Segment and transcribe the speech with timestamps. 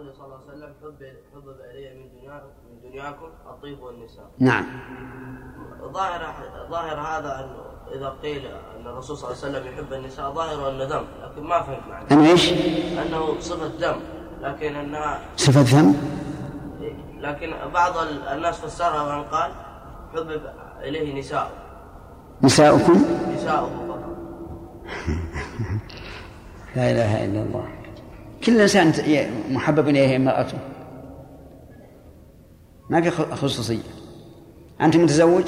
[0.00, 1.00] قوله صلى الله عليه وسلم حب
[1.34, 4.30] حبب الي من دنياكم من دنياكم الطيب والنساء.
[4.38, 4.66] نعم.
[5.92, 6.34] ظاهر
[6.70, 10.84] ظاهر هذا انه إذا قيل أن الرسول صلى الله عليه وسلم يحب النساء ظاهر انه
[10.84, 12.06] ذم لكن ما فهمت معناه.
[12.12, 12.52] انه إيش؟
[12.98, 14.00] أنه صفة ذم
[14.40, 15.96] لكن انها صفة ذم؟
[17.18, 17.92] لكن بعض
[18.32, 19.52] الناس فسرها وأن قال
[20.14, 20.42] حبب
[20.78, 21.50] إليه نساء.
[22.42, 23.04] نساؤكم؟
[23.34, 24.16] نساؤكم فقط.
[26.76, 27.79] لا إله إلا الله.
[28.44, 28.92] كل إنسان
[29.50, 30.58] محبب إليه امرأته.
[32.90, 33.78] ما في خصوصية.
[34.80, 35.44] أنت متزوج؟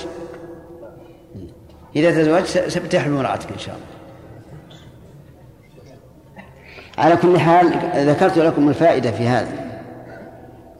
[1.97, 3.87] إذا تزوجت ستحرم امرأتك إن شاء الله
[6.99, 9.63] على كل حال ذكرت لكم الفائدة في هذا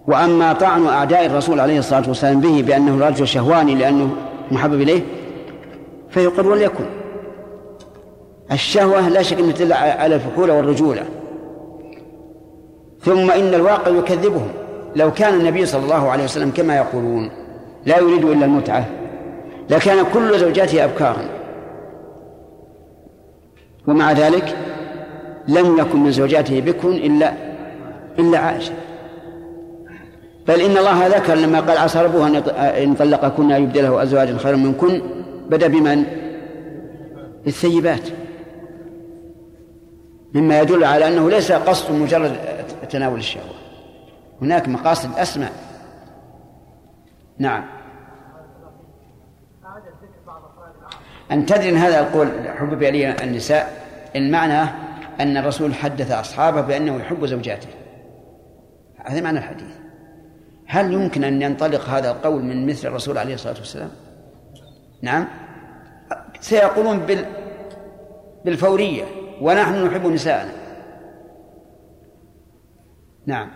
[0.07, 4.17] وأما طعن أعداء الرسول عليه الصلاة والسلام به بأنه رجل شهواني لأنه
[4.51, 5.03] محبب إليه
[6.11, 6.85] فيقر وليكن
[8.53, 11.03] الشهوة لا شك أن تدل على الفحولة والرجولة
[13.05, 14.49] ثم إن الواقع يكذبهم.
[14.97, 17.31] لو كان النبي صلى الله عليه وسلم كما يقولون
[17.87, 18.87] لا يريد إلا المتعة.
[19.71, 21.25] لكان كل زوجاته أبكارا.
[23.87, 24.57] ومع ذلك
[25.49, 27.33] لم يكن من زوجاته بكر إلا
[28.19, 28.73] إلا عائشة.
[30.49, 32.27] بل إن الله ذكر لما قال عسى ربه
[32.83, 35.03] أن طلقكن يبدله أزواجا خيرا منكن
[35.51, 36.05] بدأ بمن؟
[37.45, 38.09] بالثيبات.
[40.35, 42.33] مما يدل على أنه ليس قصد مجرد
[42.93, 43.55] تناول الشهوة.
[44.43, 45.49] هناك مقاصد أسمى.
[47.39, 47.65] نعم.
[51.33, 54.71] أن تدري أن هذا القول حبب إلي النساء المعنى
[55.21, 57.69] أن الرسول حدث أصحابه بأنه يحب زوجاته.
[59.05, 59.75] هذا معنى الحديث.
[60.67, 63.91] هل يمكن أن ينطلق هذا القول من مثل الرسول عليه الصلاة والسلام؟
[65.03, 65.29] نعم.
[66.41, 67.27] سيقولون بال
[68.45, 69.05] بالفورية.
[69.41, 70.62] ونحن نحب نساءنا.
[73.27, 73.51] نعم.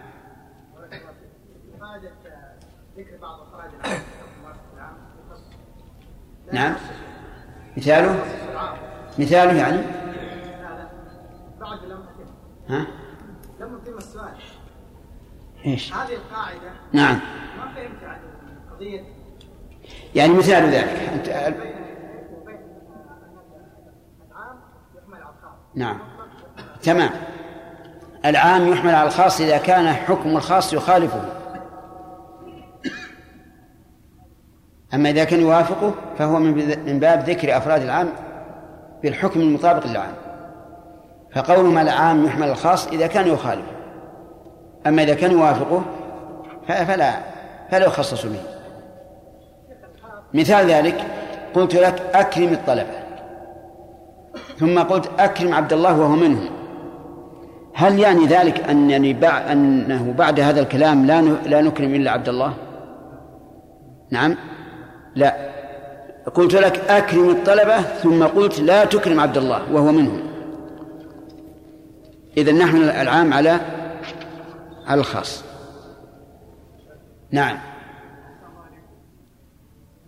[6.53, 6.75] نعم.
[7.77, 8.25] مثاله؟
[9.19, 9.83] مثاله يعني؟
[11.61, 12.05] بعد لم
[12.69, 12.87] ها؟
[13.61, 14.35] لم يتم السؤال
[15.67, 17.21] إيش؟ هذه القاعدة نعم.
[17.59, 18.19] ما فهمت عن
[18.71, 19.05] قضية
[20.15, 20.89] يعني مثال ذلك.
[21.13, 21.29] أنت
[25.77, 25.99] نعم.
[26.83, 27.11] تمام.
[28.27, 31.21] العام يحمل على الخاص إذا كان حكم الخاص يخالفه.
[34.95, 38.09] أما إذا كان يوافقه فهو من باب ذكر أفراد العام
[39.03, 40.13] بالحكم المطابق للعام.
[41.35, 43.73] فقولهم العام يحمل الخاص إذا كان يخالفه.
[44.87, 45.83] أما إذا كان يوافقه
[46.69, 47.13] فلا
[47.71, 48.41] فلا يخصص به.
[50.35, 51.05] مثال ذلك
[51.55, 52.99] قلت لك أكرم الطلبة.
[54.59, 56.49] ثم قلت أكرم عبد الله وهو منهم.
[57.79, 62.55] هل يعني ذلك أنني بعد أنه بعد هذا الكلام لا لا نكرم إلا عبد الله؟
[64.11, 64.37] نعم.
[65.15, 65.57] لا.
[66.35, 70.21] قلت لك أكرم الطلبة ثم قلت لا تكرم عبد الله وهو منهم.
[72.37, 73.61] إذا نحن العام على
[74.87, 75.45] على الخاص.
[77.31, 77.59] نعم.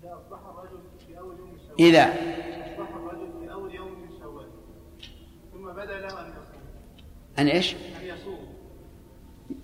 [0.00, 1.19] إذا أصبح الرجل في
[3.53, 4.47] أول يوم من شوال
[5.53, 6.59] ثم بدا له أن يصوم
[7.38, 8.38] أن إيش؟ أن يصوم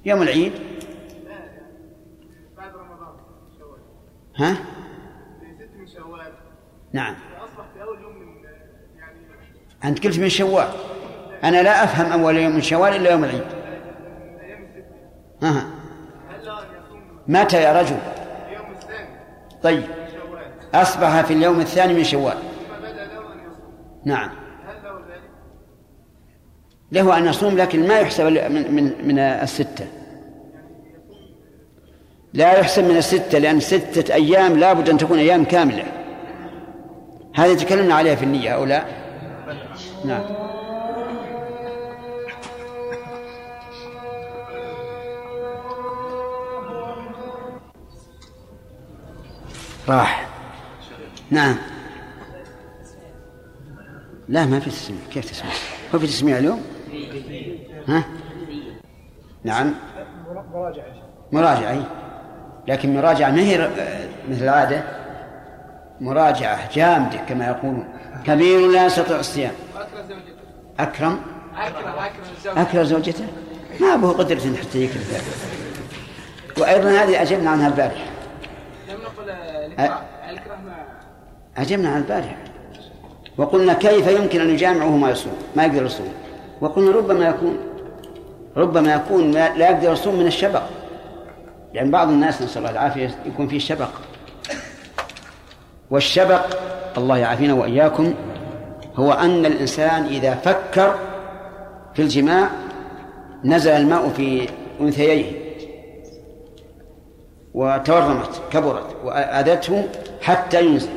[0.05, 0.53] يوم العيد.
[0.53, 1.37] لا
[2.57, 3.17] بعد رمضان.
[3.59, 3.81] شوال
[4.37, 6.33] ها ست من شوال.
[6.93, 7.15] نعم.
[7.75, 8.45] في أول يوم من
[8.97, 9.19] يعني
[9.85, 10.69] أنت قلت من شوال.
[11.45, 13.45] أنا لا أفهم أول يوم من شوال إلا يوم العيد.
[15.43, 15.71] ها
[17.29, 17.99] متى يا رجل.
[18.49, 19.09] اليوم الثاني.
[19.63, 19.85] طيب.
[20.75, 22.39] أصبح في اليوم الثاني من شوال.
[24.05, 24.44] نعم؟
[26.95, 29.87] له أن يصوم لكن ما يحسب من من من الستة.
[32.35, 35.85] لا يحسب من الستة لأن ستة أيام لابد أن تكون أيام كاملة.
[37.35, 38.85] هذه تكلمنا عليها في النية أو لا؟
[40.05, 40.23] نعم.
[49.89, 50.29] راح.
[51.31, 51.57] نعم.
[54.29, 55.01] لا ما في تسميع.
[55.13, 55.53] كيف تسميع
[55.95, 56.74] هو في تسميع اليوم؟
[57.89, 58.05] ها؟
[59.45, 59.75] نعم.
[60.55, 60.85] مراجعة.
[61.33, 61.83] مراجعة أي.
[62.69, 63.71] لكن مراجعة ما هي
[64.31, 64.85] مثل العادة.
[66.01, 67.89] مراجعة جامدة كما يقولون.
[68.27, 69.53] كبير لا يستطيع الصيام.
[70.79, 71.21] أكرم؟
[72.37, 73.25] الزوج أكرم زوجته؟
[73.81, 75.25] ما به قدرة حتى يكره ذلك.
[76.59, 78.05] وأيضا هذه أجبنا عنها البارحة.
[78.89, 80.01] لم نقل الإكراه.
[81.57, 82.37] أجبنا عن البارحة.
[83.39, 86.13] وقلنا كيف يمكن أن يجامع وهو ما يصوم ما يقدر يصوم.
[86.61, 87.59] وقلنا ربما يكون
[88.57, 90.63] ربما يكون لا لا يقدر يصوم من الشبق.
[91.73, 93.89] يعني بعض الناس نسأل الله العافية يكون فيه شبق
[95.91, 96.45] والشبق
[96.99, 98.15] الله يعافينا وإياكم
[98.97, 100.99] هو أن الإنسان إذا فكر
[101.95, 102.51] في الجماع
[103.45, 104.49] نزل الماء في
[104.81, 105.45] أنثييه
[107.55, 109.89] وتورمت كبرت وآذته
[110.23, 110.91] حتى ينزل.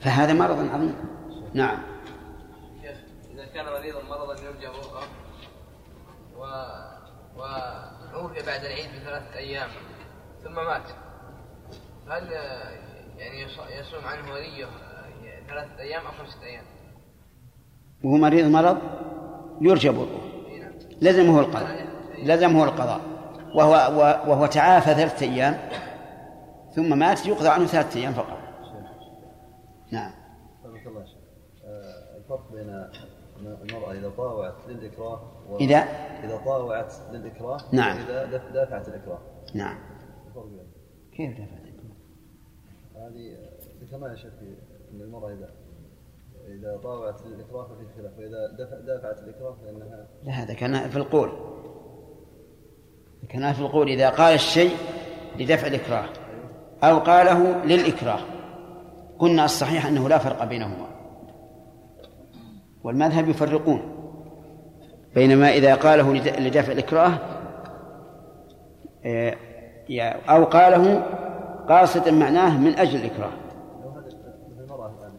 [0.00, 0.94] فهذا مرض عظيم.
[1.54, 1.78] نعم.
[3.34, 5.02] إذا كان مريضا مرضا يرجى برؤه
[6.38, 6.44] و
[7.44, 9.68] وعوفي بعد العيد بثلاثة أيام
[10.44, 10.82] ثم مات.
[12.08, 12.32] هل
[13.18, 14.66] يعني يص- يصوم عنه وليه
[15.48, 16.64] ثلاثة أيام أو خمسة أيام؟
[18.04, 18.78] وهو مريض مرض
[19.60, 20.72] يرجى برؤه إي نعم.
[21.02, 21.86] لزمه القضاء.
[22.18, 23.00] لزمه القضاء.
[23.54, 23.72] وهو
[24.30, 25.58] وهو تعافى ثلاثة أيام
[26.76, 28.38] ثم مات يقضى عنه ثلاثة أيام فقط.
[29.92, 30.12] نعم.
[30.64, 31.04] الله.
[31.64, 32.88] آه، الفرق بين
[33.40, 35.56] المرأة إذا طاوعت للإكراه و...
[35.56, 35.78] إذا؟
[36.24, 37.96] إذا طاوعت للإكراه نعم.
[37.96, 39.18] وإذا دف- دافعت الإكراه.
[39.54, 39.78] نعم.
[41.16, 41.64] كيف دفعت
[42.96, 44.54] هذه آه، ذكرناها يا شيخ في
[44.94, 45.50] أن المرأة إذا
[46.48, 51.30] إذا طاوعت للإكراه ففي خلاف وإذا دفع دافعت الإكراه فإنها لا هذا كان في القول.
[53.28, 54.76] كان في القول إذا قال الشيء
[55.38, 56.08] لدفع الإكراه
[56.82, 58.20] أو قاله للإكراه.
[59.18, 60.86] قلنا الصحيح أنه لا فرق بينهما.
[62.84, 63.80] والمذهب يفرقون
[65.14, 67.18] بينما إذا قاله لد- لدفع الإكراه
[69.04, 69.36] آه،
[70.28, 71.02] أو قاله
[71.68, 73.32] قاصدا معناه من أجل الإكراه.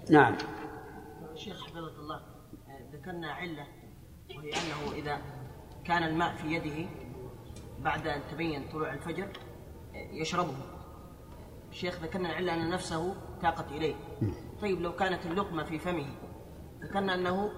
[0.09, 0.35] نعم.
[1.35, 3.63] شيخ حفظك الله آه، ذكرنا علة
[4.38, 5.18] وهي أنه إذا
[5.85, 6.89] كان الماء في يده
[7.79, 9.23] بعد أن تبين طلوع الفجر
[9.95, 10.53] آه، يشربه.
[11.71, 13.95] الشيخ ذكرنا العلة أن نفسه تاقت إليه.
[14.61, 16.06] طيب لو كانت اللقمة في فمه
[16.85, 17.49] ذكرنا أنه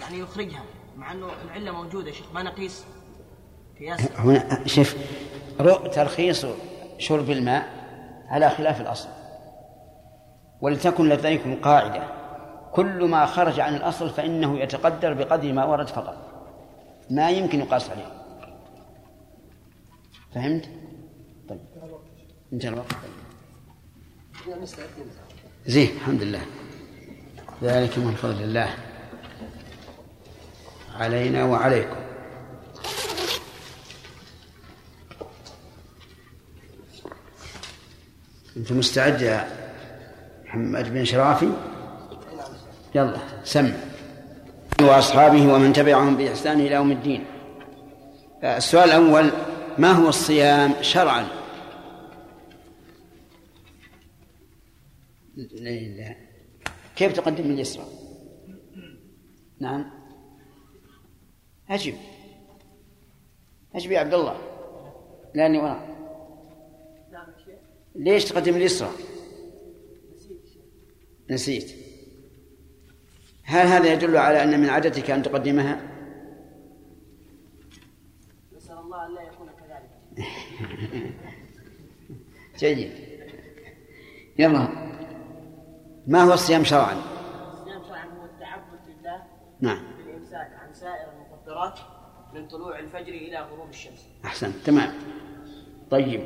[0.00, 0.62] يعني يخرجها
[0.96, 2.08] مع أنه العلة موجودة.
[2.08, 2.84] يا شيخ ما نقيس
[3.78, 4.96] قياس هنا شوف
[5.60, 6.46] رؤ ترخيص
[6.98, 7.68] شرب الماء
[8.28, 9.08] على خلاف الأصل.
[10.60, 12.20] ولتكن لديكم قاعدة
[12.72, 16.16] كل ما خرج عن الأصل فإنه يتقدر بقدر ما ورد فقط.
[17.10, 18.12] ما يمكن يقاس عليه.
[20.34, 20.68] فهمت؟
[21.48, 21.60] طيب.
[22.52, 22.92] انتهى الوقت.
[25.66, 26.40] زين الحمد لله.
[27.62, 28.74] ذلك من فضل الله.
[30.94, 31.96] علينا وعليكم.
[38.56, 39.48] أنت مستعد يا
[40.44, 41.52] محمد بن شرافي؟
[42.94, 43.72] يلا سمع
[44.80, 47.24] وأصحابه ومن تبعهم بإحسان إلى يوم الدين.
[48.44, 49.30] السؤال الأول
[49.78, 51.28] ما هو الصيام شرعا؟
[55.36, 56.29] لا.
[57.00, 57.84] كيف تقدم اليسرى
[59.60, 59.90] نعم.
[61.70, 61.94] أجب
[63.74, 64.36] أجب يا عبد الله.
[65.34, 65.90] لأني وراء
[67.94, 68.90] ليش تقدم اليسرى
[71.30, 71.74] نسيت.
[73.42, 75.80] هل هذا يدل على أن من عادتك أن تقدمها؟
[78.56, 79.90] نسأل الله أن لا يكون كذلك.
[82.60, 82.92] جيد.
[84.38, 84.89] يلا.
[86.10, 86.96] ما هو الصيام شرعا؟
[87.52, 89.16] الصيام شرعا هو التعبد لله
[89.60, 89.78] نعم.
[90.06, 91.78] بالإمساك عن سائر المفطرات
[92.34, 94.06] من طلوع الفجر إلى غروب الشمس.
[94.24, 94.92] أحسن تمام.
[95.90, 96.24] طيب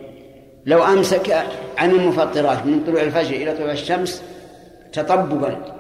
[0.66, 1.32] لو أمسك
[1.78, 4.22] عن المفطرات من طلوع الفجر إلى طلوع الشمس
[4.92, 5.74] تطببا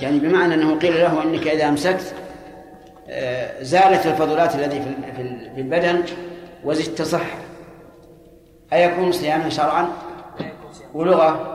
[0.00, 2.14] يعني بمعنى أنه قيل له أنك إذا أمسكت
[3.08, 6.04] آه، زالت الفضلات التي في ال- في ال- في البدن
[6.64, 7.38] وزدت صحة
[8.72, 9.88] أيكون صياما شرعا؟
[10.94, 11.49] ولغة؟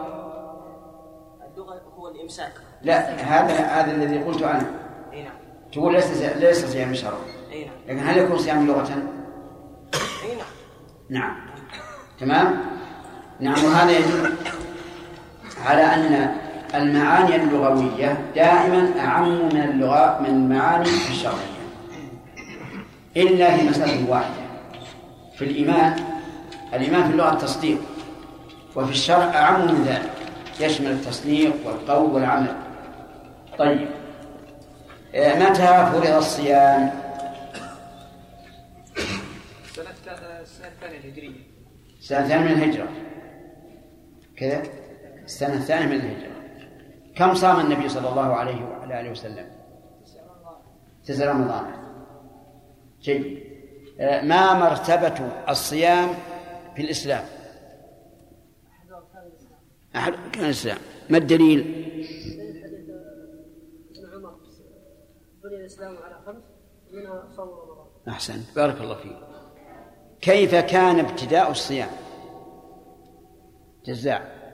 [2.25, 2.51] الإمساك
[2.81, 4.71] لا هذا هذا الذي قلت عنه
[5.13, 5.33] أي نعم.
[5.71, 7.19] تقول ليس ليس صيام شرعا
[7.51, 7.73] أي نعم.
[7.87, 8.89] لكن هل يكون صيام لغة؟
[10.23, 10.45] أي نعم.
[11.09, 11.35] نعم.
[12.19, 12.61] تمام؟
[13.39, 14.33] نعم وهذا يدل
[15.65, 16.35] على أن
[16.75, 21.55] المعاني اللغوية دائما أعم من اللغة من المعاني الشرعية.
[23.17, 24.45] إلا في مسألة واحدة.
[25.37, 25.95] في الإيمان
[26.73, 27.77] الإيمان في اللغة التصديق
[28.75, 30.14] وفي الشرع أعم من ذلك.
[30.59, 32.55] يشمل التصديق والقول والعمل.
[33.57, 33.87] طيب.
[35.15, 36.91] آه، متى فرض الصيام؟
[39.65, 39.89] السنة
[40.41, 41.55] السنة الثانية الهجرية.
[41.99, 42.89] السنة الثانية من الهجرة.
[44.37, 44.63] كذا؟
[45.25, 46.35] السنة الثانية من الهجرة.
[47.15, 49.47] كم صام النبي صلى الله عليه وعلى آله وسلم؟
[51.05, 51.65] تسع رمضان.
[53.01, 53.43] جيد.
[53.99, 56.09] آه، ما مرتبة الصيام
[56.75, 57.23] في الإسلام؟
[59.95, 60.77] أحد؟ كان الإسلام
[61.09, 61.85] ما الدليل؟
[68.07, 69.17] أحسنت بارك الله فيك.
[70.21, 71.89] كيف كان ابتداء الصيام؟
[73.85, 74.45] جزاء.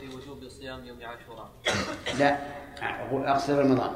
[0.00, 1.50] في وجوب صيام يوم عاشوراء
[2.18, 2.38] لا
[3.06, 3.92] أقول أقصد رمضان.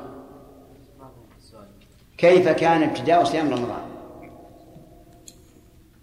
[2.18, 3.92] كيف كان ابتداء صيام رمضان؟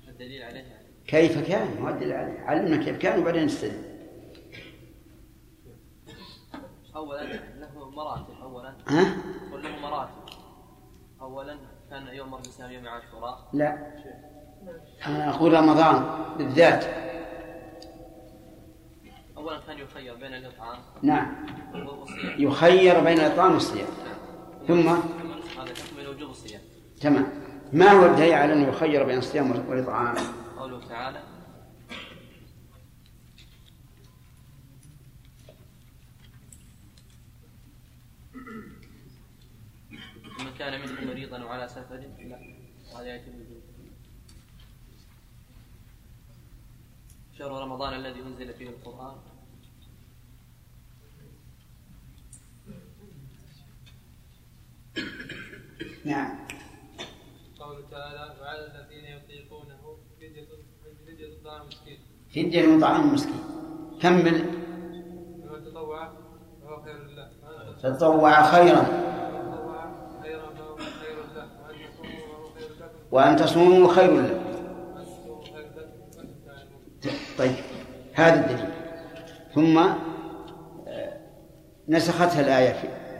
[0.07, 0.68] الدليل عليه
[1.09, 1.67] كيف كان؟
[2.45, 3.81] علمنا كيف كان وبعدين نستدل.
[6.95, 9.17] اولا له مراتب اولا ها؟
[9.53, 10.11] قل له مراتب.
[11.21, 11.57] اولا
[11.89, 13.49] كان يؤمر بصيام يوم عاشوراء.
[13.53, 13.77] لا.
[15.07, 16.03] أنا أقول رمضان
[16.37, 16.85] بالذات.
[19.37, 20.79] اولا كان يخير بين الإطعام.
[21.01, 21.45] نعم.
[21.73, 23.87] والصيام يخير بين الإطعام والصيام.
[24.67, 24.99] ثم؟ هذا
[25.71, 26.61] يكمل وجوب الصيام.
[27.01, 27.27] تمام.
[27.73, 30.15] ما هو الدليل على أنه يخير بين الصيام والإطعام؟
[30.59, 31.23] قوله تعالى
[40.39, 42.37] من كان منكم مريضا وعلى سفر لا
[42.95, 43.63] هذه آية الوجوب
[47.37, 49.17] شهر رمضان الذي أنزل فيه القرآن.
[56.05, 56.47] نعم.
[57.59, 59.78] قوله تعالى وعلى الذين يطيقونه
[61.19, 63.39] فدية فدية من طعام مسكين.
[64.01, 64.45] كمل.
[65.69, 66.09] تطوع
[66.63, 68.88] فهو خير له.
[69.33, 70.43] ومن تطوع خيرا.
[73.11, 74.39] وأن تصوموا خير لكم
[77.38, 77.55] طيب
[78.13, 78.69] هذا الدليل.
[79.55, 79.93] ثم آه،
[81.89, 82.71] نسختها الآية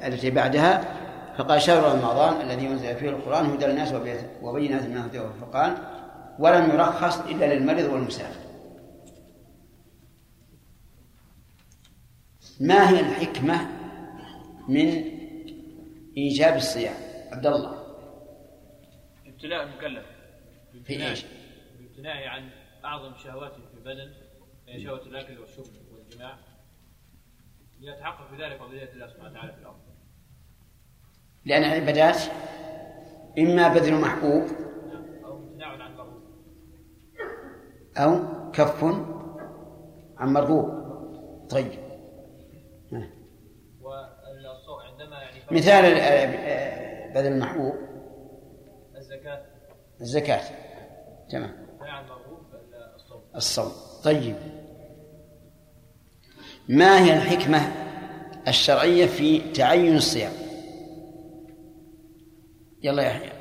[0.08, 0.96] التي بعدها
[1.38, 5.78] فقال شهر رمضان الذي أنزل فيه القرآن هدى للناس وبي- وبينات من الهدى والفرقان.
[6.40, 8.50] ولم يرخص إلا للمريض والمسافر.
[12.60, 13.68] ما هي الحكمة
[14.68, 14.88] من
[16.18, 16.96] إيجاب الصيام؟
[17.32, 17.84] عبد الله.
[19.26, 20.06] ابتلاء المكلف
[20.84, 21.26] في إيش؟
[21.80, 22.50] بامتناعه عن
[22.86, 24.14] أعظم شهواته في البدن
[24.68, 26.38] هي شهوة الأكل والشرب والجماع.
[27.80, 29.80] ليتحقق بذلك وبذلك الله سبحانه وتعالى في الأرض.
[31.46, 32.22] لأن العبادات
[33.40, 34.44] إما بذل محبوب
[35.26, 36.20] أو امتناع عن مرغوب
[38.00, 38.20] أو
[38.52, 38.84] كف
[40.18, 40.70] عن مرغوب.
[41.50, 41.72] طيب.
[43.82, 47.74] والصوم عندما يعني مثال ال- بذل المحبوب.
[48.98, 49.46] الزكاة.
[50.02, 50.42] الزكاة.
[51.30, 51.52] تمام.
[51.82, 52.40] مرغوب
[52.96, 53.22] الصوم.
[53.36, 53.72] الصوم.
[54.04, 54.36] طيب.
[56.70, 57.60] ما هي الحكمة
[58.48, 60.32] الشرعية في تعين الصيام؟
[62.84, 63.32] يلا يا يحيى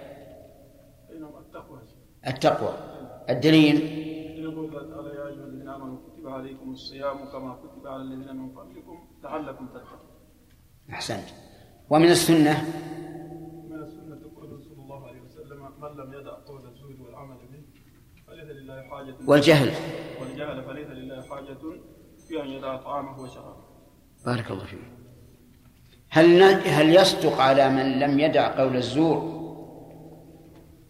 [2.27, 2.73] التقوى.
[3.31, 4.09] الدليل؟
[4.53, 8.99] يقول تعالى يا أيها الذين آمنوا كتب عليكم الصيام كما كتب على الذين من قبلكم
[9.23, 10.01] لعلكم تتقون.
[10.91, 11.29] أحسنت.
[11.91, 12.55] ومن السنة؟
[13.71, 17.63] من السنة قول صلى الله عليه وسلم من لم يدع قول الزور والعمل به
[18.27, 19.15] فليس لله حاجة.
[19.27, 19.71] والجهل؟
[20.21, 21.59] والجهل فليس لله حاجة
[22.29, 23.65] في أن يدع طعامه وشرابه.
[24.27, 24.79] بارك الله فيك.
[26.11, 29.39] هل هل يصدق على من لم يدع قول الزور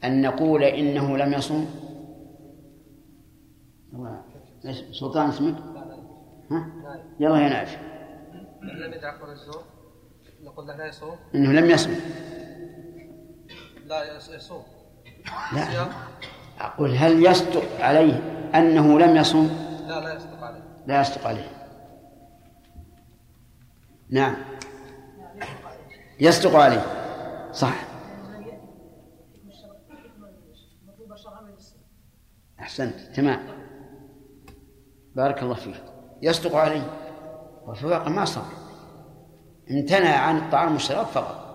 [0.04, 1.87] أن نقول إنه لم يصم؟
[4.66, 5.54] إيش سلطان اسمك؟
[6.50, 6.66] ها؟
[7.20, 7.66] يلا يا
[8.62, 9.62] من لم يدع قول الزور
[10.42, 11.94] نقول له لا يصوم إنه لم يصم
[13.86, 14.62] لا يص- يصوم
[15.54, 15.86] لا.
[16.60, 18.14] أقول هل يصدق عليه
[18.54, 19.46] أنه لم يصم؟
[19.88, 20.62] لا لا يصدق عليه.
[20.86, 21.50] لا يصدق عليه.
[24.10, 24.36] نعم.
[26.20, 26.82] يصدق عليه.
[27.52, 27.74] صح.
[32.60, 33.00] أحسنت.
[33.00, 33.57] تمام.
[35.18, 35.82] بارك الله فيك.
[36.22, 36.90] يصدق عليه
[37.66, 38.44] وفي الواقع ما صار
[39.70, 41.48] امتنع عن الطعام والشراب فقط.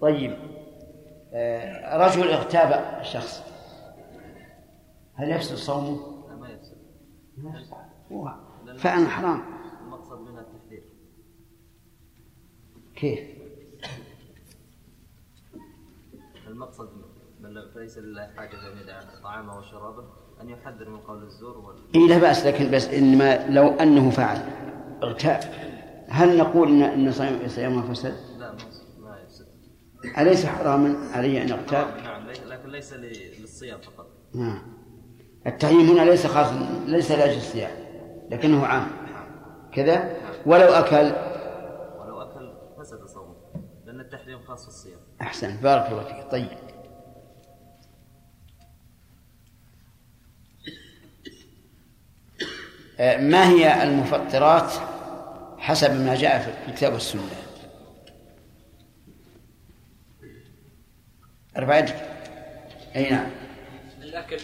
[0.00, 0.36] طيب
[1.32, 3.42] آه، رجل اغتاب شخص.
[5.14, 6.76] هل يفسد صومه؟ لا ما يفسد.
[8.12, 8.34] هو
[8.78, 9.42] فعلا حرام.
[9.80, 10.84] المقصد منها التحذير.
[12.96, 13.38] كيف؟
[16.46, 16.88] المقصد
[17.40, 20.23] من لا- فليس لله حاجة أن يدع طعامه وشرابه.
[20.42, 21.76] أن يحذر من قول الزور وال...
[21.94, 24.38] إيه لا بأس لكن بس إنما لو أنه فعل.
[25.02, 25.40] اغتاب
[26.08, 28.58] هل نقول إن إن صيام- صيامه فسد؟ لا ما
[29.10, 29.46] ما يفسد
[30.18, 34.06] أليس حراما علي أن اغتاب؟ نعم لكن ليس للصيام فقط.
[34.34, 34.62] نعم.
[35.46, 37.70] التحريم هنا ليس خاصا ليس لأجل الصيام
[38.30, 38.86] لكنه عام.
[39.72, 41.12] كذا؟ ولو أكل؟
[42.00, 43.34] ولو أكل فسد صومه
[43.86, 45.56] لأن التحريم خاص في الصيام أحسن.
[45.56, 46.30] بارك الله فيك.
[46.30, 46.48] طيب.
[53.00, 54.72] آه، ما هي المفطرات
[55.58, 57.22] حسب ما جاء في الكتاب والسنة؟
[61.56, 61.86] أربعة
[62.96, 63.26] أي نعم.
[64.02, 64.36] الأكل.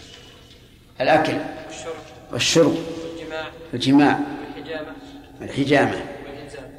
[1.01, 1.33] الأكل.
[1.67, 1.95] والشرب.
[2.31, 2.75] والشرب.
[3.03, 3.47] والجماع.
[3.73, 4.19] والجماع.
[4.55, 4.93] والحجامة.
[5.41, 6.69] الحجامة والإنزال.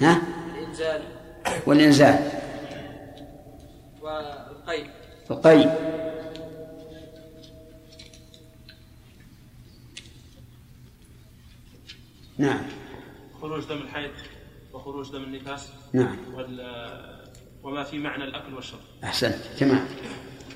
[0.00, 0.22] ها؟
[0.54, 1.02] الإنزال.
[1.66, 2.30] والإنزال.
[4.02, 4.84] والقي
[5.30, 5.70] القي
[12.40, 12.60] نعم.
[13.40, 14.10] خروج دم الحيض
[14.72, 16.16] وخروج دم النفاس نعم.
[16.34, 17.20] وال-
[17.62, 18.80] وما في معنى الأكل والشرب.
[19.04, 19.34] أحسنت.
[19.58, 19.84] تمام.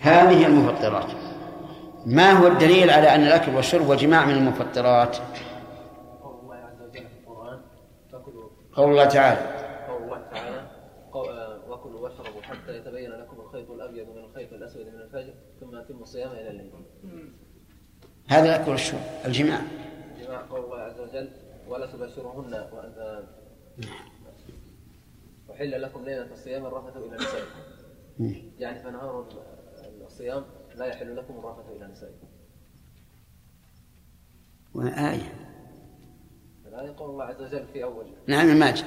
[0.01, 1.11] هذه المفطرات.
[2.07, 5.17] ما هو الدليل على أن الأكل والشرب والجماع من المفطرات؟
[6.23, 7.61] قول الله عز وجل في
[8.13, 9.41] فكلوا قول الله تعالى.
[9.89, 10.67] قول الله تعالى
[11.69, 16.31] وكلوا واشربوا حتى يتبين لكم الخيط الأبيض من الخيط الأسود من الفجر ثم أتموا الصيام
[16.31, 16.71] إلى الليل.
[18.29, 19.61] هذا الأكل والشرب الجماع.
[20.27, 21.29] جماع قول الله عز وجل
[21.69, 23.25] ولا تباشرهن وأنت
[25.51, 27.59] أحل لكم ليلة الصيام الرفث إلى نسائكم.
[28.59, 29.29] يعني فنهار
[30.07, 30.45] الصيام
[30.75, 32.27] لا يحل لكم الرفث إلى نسائكم.
[34.75, 35.51] وآية
[36.67, 38.07] الآية قول الله عز وجل في أول.
[38.27, 38.85] نعم الماجد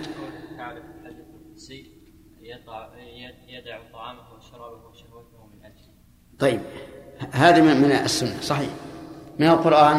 [0.57, 1.91] تعالى في القدسي
[2.39, 2.95] يدع
[3.47, 5.93] يدع طعامه وشرابه وشهوته من اجله
[6.39, 6.61] طيب
[7.31, 8.69] هذا من من السنة صحيح.
[9.39, 9.97] من القرآن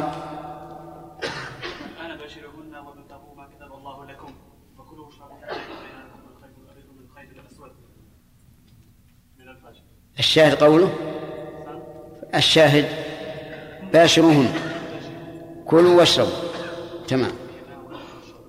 [2.01, 4.35] أنا باشرهن وابتغوا ما كتب الله لكم
[4.79, 7.73] وكلوا واشربوا حتى يتبين لكم الخيط الأبيض من الخيط الأسود
[9.39, 9.83] من الفجر
[10.19, 10.93] الشاهد قوله؟
[12.35, 12.87] الشاهد
[13.93, 14.49] باشروهن.
[15.67, 16.33] كلوا واشربوا.
[17.09, 17.33] تمام.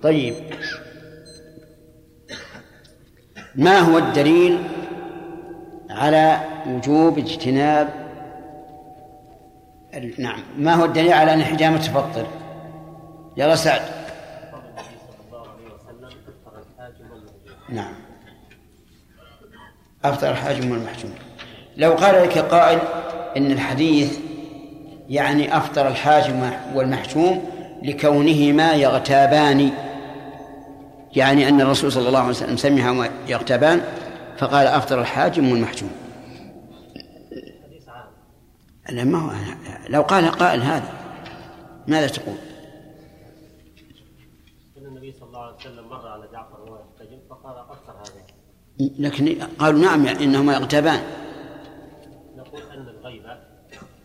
[0.02, 0.34] طيب.
[3.54, 4.68] ما هو الدليل
[5.90, 7.88] على وجوب اجتناب
[10.18, 10.42] نعم.
[10.58, 12.26] ما هو الدليل على أن الحجامة تفطر؟
[13.36, 13.82] يلا سعد.
[17.68, 17.94] نعم.
[20.04, 21.29] أفطر الحاجم والمحجوم.
[21.80, 22.78] لو قال لك قائل
[23.36, 24.18] إن الحديث
[25.08, 27.50] يعني أفطر الحاجم والمحجوم
[27.82, 29.70] لكونهما يغتابان
[31.16, 33.80] يعني أن الرسول صلى الله عليه وسلم سمعهما يغتابان
[34.38, 35.90] فقال أفطر الحاجم والمحجوم.
[38.90, 39.32] لا ما هو
[39.88, 40.92] لو قال قائل هذا
[41.86, 42.34] ماذا تقول؟
[44.78, 48.90] إن النبي صلى الله عليه وسلم مر على جعفر وهو يحتجم فقال أفطر هذا.
[48.98, 51.00] لكن قالوا نعم إنهما يغتابان.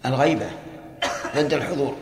[0.06, 0.52] الغيبة
[1.36, 1.96] ضد الحضور.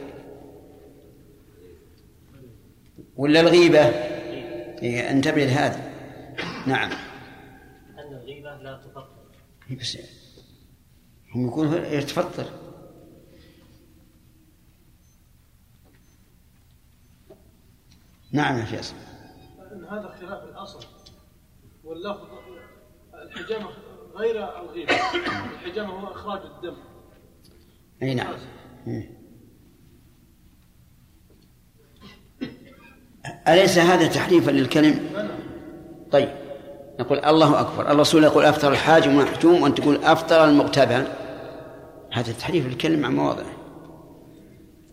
[3.16, 5.94] ولا الغيبة؟ إيه، انتبه لهذا.
[6.68, 6.92] نعم.
[8.00, 9.10] أن الغيبة لا تفطر.
[9.70, 9.98] إيه بس
[11.36, 12.46] هم يقولوا يتفطر.
[18.32, 18.96] نعم يا فيصل.
[19.72, 20.86] أن هذا خلاف الأصل.
[21.84, 22.28] واللفظ
[23.14, 23.70] الحجامة
[24.16, 24.94] غير الغيبة.
[25.54, 26.93] الحجامة هو إخراج الدم.
[28.04, 28.34] أي نعم.
[28.88, 29.04] مم.
[33.48, 35.00] أليس هذا تحريفا للكلم؟
[36.12, 36.30] طيب
[37.00, 37.92] نقول الله أكبر.
[37.92, 41.08] الرسول يقول أفطر الحاجم والمحجوم وأنت تقول أفطر المغتابان
[42.12, 43.54] هذا تحريف الكلم عن مواضعه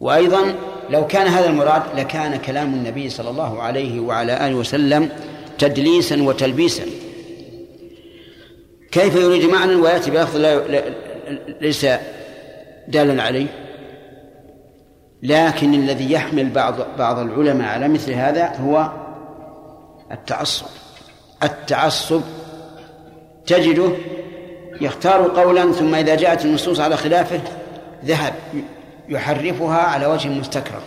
[0.00, 0.54] وأيضا
[0.90, 5.08] لو كان هذا المراد لكان كلام النبي صلى الله عليه وعلى آله وسلم
[5.58, 6.84] تدليسا وتلبيسا.
[8.92, 10.36] كيف يريد معنى ويأتي بلفظ
[11.60, 11.86] ليس
[12.90, 13.46] دالا عليه.
[15.22, 18.90] لكن الذي يحمل بعض بعض العلماء على مثل هذا هو
[20.12, 20.66] التعصب.
[21.42, 22.22] التعصب
[23.46, 23.92] تجده
[24.80, 27.40] يختار قولا ثم إذا جاءت النصوص على خلافه
[28.04, 28.34] ذهب
[29.08, 30.82] يحرفها على وجه مستكرر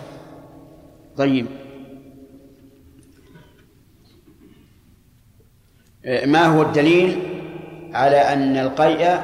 [1.17, 1.45] طيب.
[6.25, 7.19] ما هو الدليل
[7.93, 9.19] على أن القيء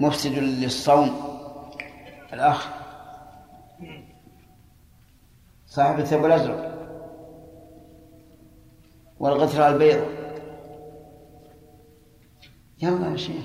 [0.00, 1.29] مفسد للصوم؟
[2.32, 2.68] الأخ.
[5.66, 6.70] صاحب الثوب الأزرق.
[9.20, 10.20] والغثرة البيضاء.
[12.82, 13.44] يلا يا شيخ.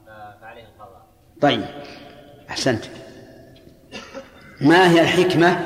[0.06, 1.02] ف- فعليه القضاء
[1.41, 1.62] طيب
[2.50, 2.86] أحسنت.
[4.62, 5.60] ما هي الحكمة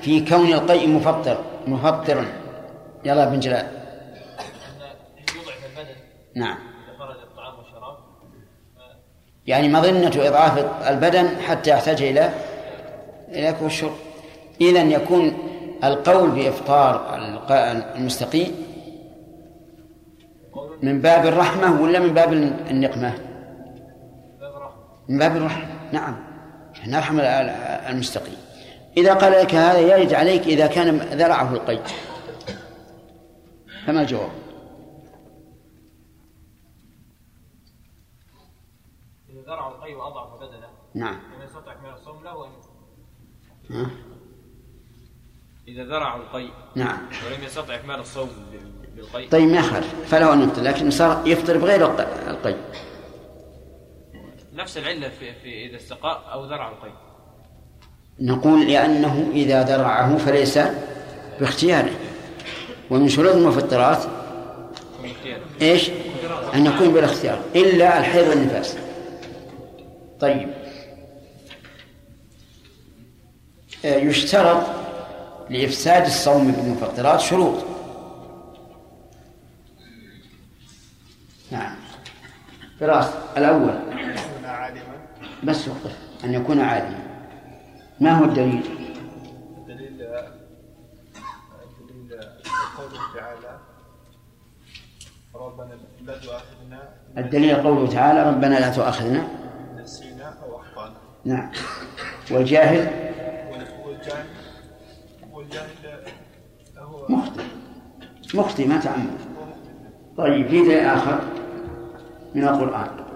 [0.00, 2.26] في كون القيء مفطر مفطرا
[3.04, 3.66] يلا بن جلال.
[6.34, 6.58] نعم.
[9.46, 12.30] يعني مظنة إضعاف البدن حتى يحتاج إلى
[13.28, 13.92] إلى أكل والشرب
[14.60, 15.38] إذا يكون
[15.84, 17.16] القول بإفطار
[17.96, 18.59] المستقيم
[20.82, 22.32] من باب الرحمة ولا من باب
[22.70, 23.14] النقمة؟
[25.08, 25.92] من باب الرحمة.
[25.92, 26.16] نعم.
[26.86, 27.50] نرحم ال- ال-
[27.94, 28.36] المستقيم.
[28.96, 31.82] إذا قال لك هذا يرد عليك إذا كان ذرعه القيد.
[33.86, 34.30] فما الجواب؟
[39.30, 41.14] إذا زرع القي وأضعف بدنه نعم.
[41.36, 42.48] لم يستطع من الصوم له؟
[45.68, 46.98] إذا زرع القي نعم.
[47.26, 48.28] ولم يستطع إكمال الصوم
[49.30, 52.56] طيب ما يخالف فله أن يفطر لكن صار يفطر بغير الق- القيد
[54.54, 56.92] نفس العلة في, في إذا استقاء أو زرع القي
[58.20, 60.58] نقول لأنه إذا درعه فليس
[61.40, 61.90] باختياره.
[62.90, 63.98] ومن شروط المفطرات
[65.62, 65.90] إيش؟
[66.54, 68.76] أن يكون بالاختيار إلا الحيض والنفاس.
[70.20, 70.50] طيب.
[73.84, 74.62] آه، يشترط
[75.50, 77.54] لإفساد الصوم بالمفطرات شروط.
[82.80, 83.74] فراس الأول.
[85.44, 86.98] بس وقف أن يكون عالما.
[88.00, 88.62] ما هو الدليل؟
[89.58, 90.02] الدليل
[91.98, 92.20] الدليل
[92.76, 93.58] قوله تعالى
[95.34, 96.88] ربنا لا تؤاخذنا
[97.18, 99.28] الدليل قوله تعالى ربنا لا تؤاخذنا.
[99.76, 100.96] نسينا أو أخطأنا.
[101.24, 101.50] نعم.
[102.30, 102.90] والجاهل؟
[103.84, 104.26] والجاهل
[105.32, 105.68] والجاهل
[106.78, 107.44] هو مخطئ.
[108.34, 109.18] مخطئ ما تعمد
[110.16, 111.39] طيب في دليل آخر؟
[112.34, 113.06] من القرآن.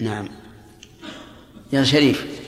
[0.00, 0.28] نعم.
[1.72, 2.38] يا شريف.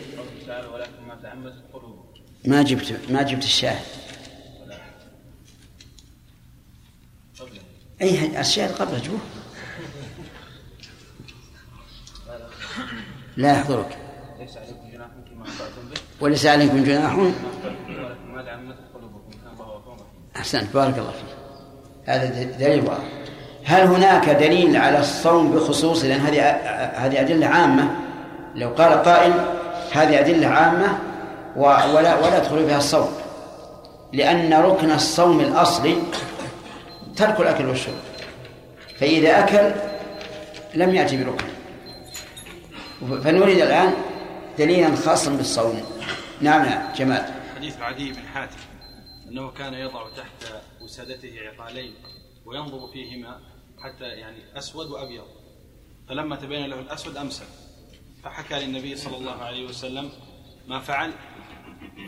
[2.44, 3.84] ما جبت ما جبت الشاهد.
[8.02, 9.20] أي الشاهد قبل جوه؟
[13.36, 13.98] لا يحضرك
[14.38, 17.16] ليس عليكم جناح فيما أخطأتم به وليس عليكم جناح؟
[20.36, 21.36] أحسنت بارك الله فيك.
[22.04, 23.04] هذا دليل واضح.
[23.64, 26.40] هل هناك دليل على الصوم بخصوص لأن هذه
[27.06, 27.90] هذه أدلة عامة.
[28.54, 29.32] لو قال قائل
[29.92, 30.98] هذه أدلة عامة
[31.56, 33.08] ولا ولا يدخل فيها الصوم.
[34.12, 35.96] لأن ركن الصوم الأصلي
[37.16, 37.94] ترك الأكل والشرب.
[39.00, 39.70] فإذا أكل
[40.74, 41.44] لم يأتي بركن.
[43.22, 43.92] فنريد الآن
[44.58, 45.82] دليلا خاصا بالصوم.
[46.40, 48.56] نعم يا جمال حديث عدي بن حاتم
[49.28, 51.94] أنه كان يضع تحت وسادته عقالين
[52.46, 53.40] وينظر فيهما
[53.78, 55.24] حتى يعني أسود وأبيض
[56.08, 57.46] فلما تبين له الأسود أمسك
[58.24, 60.10] فحكى للنبي صلى الله عليه وسلم
[60.68, 61.12] ما فعل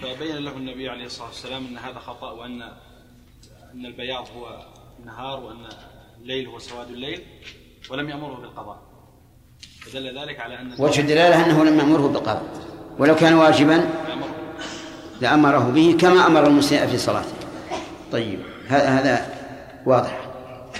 [0.02, 2.62] فبين له النبي عليه الصلاة والسلام أن هذا خطأ وأن
[3.72, 4.66] أن البياض هو
[4.98, 5.66] النهار وأن
[6.20, 7.22] الليل هو سواد الليل
[7.90, 8.82] ولم يأمره بالقضاء.
[9.80, 12.44] فدل ذلك على أن وجه الدلالة أنه لم يأمره بالقضاء.
[12.98, 13.88] ولو كان واجبا
[15.20, 15.70] لأمره.
[15.74, 17.34] به كما أمر المسيء في صلاته.
[18.12, 19.26] طيب هذا
[19.86, 20.20] واضح.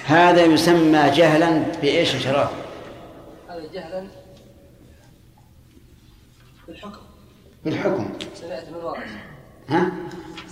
[0.07, 2.49] هذا يسمى جهلا بإيش شراب
[3.49, 4.07] هذا جهلا
[6.69, 7.01] بالحكم.
[7.65, 8.13] بالحكم.
[8.35, 9.11] سمعت من ورث
[9.69, 9.93] ها؟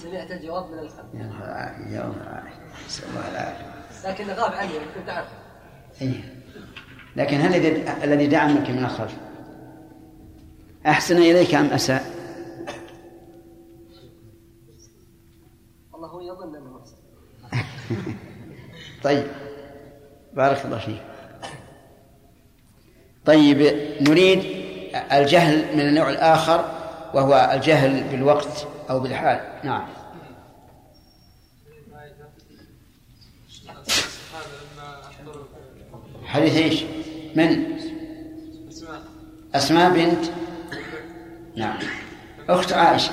[0.03, 3.65] سمعت الجواب من الخلف يا الله العافية يا الله العافية نسأل الله العافية
[4.05, 5.29] لكن غاب عني كنت أعرف.
[6.03, 6.35] إيه.
[7.17, 9.15] لكن هل الذي الذي دعمك من الخلف؟
[10.87, 12.05] أحسن إليك أم أساء؟
[15.93, 16.97] والله هو يظن أنه أحسن.
[19.05, 19.27] طيب.
[20.33, 21.03] بارك الله فيك.
[23.25, 23.59] طيب
[24.01, 24.39] نريد
[25.13, 26.65] الجهل من النوع الآخر
[27.15, 29.41] وهو الجهل بالوقت أو بالحال.
[29.65, 29.89] نعم.
[36.25, 36.85] حديث إيش؟
[37.37, 37.81] من؟
[39.55, 40.25] أسماء بنت؟
[41.57, 41.79] نعم.
[42.49, 43.13] أخت عائشة.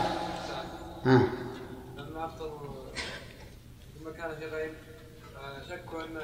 [1.05, 1.21] ها.
[1.97, 2.59] لما أفطروا
[3.99, 4.73] ثم كان في غيب
[5.69, 6.17] شكوا أن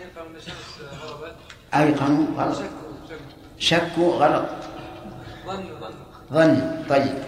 [0.00, 1.36] أيقنوا أن الشمس غربت
[1.74, 2.62] أيقنوا غلط.
[3.58, 4.48] شكوا غلط.
[5.46, 6.84] ظنوا ظنوا ظن.
[6.88, 7.24] طيب.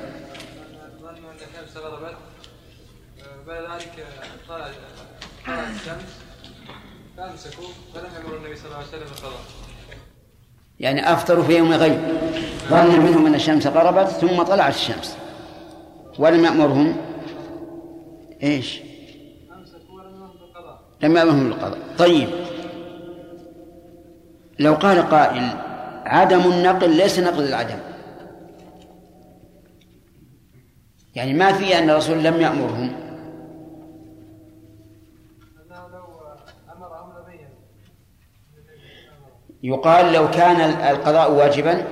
[1.01, 2.17] ظنوا أن الشمس غربت
[3.47, 4.07] بعد ذلك
[4.49, 4.67] طلع
[5.49, 6.19] الشمس
[7.17, 9.41] فأمسكوا فلم يأمر النبي صلى الله عليه وسلم بالقضاء
[10.81, 12.01] يعني أفطروا في يوم غيب.
[12.69, 15.17] ظن منهم أن الشمس غربت ثم طلعت الشمس.
[16.19, 16.97] ولم يأمرهم
[20.39, 22.29] بالقضاء لم يأمرهم بالقضاء طيب.
[24.59, 25.49] لو قال قائل
[26.05, 27.79] عدم النقل ليس نقل العدم.
[31.15, 32.91] يعني ما في أن الرسول لم يأمرهم
[35.67, 36.05] أنه لو
[36.77, 37.49] أمرهم لبين
[39.63, 41.85] يقال لو كان القضاء واجبا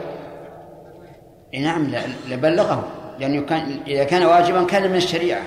[1.54, 1.92] نعم
[2.28, 2.88] لبلغه.
[3.18, 5.42] لأنه كان إذا كان واجبا كان من الشريعة.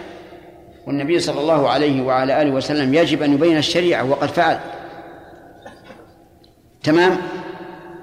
[0.88, 4.60] والنبي صلى الله عليه وعلى آله وسلم يجب أن يبين الشريعة وقد فعل.
[6.84, 7.17] تمام؟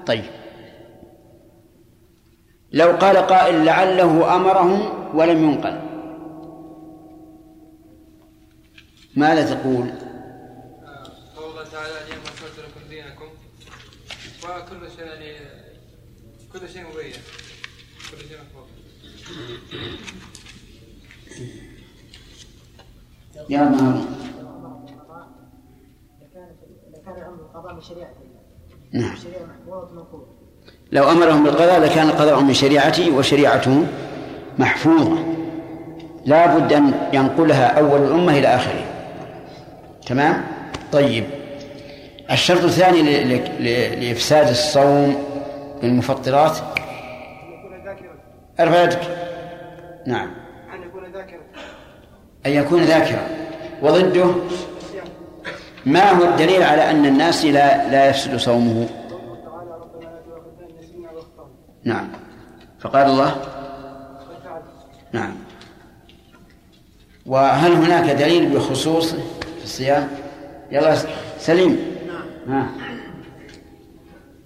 [0.05, 0.23] طيب.
[2.71, 4.81] لو قال قائل لعله أمرهم
[5.13, 5.81] ولم ينقل.
[9.15, 9.91] ماذا تقول
[11.37, 13.25] قول الله تعالى اليوم اكملت لكم دينكم
[14.43, 15.35] وكل شيء يعني
[16.53, 17.13] كل شيء مبين
[18.11, 18.67] كل شيء مفروض
[23.49, 24.05] يا مهارون
[26.21, 28.13] إذا كان الأمر القضاء من شريعة
[28.91, 30.37] نعم الشريعة محفوظة منقولة
[30.91, 33.87] لو أمرهم بالقضاء لكان القضاء من شريعته وشريعته
[34.59, 35.17] محفوظة.
[36.25, 38.85] لا بد أن ينقلها أول الأمة إلى آخره.
[40.07, 40.43] تمام؟
[40.91, 41.23] طيب.
[42.31, 43.01] الشرط الثاني
[43.95, 45.23] لإفساد الصوم
[45.81, 46.57] بالمفطرات
[48.59, 48.99] أرفع يدك.
[50.05, 50.31] نعم.
[50.73, 51.39] أن يكون ذاكرا.
[52.45, 53.27] أن يكون ذاكرا
[53.81, 54.35] وضده
[55.85, 58.89] ما هو الدليل على أن الناس لا لا يفسد صومه؟
[61.83, 62.07] نعم.
[62.79, 63.35] فقال الله.
[65.11, 65.35] نعم.
[67.25, 69.15] وهل هناك دليل بخصوص
[69.63, 70.07] الصيام؟
[70.71, 70.95] يلا
[71.39, 71.96] سليم.
[72.47, 72.71] ها.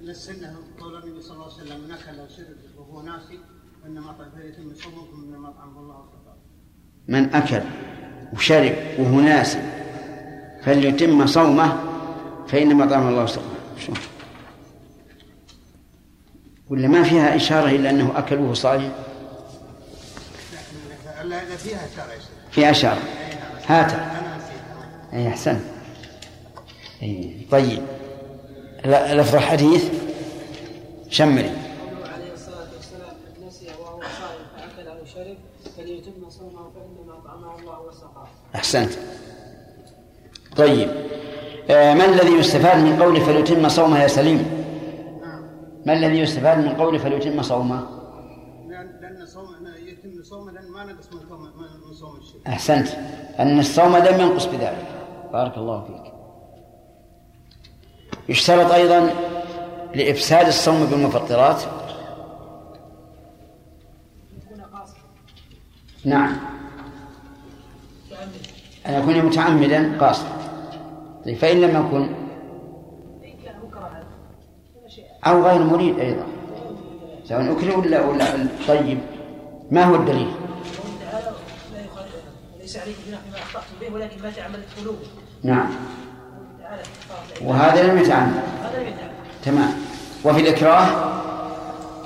[0.01, 3.39] من السنة قول النبي صلى الله عليه وسلم من أكل أو شرب وهو ناسي
[3.83, 6.35] فإنما فليتم صومكم من أطعمه الله وسقاه
[7.07, 7.61] من أكل
[8.33, 9.61] وشرب وهو ناسي
[10.63, 11.79] فليتم صومه
[12.47, 13.45] فإنما طعم الله سقاه
[13.79, 14.09] شوف.
[16.69, 18.91] ولا ما فيها إشارة إلا أنه أكل وهو صائم
[21.21, 21.77] فيها يصير.
[22.51, 23.01] فيها إشارة.
[23.67, 23.91] هات
[25.13, 25.70] أي أحسن أي
[27.51, 27.81] طيب.
[28.85, 29.91] لا- لفظ الحديث
[31.09, 31.49] شمري.
[32.13, 33.15] عليه الصلاة والسلام
[33.47, 35.37] نسي وهو صائم شرب
[35.77, 37.13] فليتم صومه فإنما
[37.59, 38.27] الله وسقاه.
[38.55, 38.91] أحسنت.
[40.57, 40.89] طيب.
[41.69, 44.61] آه، ما الذي يستفاد من قوله فليتم صومه يا سليم؟
[45.85, 47.87] ما الذي يستفاد من قوله فليتم صومه؟
[48.69, 49.45] لأن لأن صوم
[49.87, 52.87] يتم صومه لأن ما نقص من من- صوم أحسنت.
[53.39, 54.85] أن الصوم لم ينقص بذلك.
[55.33, 56.11] بارك الله فيك.
[58.29, 59.13] يشترط أيضا
[59.95, 61.62] لإفساد الصوم بالمفطرات.
[66.05, 66.38] نعم
[68.88, 70.29] أن يكون متعمدا قاصدا
[71.25, 72.15] طيب فإن لم يكن.
[75.25, 76.23] أو غير مريد أيضا
[77.25, 78.25] سواء أكره ولا ولا
[78.67, 78.99] طيب
[79.71, 80.31] ما هو الدليل؟
[82.60, 85.07] ليس جناح فيما أخطأتم به ولكن ما تعمدت قلوبكم.
[85.43, 85.69] نعم
[87.45, 88.41] وهذا لم يتعمد.
[89.45, 89.73] تمام.
[90.25, 90.86] وفي الإكراه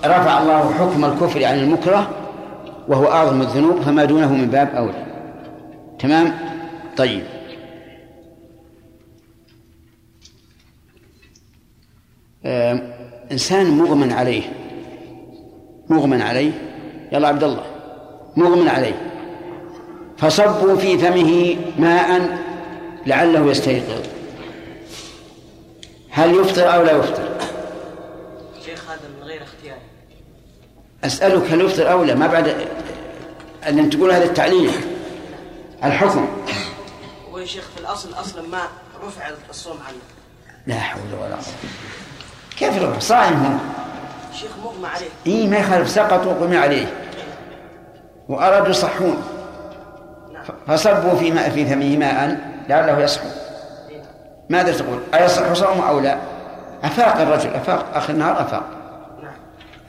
[0.05, 2.09] رفع الله حكم الكفر عن المكره
[2.87, 5.05] وهو أعظم الذنوب فما دونه من باب أولى.
[5.99, 6.33] تمام؟
[6.97, 7.23] طيب.
[13.31, 14.43] إنسان مغمى عليه.
[15.89, 16.51] مغمى عليه.
[17.11, 17.63] يلا عبد الله.
[18.35, 19.11] مغمى عليه.
[20.17, 22.37] فصبوا في فمه ماء
[23.07, 24.14] لعله يستيقظ.
[26.15, 27.29] هل يفطر أو لا يفطر؟
[28.65, 29.77] شيخ هذا من غير اختيار.
[31.03, 32.55] أسألك هل يفطر أو لا ما بعد
[33.67, 34.71] أن تقول هذا التعليل
[35.83, 36.27] الحكم.
[37.31, 38.61] هو شيخ في الأصل أصلا ما
[39.07, 39.97] رفع الصوم عنه.
[40.67, 41.43] لا حول ولا قوة.
[42.57, 43.57] كيف رفع؟ صائم هو.
[44.37, 45.07] شيخ مغمى عليه.
[45.27, 46.93] إيه ما يخالف سقط وقم عليه.
[48.29, 49.23] وأرادوا يصحون.
[50.47, 53.27] ف- فصبوا في ماء في فمه ماء لعله يصحو.
[54.49, 56.19] ماذا تقول؟ أيصح صومه أو لا؟
[56.83, 58.63] أفاق الرجل أفاق آخر النهار أفاق.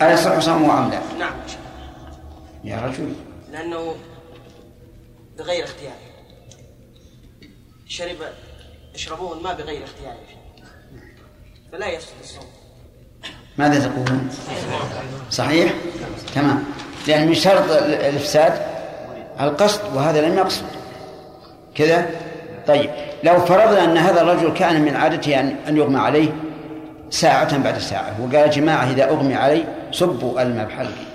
[0.02, 1.34] أيصح صومه أم لا؟ نعم.
[2.64, 3.12] يا رجل.
[3.52, 3.96] لأنه
[5.38, 5.92] بغير اختيار.
[7.86, 8.16] شرب
[8.94, 10.12] يشربوه الماء بغير اختيار.
[10.14, 10.68] يا شيخ.
[11.72, 12.46] فلا يفسد الصوم.
[13.58, 14.28] ماذا تقولون
[15.30, 15.72] صحيح؟
[16.34, 16.64] تمام.
[17.08, 18.66] لأن من شرط ال- الإفساد
[19.40, 20.64] القصد وهذا لم يقصد.
[21.74, 22.10] كذا؟
[22.66, 22.90] طيب
[23.24, 26.33] لو فرضنا أن هذا الرجل كان من عادته أن أن يغمى عليه
[27.11, 31.07] ساعة بعد ساعة وقال يا جماعة إذا أغمي علي صبوا الماء بحلقي.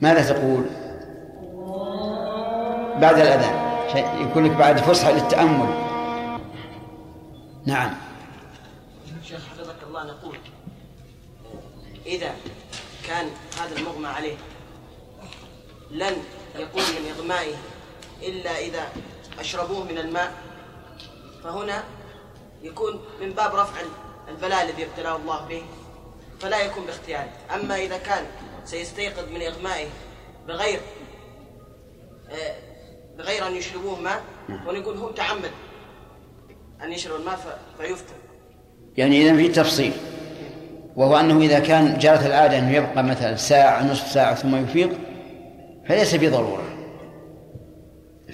[0.00, 0.64] ماذا تقول؟
[3.00, 3.68] بعد الأذان.
[4.20, 5.68] يكون لك بعد فسحة للتأمل.
[7.66, 7.90] نعم.
[9.24, 10.36] شيخ حفظك الله نقول
[12.06, 12.30] إذا
[13.06, 13.26] كان
[13.60, 14.34] هذا المغمى عليه
[15.90, 16.16] لن
[16.58, 17.54] يقوم من إغمائه
[18.22, 18.88] إلا إذا
[19.40, 20.32] أشربوه من الماء.
[21.44, 21.84] فهنا
[22.62, 23.80] يكون من باب رفع
[24.28, 25.62] البلاء الذي ابتلاه الله به
[26.40, 28.24] فلا يكون باختياره أما إذا كان
[28.64, 29.86] سيستيقظ من إغمائه
[30.48, 30.80] بغير
[32.30, 32.54] آه،
[33.18, 34.22] بغير أن يشربوه ماء
[34.66, 35.50] ونقول هو تعمد
[36.82, 38.14] أن يشرب الماء ف- فيفتن
[38.96, 39.92] يعني إذا في تفصيل
[40.96, 44.90] وهو أنه إذا كان جرت العادة أنه يبقى مثلا ساعة نصف ساعة ثم يفيق
[45.88, 46.62] فليس بضرورة.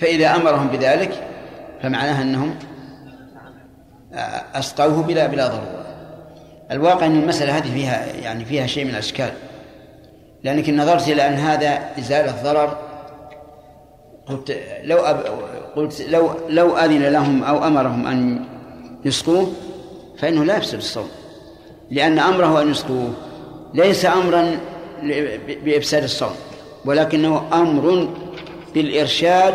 [0.01, 1.29] فإذا أمرهم بذلك
[1.83, 2.55] فمعناها أنهم
[4.55, 5.85] أسقوه بلا بلا ضرورة.
[6.71, 9.33] الواقع أن المسألة هذه فيها يعني فيها شيء من الأشكال.
[10.43, 12.79] لأنك نظرت إلى أن هذا إزالة ضرر
[14.27, 15.25] قلت لو أب
[15.77, 18.45] قلت لو لو أذن لهم أو أمرهم أن
[19.05, 19.53] يسقوه
[20.19, 21.09] فإنه لا يفسد الصوم.
[21.90, 23.11] لأن أمره أن يسقوه
[23.75, 24.59] ليس أمرا
[25.64, 26.35] بإفساد الصوم.
[26.85, 28.09] ولكنه أمر
[28.75, 29.55] بالإرشاد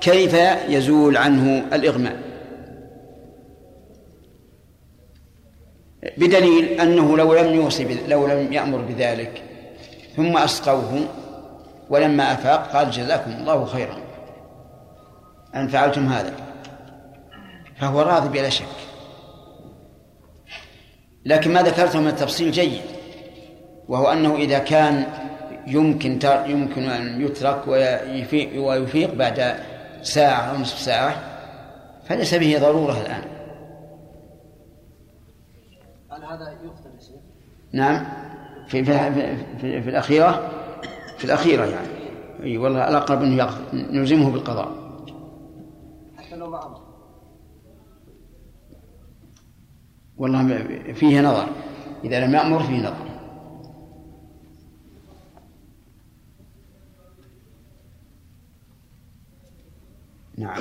[0.00, 0.34] كيف
[0.68, 2.16] يزول عنه الإغماء.
[6.18, 9.42] بدليل أنه لو لم يوصي لو لم يأمر بذلك
[10.16, 11.08] ثم أسقوه
[11.90, 13.96] ولما أفاق قال جزاكم الله خيرا.
[15.54, 16.34] أن فعلتم هذا.
[17.80, 18.64] فهو راضي بلا شك.
[21.24, 22.82] لكن ما ذكرته من التفصيل جيد
[23.88, 25.06] وهو أنه إذا كان
[25.68, 29.56] يمكن يمكن أن يترك ويفيق, ويفيق بعد
[30.02, 31.14] ساعة أو نصف ساعة
[32.04, 33.22] فليس به ضرورة الآن.
[36.10, 37.14] هل هذا شيخ؟
[37.72, 38.06] نعم.
[38.68, 40.50] في في في, في, في الأخيرة
[41.18, 41.88] في الأخيرة يعني.
[42.42, 44.72] أي والله الأقرب أنه نلزمه بالقضاء.
[46.16, 46.78] حتى لو ما
[50.16, 51.46] والله فيه نظر.
[52.04, 53.07] إذا لم يأمر فيه نظر.
[60.38, 60.58] نعم.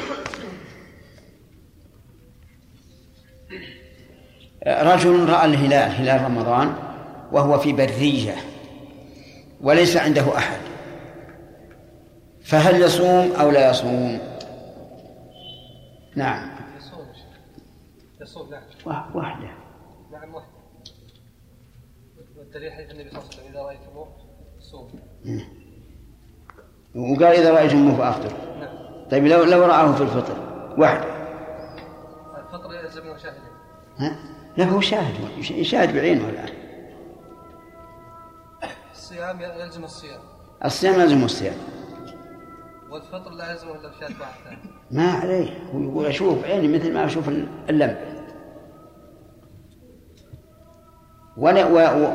[4.68, 6.76] رجل رأى الهلال هلال رمضان
[7.32, 8.36] وهو في برية
[9.62, 10.62] وليس عنده أحد.
[12.44, 14.20] فهل يصوم أو لا يصوم؟
[16.16, 16.58] نعم.
[16.78, 18.22] يصوم يا شيخ.
[18.22, 18.63] يصوم نعم
[19.16, 19.50] وحده.
[20.12, 20.58] نعم وحده.
[22.38, 24.08] والدليل حديث النبي صلى الله عليه وسلم إذا رأيتموه
[24.60, 25.00] صوموا
[26.96, 28.47] وقال إذا رأيتموه فأفطر
[29.12, 30.36] طيب لو لو رآه في الفطر
[30.78, 31.06] وحده
[32.38, 33.41] الفطر يلزم شاهدين
[33.98, 34.15] ها؟
[34.58, 36.50] لا هو شاهد يشاهد بعينه الآن.
[38.91, 40.20] الصيام يلزم الصيام.
[40.65, 41.56] الصيام لازم الصيام.
[42.89, 44.34] والفطر لا يلزم إلا بشهاده واحد.
[44.43, 44.58] ثاني
[44.91, 45.50] ما عليه.
[45.74, 47.30] هو يقول أشوف عيني مثل ما أشوف
[47.70, 48.17] اللمبة
[51.38, 51.65] ولا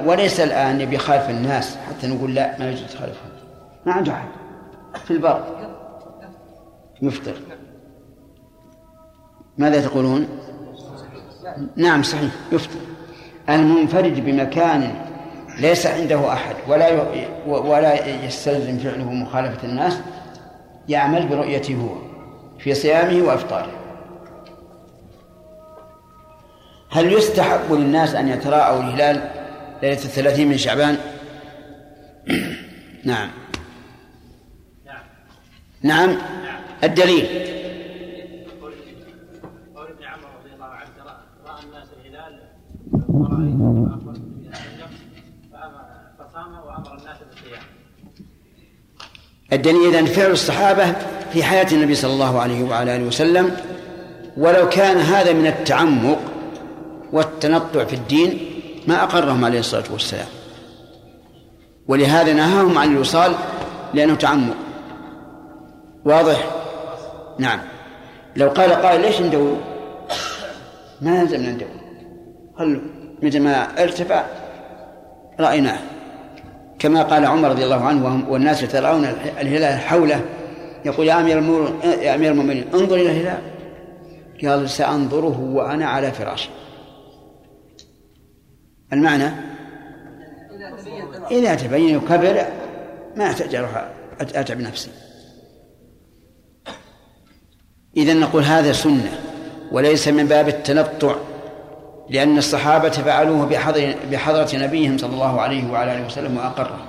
[0.07, 3.31] وليس الآن يبي يخالف الناس حتى نقول لا ما يجوز تخالفهم.
[3.87, 4.29] ما عنده أحد
[5.05, 5.72] في البر.
[7.03, 7.35] يفطر
[9.59, 10.29] ماذا تقولون؟
[11.77, 12.81] نعم صحيح يفطر.
[13.49, 14.95] المنفرد بمكان
[15.59, 17.07] ليس عنده أحد ولا
[17.47, 19.99] ولا يستلزم فعله مخالفة الناس
[20.89, 21.97] يعمل برؤيته هو
[22.59, 23.73] في صيامه وإفطاره.
[26.91, 29.31] هل يستحب للناس أن يتراءوا الهلال
[29.83, 30.97] ليلة الثلاثين من شعبان؟
[33.05, 33.31] نعم.
[35.83, 36.17] نعم.
[36.85, 37.27] الدليل.
[39.75, 40.91] قول ابن عمر رضي الله عنه
[41.47, 42.41] راى الناس الهلال
[46.19, 47.17] فصام وامر الناس
[49.53, 50.93] الدليل إذن فعل الصحابة
[51.33, 53.57] في حياة النبي صلى الله عليه وعلى آله وسلم
[54.37, 56.19] ولو كان هذا من التعمق
[57.13, 58.39] والتنطع في الدين
[58.87, 60.27] ما أقرهم عليه الصلاة والسلام.
[61.89, 63.35] ولهذا نهاهم عن الوصال
[63.95, 64.57] لأنه تعمق.
[66.05, 66.62] واضح؟
[67.39, 67.61] نعم.
[68.37, 69.57] لو قال قائل ليش ندور
[71.01, 71.69] ما يلزمنا ندور
[72.59, 72.81] خلوا
[73.23, 74.25] متى ما ارتفع.
[75.41, 75.79] رأيناه.
[76.79, 79.05] كما قال عمر رضي الله عنه والناس يتراءون
[79.41, 80.21] الهلال حوله.
[80.85, 83.39] يقول يا أمير المؤمنين يا أمير المؤمنين انظر إلى الهلال.
[84.45, 86.51] قال سأنظره وأنا على فراشي
[88.93, 89.31] المعنى؟
[91.31, 92.43] إذا تبين وكبر
[93.17, 93.89] ما أحتاج أروح
[94.21, 94.91] أتعب نفسي.
[97.97, 99.19] إذا نقول هذا سنة
[99.73, 101.17] وليس من باب التنطع
[102.11, 106.89] لأن الصحابة فعلوه بحضر بحضرة نبيهم صلى الله عليه وعلى آله وسلم وأقره.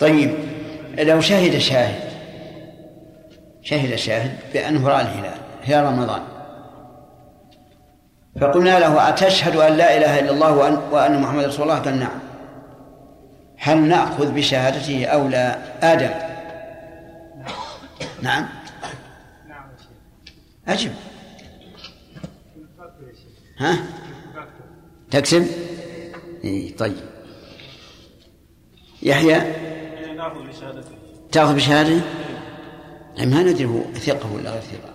[0.00, 0.34] طيب
[0.98, 2.12] لو شهد شاهد
[3.62, 6.31] شهد شاهد بأنه رأى الهلال هلال رمضان.
[8.40, 12.18] فقلنا له أتشهد أن لا إله إلا الله وأن, وأن محمد رسول الله؟ قال نعم.
[13.56, 15.58] هل نأخذ بشهادته أو لا؟
[15.92, 16.10] آدم.
[18.22, 18.48] نعم.
[19.48, 19.64] نعم.
[20.68, 20.92] أجب.
[23.58, 23.78] ها.
[25.10, 25.46] تكسب؟
[26.44, 26.96] إيه طيب.
[29.02, 29.42] يحيى؟
[31.32, 32.02] تأخذ بشهادته
[33.16, 34.92] يعني ما ندري هو ثقة ولا غير ثقة.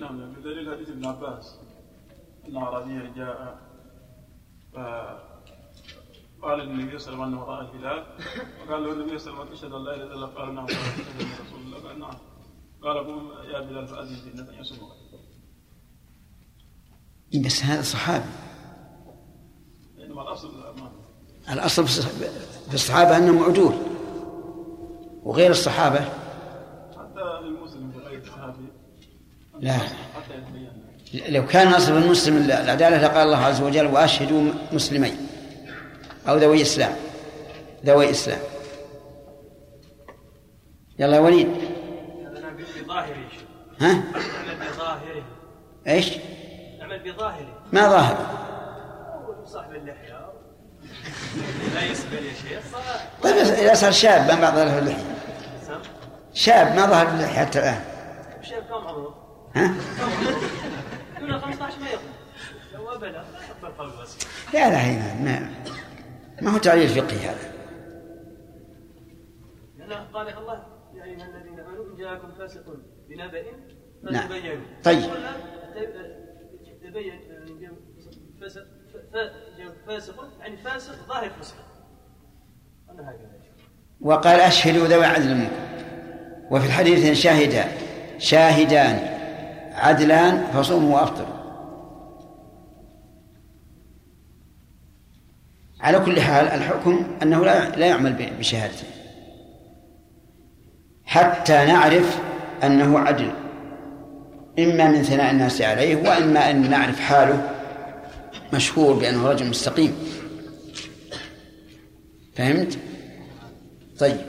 [0.00, 1.59] نعم بدليل حديث ابن عباس.
[2.56, 3.58] أعرابيا جاء
[4.72, 8.04] فقال للنبي صلى الله عليه وسلم أنه رأى الهلال.
[8.68, 10.66] وقال له النبي صلى الله عليه وسلم أشهد أن لا إله إلا الله قال نعم
[10.66, 11.88] قال أشهد أن رسول الله.
[11.88, 12.14] قال نعم
[12.82, 14.78] قال قوم يا بلال فأذن في النبي يصوم
[17.44, 18.24] بس هذا صحابي.
[19.98, 20.92] إنما الأصل ما
[21.52, 22.08] الأصل في الصح-
[22.68, 23.74] في الصحابة أنهم عدول
[25.22, 26.00] وغير الصحابة.
[26.98, 28.66] حتى للمسلم بغير صحابي
[29.60, 29.72] لا.
[29.78, 30.79] حتى يتبين.
[31.14, 35.16] لو كان أصل المسلم العدالة لقال الله عز وجل وأشهدوا مسلمين
[36.28, 36.92] أو ذوي إسلام
[37.86, 38.38] ذوي إسلام
[40.98, 41.48] يلا يا وليد
[42.34, 43.28] نعمل بظاهره.
[43.80, 45.22] ها نعمل بظاهره
[45.86, 46.10] إيش؟
[46.80, 48.16] نعمل بظاهره ما ظاهر
[49.46, 50.30] صاحب اللحية
[51.74, 52.62] لا يسبل يا شيخ
[53.22, 55.04] طيب إذا صار شاب ما بعض له اللحية
[56.34, 57.80] شاب ما ظهر اللحية حتى الآن
[58.42, 59.14] شيخ كم عمره؟
[59.54, 59.74] ها؟
[61.20, 62.02] يقول 15 ما يقبل
[62.74, 63.88] لو لا يقبل
[64.52, 65.50] لا لا هي ما
[66.42, 67.52] ما هو تعليل فقهي هذا.
[69.78, 72.64] لأن قال الله يا أيها الذين آمنوا إن جاءكم فاسق
[73.08, 73.42] بنبأ
[74.02, 74.28] نعم.
[74.28, 75.02] فتبينوا طيب.
[76.82, 77.20] تبين
[78.40, 78.66] فاسق
[79.86, 81.56] فاسق يعني فاسق ظاهر فسق
[84.00, 85.70] وقال أشهدوا ذوي عدل منكم.
[86.50, 87.64] وفي الحديث إن شاهدا
[88.18, 89.19] شاهدان.
[89.80, 91.40] عدلان فصوموا وأفطروا
[95.80, 98.84] على كل حال الحكم أنه لا لا يعمل بشهادته.
[101.04, 102.18] حتى نعرف
[102.64, 103.30] أنه عدل
[104.58, 107.50] إما من ثناء الناس عليه وإما أن نعرف حاله
[108.52, 109.96] مشهور بأنه رجل مستقيم.
[112.36, 112.78] فهمت؟
[113.98, 114.20] طيب.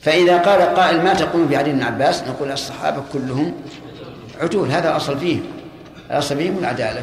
[0.00, 3.54] فإذا قال قائل ما تقول في علي بن عباس نقول الصحابة كلهم
[4.40, 5.42] عدول هذا الأصل فيهم
[6.10, 7.02] الأصل فيهم العدالة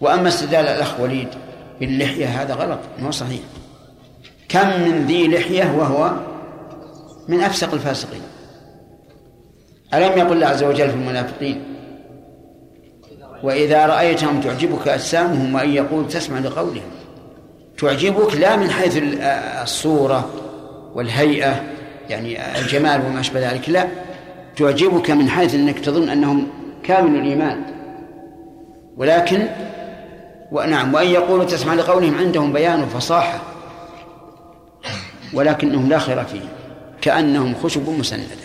[0.00, 1.28] وأما استدلال الأخ وليد
[1.80, 3.40] باللحية هذا غلط ما هو صحيح.
[4.48, 6.12] كم من ذي لحية وهو
[7.28, 8.20] من أفسق الفاسقين؟
[9.94, 11.62] ألم يقل الله عز وجل في المنافقين
[13.42, 16.90] وإذا رأيتهم تعجبك أجسامهم وإن يقول تسمع لقولهم.
[17.78, 19.20] تعجبك لا من حيث ال-
[19.62, 20.30] الصورة
[20.94, 21.62] والهيئة
[22.08, 23.88] يعني الجمال وما أشبه ذلك لا.
[24.56, 26.46] تعجبك من حيث أنك تظن أنهم
[26.82, 27.62] كامل الإيمان.
[28.96, 29.48] ولكن
[30.52, 33.42] ونعم وأن يقولوا تسمع لقولهم عندهم بيان وفصاحة
[35.34, 36.48] ولكنهم لا خير فيهم
[37.00, 38.40] كأنهم خشب مسندة.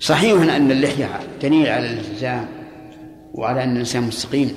[0.00, 2.48] صحيح أن اللحية دليل على الالتزام
[3.34, 4.54] وعلى أن الإنسان مستقيم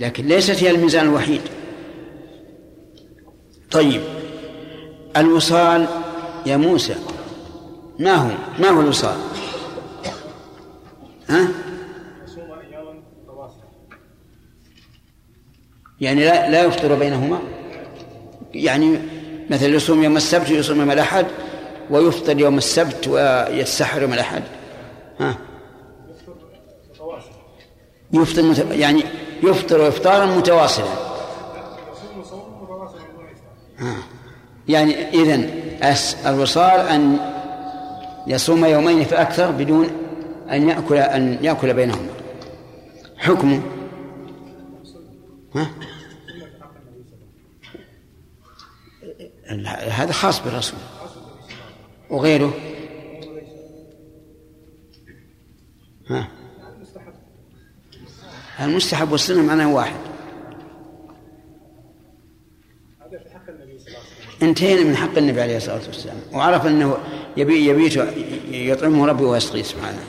[0.00, 1.40] لكن ليست هي الميزان الوحيد.
[3.70, 4.00] طيب
[5.16, 5.86] الوصال
[6.46, 6.94] يا موسى.
[7.98, 9.16] ما هو؟ ما هو الوصال
[11.28, 11.48] ها؟
[16.00, 17.38] يعني لا لا يفطر بينهما؟
[18.54, 18.98] يعني
[19.50, 21.26] مثل يصوم يوم السبت ويصوم يوم الأحد
[21.90, 24.42] ويفطر يوم السبت ويتسحر يوم الأحد.
[25.20, 25.38] ها؟
[28.12, 28.66] يفطر مت...
[28.70, 29.02] يعني
[29.42, 30.86] يفطر إفطارا متواصلا.
[34.68, 35.10] يعني
[35.82, 37.35] أس الوصال أن
[38.26, 39.86] يصوم يومين فأكثر بدون
[40.50, 42.08] أن يأكل أن يأكل بينهما.
[43.16, 43.62] حكمه
[45.54, 45.70] ها؟
[49.90, 50.80] هذا خاص بالرسول.
[52.10, 52.54] وغيره؟
[56.10, 56.28] ها؟
[58.60, 59.96] المستحب والسنة معناه واحد
[63.00, 66.16] هذا في حق النبي صلى الله عليه وسلم انتهينا من حق النبي عليه الصلاة والسلام.
[66.32, 66.96] وعرف أنه
[67.36, 67.96] يبي يبيت
[68.50, 70.04] يطعمه ربي ويسقيه سبحانه.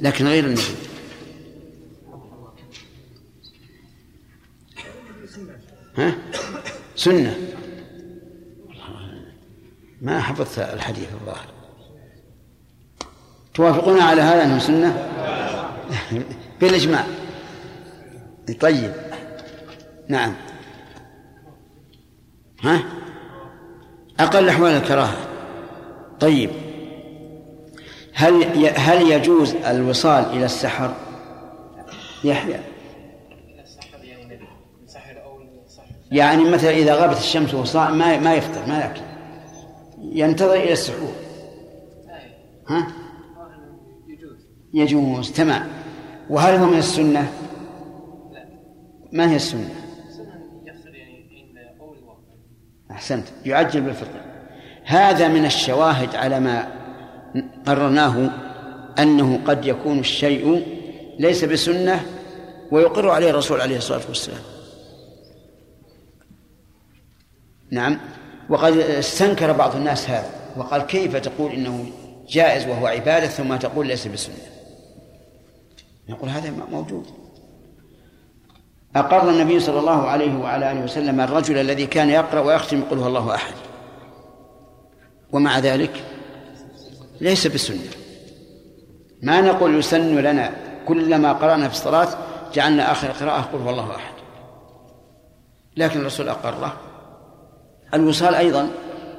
[0.00, 0.62] لكن غير النبي.
[5.96, 6.14] ها؟
[6.96, 7.36] سنة.
[10.00, 11.46] ما حفظت الحديث الظاهر.
[13.54, 15.08] توافقون على هذا أنه سنة؟
[16.60, 17.06] بالإجماع.
[18.60, 18.92] طيب.
[20.08, 20.34] نعم.
[22.62, 23.05] ها؟
[24.20, 25.16] أقل أحوال الكراهة
[26.20, 26.50] طيب
[28.14, 28.44] هل
[28.76, 30.94] هل يجوز الوصال إلى السحر؟
[32.24, 32.60] يحيى
[36.10, 39.00] يعني مثلا إذا غابت الشمس صائم ما ما يفطر ما يأكل
[40.00, 41.12] ينتظر إلى السحور
[42.68, 42.86] ها؟
[44.74, 45.68] يجوز تمام
[46.30, 47.32] وهل هو من السنة؟
[49.12, 49.85] ما هي السنة؟
[52.96, 53.26] أحسنت.
[53.44, 54.20] يعجل بالفطر
[54.84, 56.68] هذا من الشواهد على ما
[57.66, 58.30] قررناه
[58.98, 60.66] أنه قد يكون الشيء
[61.18, 62.06] ليس بسنة
[62.70, 64.40] ويقر عليه الرسول عليه الصلاة والسلام.
[67.70, 68.00] نعم.
[68.48, 70.30] وقد استنكر بعض الناس هذا.
[70.56, 71.86] وقال كيف تقول إنه
[72.28, 74.36] جائز وهو عبادة ثم تقول ليس بسنة؟
[76.08, 77.06] نقول هذا موجود.
[78.96, 83.06] أقر النبي صلى الله عليه وعلى آله وسلم الرجل الذي كان يقرأ ويختم يقول هو
[83.06, 83.54] الله أحد.
[85.32, 86.04] ومع ذلك
[87.20, 87.90] ليس بسنة.
[89.22, 90.50] ما نقول يسن لنا
[90.88, 92.08] كلما قرأنا في الصلاة
[92.54, 94.14] جعلنا آخر قراءة قل هو الله أحد.
[95.76, 96.76] لكن الرسول أقره.
[97.94, 98.68] الوصال أيضا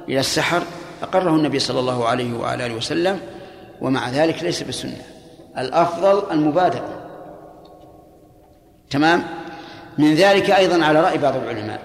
[0.08, 0.62] إلى السحر
[1.02, 3.20] أقره النبي صلى الله عليه وعلى آله وسلم
[3.80, 5.02] ومع ذلك ليس بسنة.
[5.58, 7.08] الأفضل المبادرة.
[8.90, 9.37] تمام؟
[9.98, 11.80] من ذلك أيضا على رأي بعض العلماء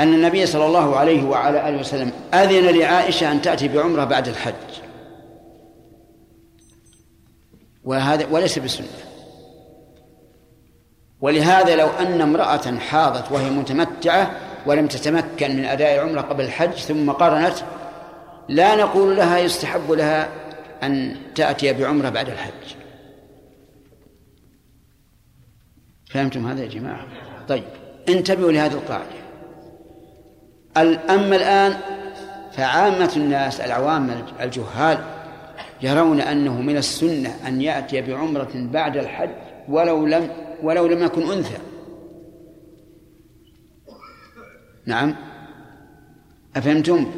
[0.00, 4.54] أن النبي صلى الله عليه وعلى آله وسلم أذن لعائشة أن تأتي بعمرة بعد الحج.
[7.84, 8.86] وهذا وليس بسنة.
[11.20, 14.30] ولهذا لو أن امرأة حاضت وهي متمتعة
[14.66, 17.54] ولم تتمكن من أداء العمرة قبل الحج ثم قرنت
[18.48, 20.28] لا نقول لها يستحب لها
[20.82, 22.83] أن تأتي بعمرة بعد الحج.
[26.14, 27.06] فهمتم هذا يا جماعة؟
[27.48, 27.64] طيب
[28.08, 29.24] انتبهوا لهذه القاعدة.
[31.14, 31.76] أما الآن
[32.52, 34.98] فعامة الناس العوام الجهال
[35.82, 39.30] يرون أنه من السنة أن يأتي بعمرة بعد الحج
[39.68, 40.30] ولو لم
[40.62, 41.58] ولو لم يكن أنثى.
[44.86, 45.16] نعم.
[46.56, 47.10] أفهمتم؟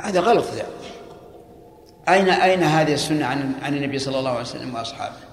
[0.00, 0.66] هذا غلط ذا.
[2.08, 5.25] أين أين هذه السنة عن عن النبي صلى الله عليه وسلم وأصحابه؟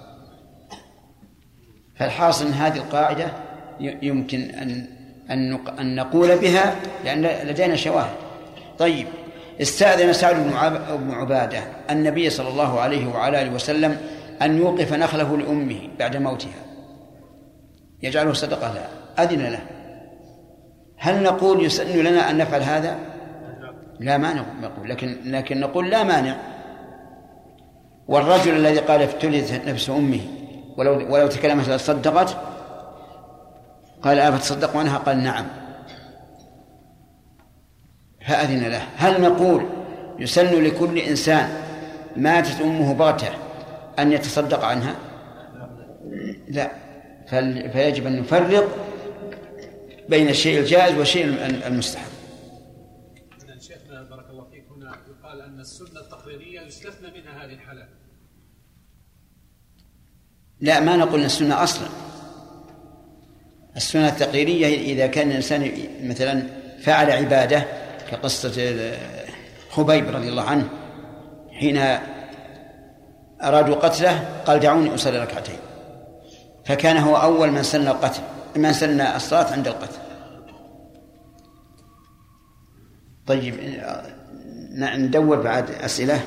[2.04, 3.26] فالحاصل أن هذه القاعدة
[3.80, 4.86] يمكن أن
[5.80, 6.76] أن نقول بها
[7.06, 8.16] لأن لدينا شواهد.
[8.80, 9.08] طيب
[9.62, 13.98] استأذن سعد بن عبادة النبي صلى الله عليه وعلى آله وسلم
[14.42, 16.64] أن يوقف نخله لأمه بعد موتها
[18.04, 18.90] يجعله صدقة لها
[19.24, 19.62] أذن له
[20.98, 22.98] هل نقول يسن لنا أن نفعل هذا؟
[24.00, 26.36] لا ما نقول لكن لكن نقول لا مانع
[28.08, 30.43] والرجل الذي قال افتلت نفس أمه
[30.78, 32.38] ولو ولو تكلمت لصدقت
[34.04, 35.46] قال أفتصدق عنها؟ قال نعم.
[38.28, 38.82] فأذن له.
[38.98, 39.70] هل نقول
[40.20, 41.50] يسن لكل إنسان
[42.16, 43.30] ماتت أمه بغتة
[44.00, 44.96] أن يتصدق عنها؟
[46.48, 46.72] لا.
[47.74, 48.78] فيجب أن نفرق
[50.10, 51.26] بين الشيء الجائز والشيء
[51.68, 52.14] المستحب.
[54.10, 57.90] بارك الله فيك هنا يقال أن السنة التقريرية يستثنى منها هذه الحالات.
[60.64, 61.88] لا ما نقول السنة أصلا.
[63.76, 65.72] السنة التقريرية إذا كان الإنسان
[66.04, 66.44] مثلا
[66.82, 67.66] فعل عبادة
[68.12, 68.92] كقصة
[69.70, 70.70] خبيب رضي الله عنه
[71.52, 71.98] حين
[73.44, 75.60] أرادوا قتله قال دعوني أصلي ركعتين.
[76.66, 78.22] فكان هو أول من سن القتل
[78.56, 80.00] من سن الصلاة عند القتل.
[83.28, 83.56] طيب
[84.98, 86.20] ندور بعد أسئلة.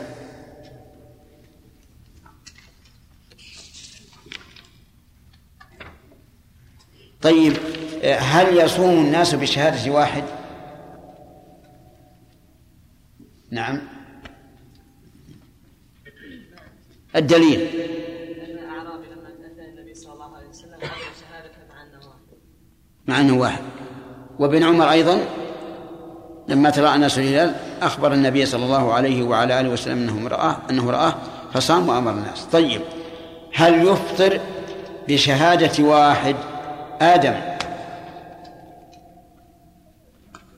[7.23, 7.53] طيب
[8.05, 10.25] هل يصوم الناس بشهادة واحد؟
[13.51, 13.81] نعم.
[17.17, 17.69] الدليل.
[23.07, 23.63] مع أنه واحد.
[24.39, 25.21] وابن عمر أيضا
[26.49, 30.91] لما ترى الناس الهلال أخبر النبي صلى الله عليه وعلى آله وسلم أنه رآه أنه
[30.91, 31.15] رآه
[31.53, 32.45] فصام وأمر الناس.
[32.45, 32.81] طيب
[33.55, 34.41] هل يفطر
[35.09, 36.37] بشهادة واحد؟
[37.01, 37.35] آدم.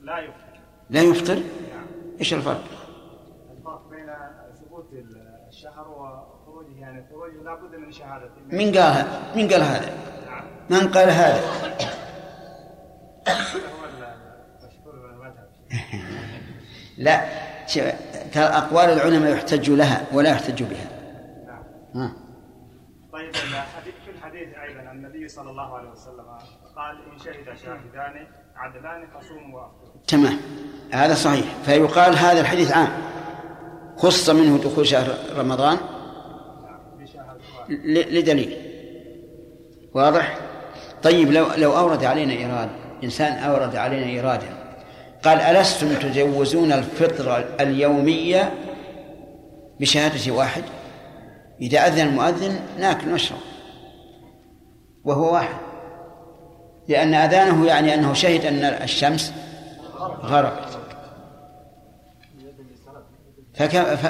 [0.01, 0.59] لا يفطر.
[0.89, 1.41] لا يفطر؟
[2.19, 2.63] إيش الفرق؟
[3.57, 4.07] الفرق بين
[4.59, 4.89] ثبوت
[5.49, 8.29] الشهر وخروجه يعني خروجه لابد من شهادة.
[8.51, 9.93] من قال من قال هذا؟
[10.69, 11.41] من قال هذا؟
[13.29, 13.85] هو
[14.63, 15.49] المشهور من المذهب
[16.97, 17.25] لا
[17.67, 17.83] شوف،
[18.33, 20.87] ترى أقوال العلماء يحتج لها ولا يحتج بها.
[21.95, 22.13] ها.
[23.13, 24.91] طيب الحديث في الحديث أيضا
[25.29, 26.25] النبي صلى الله عليه وسلم
[26.75, 30.03] قال إن شهد شاهدان عدلان فصوموا وأفطروا.
[30.07, 30.39] تمام.
[30.91, 31.45] هذا صحيح.
[31.65, 32.89] فيقال هذا الحديث عام.
[33.97, 35.77] خص منه دخول شهر رمضان؟
[37.85, 38.57] لدليل.
[39.93, 40.37] واضح؟
[41.03, 42.69] طيب لو لو أورد علينا إيراد
[43.03, 44.47] إنسان أورد علينا إيرادا
[45.23, 48.53] قال ألستم تجوزون الفطر اليومية
[49.79, 50.63] بشهادة واحد؟
[51.61, 53.48] إذا أذن المؤذن ناكل ونشرب
[55.05, 55.55] وهو واحد.
[56.87, 59.33] لأن أذانه يعني أنه شهد أن الشمس
[60.23, 60.79] غربت.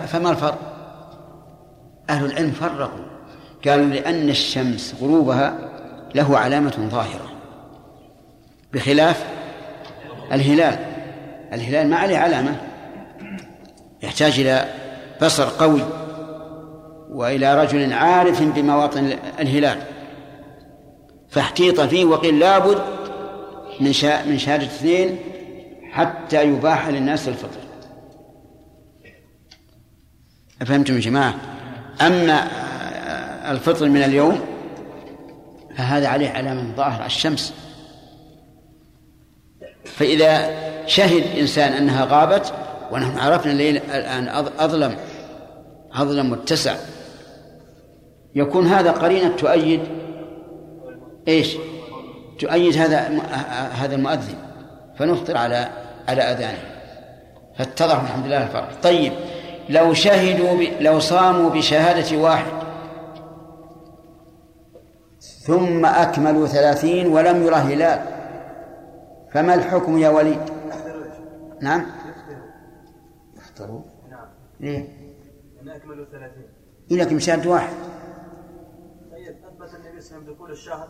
[0.07, 0.57] فما الفرق؟
[2.09, 3.05] أهل العلم فرقوا.
[3.67, 5.57] قالوا لأن الشمس غروبها
[6.15, 7.31] له علامة ظاهرة.
[8.73, 9.25] بخلاف
[10.31, 10.79] الهلال.
[11.53, 12.55] الهلال ما عليه علامة.
[14.03, 14.65] يحتاج إلى
[15.21, 15.81] بصر قوي
[17.09, 19.81] وإلى رجل عارف بمواطن الهلال.
[21.29, 22.77] فاحتيط فيه وقيل لابد
[23.79, 23.93] من
[24.27, 25.19] من شهادة اثنين
[25.91, 27.59] حتى يباح للناس الفطر
[30.61, 31.33] أفهمتم يا جماعة؟
[32.01, 32.47] أما
[33.51, 34.39] الفطر من اليوم
[35.77, 37.53] فهذا عليه علامة ظاهرة الشمس.
[39.85, 40.49] فإذا
[40.87, 42.53] شهد إنسان أنها غابت
[42.91, 44.97] ونحن عرفنا الليل الآن أظ- أظلم
[45.93, 46.75] أظلم متسع
[48.35, 49.79] يكون هذا قرينة تؤيد
[51.29, 51.57] إيش؟
[52.39, 52.99] تؤيد هذا
[53.81, 54.37] هذا المؤذن
[54.97, 55.69] فنفطر على
[56.07, 56.63] على أذانه.
[57.57, 58.81] فاتضح الحمد لله الفرق.
[58.81, 59.13] طيب
[59.69, 60.61] لو شهدوا ب...
[60.81, 62.51] لو صاموا بشهادة واحد.
[65.19, 68.01] ثم أكملوا ثلاثين ولم يره هلال.
[69.31, 70.41] فما الحكم يا وليد؟
[71.61, 71.85] نعم.
[73.37, 74.27] يفطروا نعم.
[74.59, 74.87] ليه
[75.61, 76.47] أن أكملوا ثلاثين.
[76.91, 77.73] لكن بشهادة واحد.
[79.11, 80.87] طيب أثبت النبي صلى الله عليه وسلم دخول الشهر.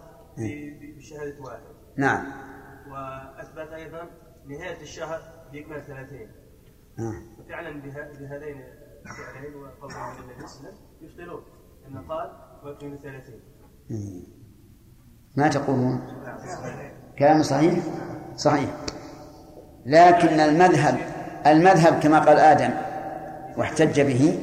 [0.98, 1.60] بشهادة واحد.
[1.98, 2.26] نعم.
[2.92, 4.02] وأثبت أيضا
[4.48, 5.22] نهاية الشهر
[5.54, 6.28] بإكمال ثلاثين.
[6.98, 7.22] نعم.
[7.40, 8.62] وفعلا بهذين
[9.06, 11.44] الفعلين وقول النبي صلى الله عليه وسلم يفطرون
[11.88, 12.32] أن قال
[12.64, 13.40] وأكملوا ثلاثين.
[15.36, 16.02] ما تقولون؟
[17.20, 17.80] كلام صحيح؟
[18.36, 18.70] صحيح.
[19.86, 20.98] لكن المذهب
[21.48, 22.74] المذهب كما قال آدم
[23.58, 24.40] واحتج به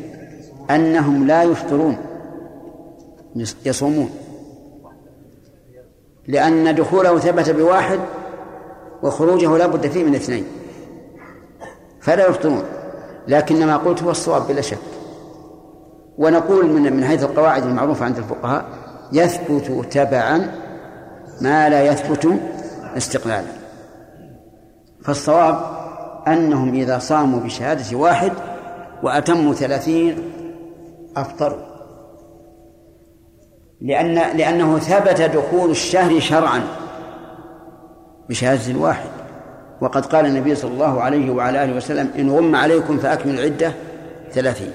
[0.71, 1.97] أنهم لا يفطرون
[3.37, 4.11] يص- يصومون.
[6.29, 7.99] لأن دخوله ثبت بواحد
[9.03, 10.45] وخروجه لا بد فيه من اثنين.
[12.01, 12.63] فلا يفطرون
[13.29, 14.79] لكن ما قلت هو الصواب بلا شك.
[16.19, 18.65] ونقول من من حيث القواعد المعروفة عند الفقهاء
[19.13, 20.55] يثبت تبعا
[21.41, 22.29] ما لا يثبت
[22.97, 23.49] استقلالا.
[25.05, 25.61] فالصواب
[26.29, 28.33] أنهم إذا صاموا بشهادة واحد
[29.03, 30.33] وأتموا ثلاثين
[31.17, 31.76] أفطروا.
[33.81, 36.63] لأن لأنه ثبت دخول الشهر شرعا
[38.29, 39.09] بشهادة الواحد
[39.81, 43.73] وقد قال النبي صلى الله عليه وعلى آله وسلم إن غم عليكم فأكملوا العدة
[44.31, 44.71] ثلاثين.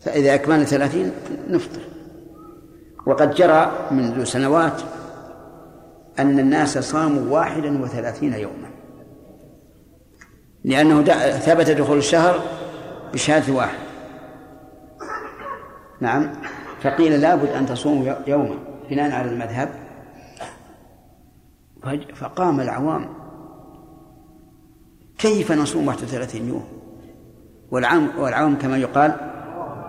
[0.00, 1.12] فإذا أكملنا ثلاثين
[1.48, 1.80] نفطر.
[3.06, 4.82] وقد جرى منذ سنوات
[6.18, 8.70] أن الناس صاموا واحدا وثلاثين يوما.
[10.64, 11.02] لأنه
[11.38, 12.42] ثبت دخول الشهر
[13.12, 13.78] بشهادة واحد.
[16.00, 16.32] نعم.
[16.82, 18.54] فقيل لابد أن تصوموا يوما
[18.90, 19.68] بناء على المذهب.
[22.14, 23.08] فقام العوام.
[25.18, 26.64] كيف نصوم 31 يوم؟
[27.70, 29.14] والعام والعوام كما يقال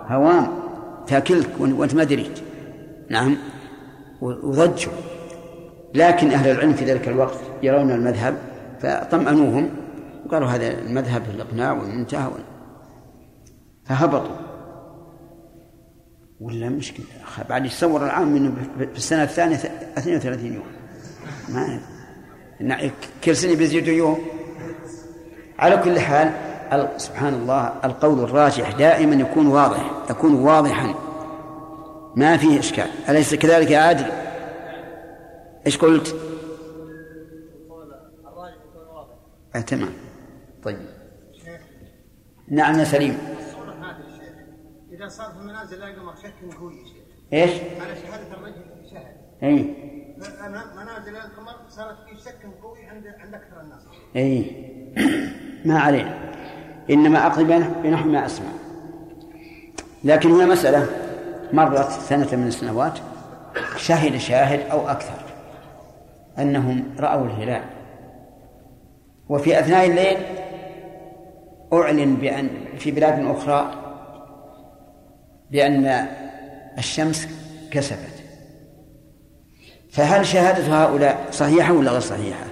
[0.06, 0.48] هوام
[1.06, 2.38] تاكلك وأنت ما دريت.
[3.10, 3.36] نعم.
[4.22, 4.92] وضجوا.
[5.94, 8.34] لكن أهل العلم في ذلك الوقت يرون المذهب
[8.80, 9.70] فطمأنوهم.
[10.26, 12.30] وقالوا هذا المذهب الإقناع والمنتهى
[13.84, 14.43] فهبطوا.
[16.40, 17.06] ولا مشكلة
[17.48, 20.66] بعد يتصور العام إنه في السنة الثانية 32 يوم.
[21.48, 21.80] ما
[22.60, 22.90] نع-
[23.24, 24.18] كل سنة بيزيدوا يوم.
[25.58, 26.28] على كل حال
[26.72, 30.94] ال- سبحان الله القول الراجح دائما يكون واضح يكون واضحا.
[32.16, 32.88] ما فيه إشكال.
[33.08, 34.06] أليس كذلك يا عادل؟
[35.66, 36.16] إيش قلت؟
[39.56, 39.92] آه تمام.
[40.64, 40.78] طيب.
[42.48, 43.18] نعم سليم.
[45.08, 45.86] صار في المنازل لا
[46.22, 46.74] شك قوي
[47.32, 49.74] إيش؟ على شهادة الرجل شهد أي.
[50.76, 53.82] منازل القمر صارت في شك قوي عند عند أكثر الناس.
[54.16, 54.50] أي.
[55.64, 56.32] ما علينا.
[56.90, 58.48] إنما أقضي بين- بنحو ما أسمع.
[60.04, 60.86] لكن هنا مسألة.
[61.52, 62.98] مرت سنة من السنوات.
[63.76, 65.24] شهد شاهد أو أكثر.
[66.38, 67.62] أنهم رأوا الهلال.
[69.28, 70.16] وفي أثناء الليل
[71.72, 72.48] أعلن بأن
[72.78, 73.83] في بلاد أخرى
[75.50, 75.86] بأن
[76.78, 77.28] الشمس
[77.70, 78.24] كسفت
[79.90, 82.44] فهل شهادة هؤلاء صحيحة ولا غير صحيحة؟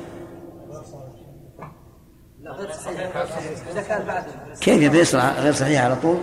[2.41, 3.17] لا غير صحيح
[3.71, 4.25] إذا كان بعد
[4.61, 6.19] كيف غير صحيح على طول؟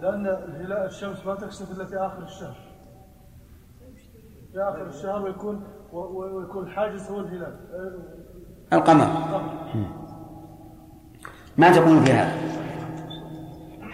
[0.00, 2.56] لأن الهلال الشمس ما تكسف إلا في آخر الشهر.
[4.52, 5.62] في آخر الشهر ويكون
[5.92, 7.56] ويكون الحاجز هو الهلال.
[8.72, 9.06] القمر.
[11.56, 12.45] ما تقول في هذا؟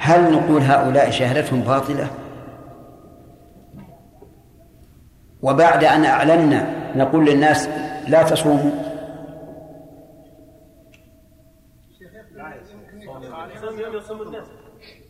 [0.05, 2.11] هل نقول هؤلاء شهادتهم باطلة؟
[5.43, 7.69] وبعد أن أعلنا نقول للناس
[8.09, 8.71] لا تصوموا.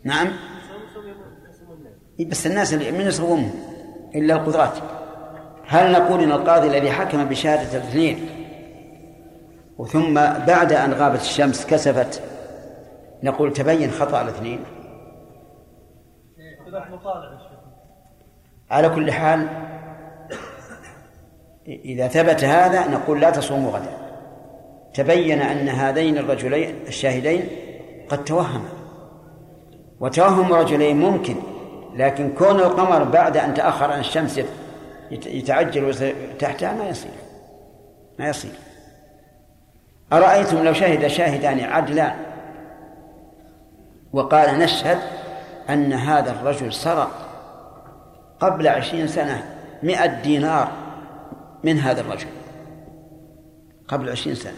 [0.03, 0.27] نعم.
[2.29, 3.51] بس الناس اللي من يصومهم
[4.15, 4.77] إلا القدرات.
[5.67, 8.29] هل نقول إن القاضي الذي حكم بشهادة الاثنين
[9.77, 10.13] وثم
[10.45, 12.21] بعد أن غابت الشمس كسفت
[13.23, 14.59] نقول تبين خطأ الاثنين
[16.37, 16.62] اختلاف مطالع يا شيخ
[18.71, 19.47] على كل حال
[21.67, 23.97] إذا ثبت هذا نقول لا تصوموا غدا.
[24.93, 27.47] تبين أن هذين الرجلين الشاهدين
[28.09, 28.69] قد توهما.
[29.99, 31.35] وتوهم رجلين ممكن
[31.95, 34.37] لكن كون القمر بعد أن تأخر عن الشمس
[35.11, 37.11] يت- يتعجل تحتها ما يصير.
[38.19, 38.51] ما يصير.
[40.13, 42.15] أرأيتم لو شهد شاهدان عدلان
[44.13, 44.97] وقال نشهد
[45.69, 47.11] أن هذا الرجل سرق
[48.39, 50.71] قبل عشرين سنة مئة دينار
[51.63, 52.27] من هذا الرجل.
[53.87, 54.57] قبل عشرين سنة.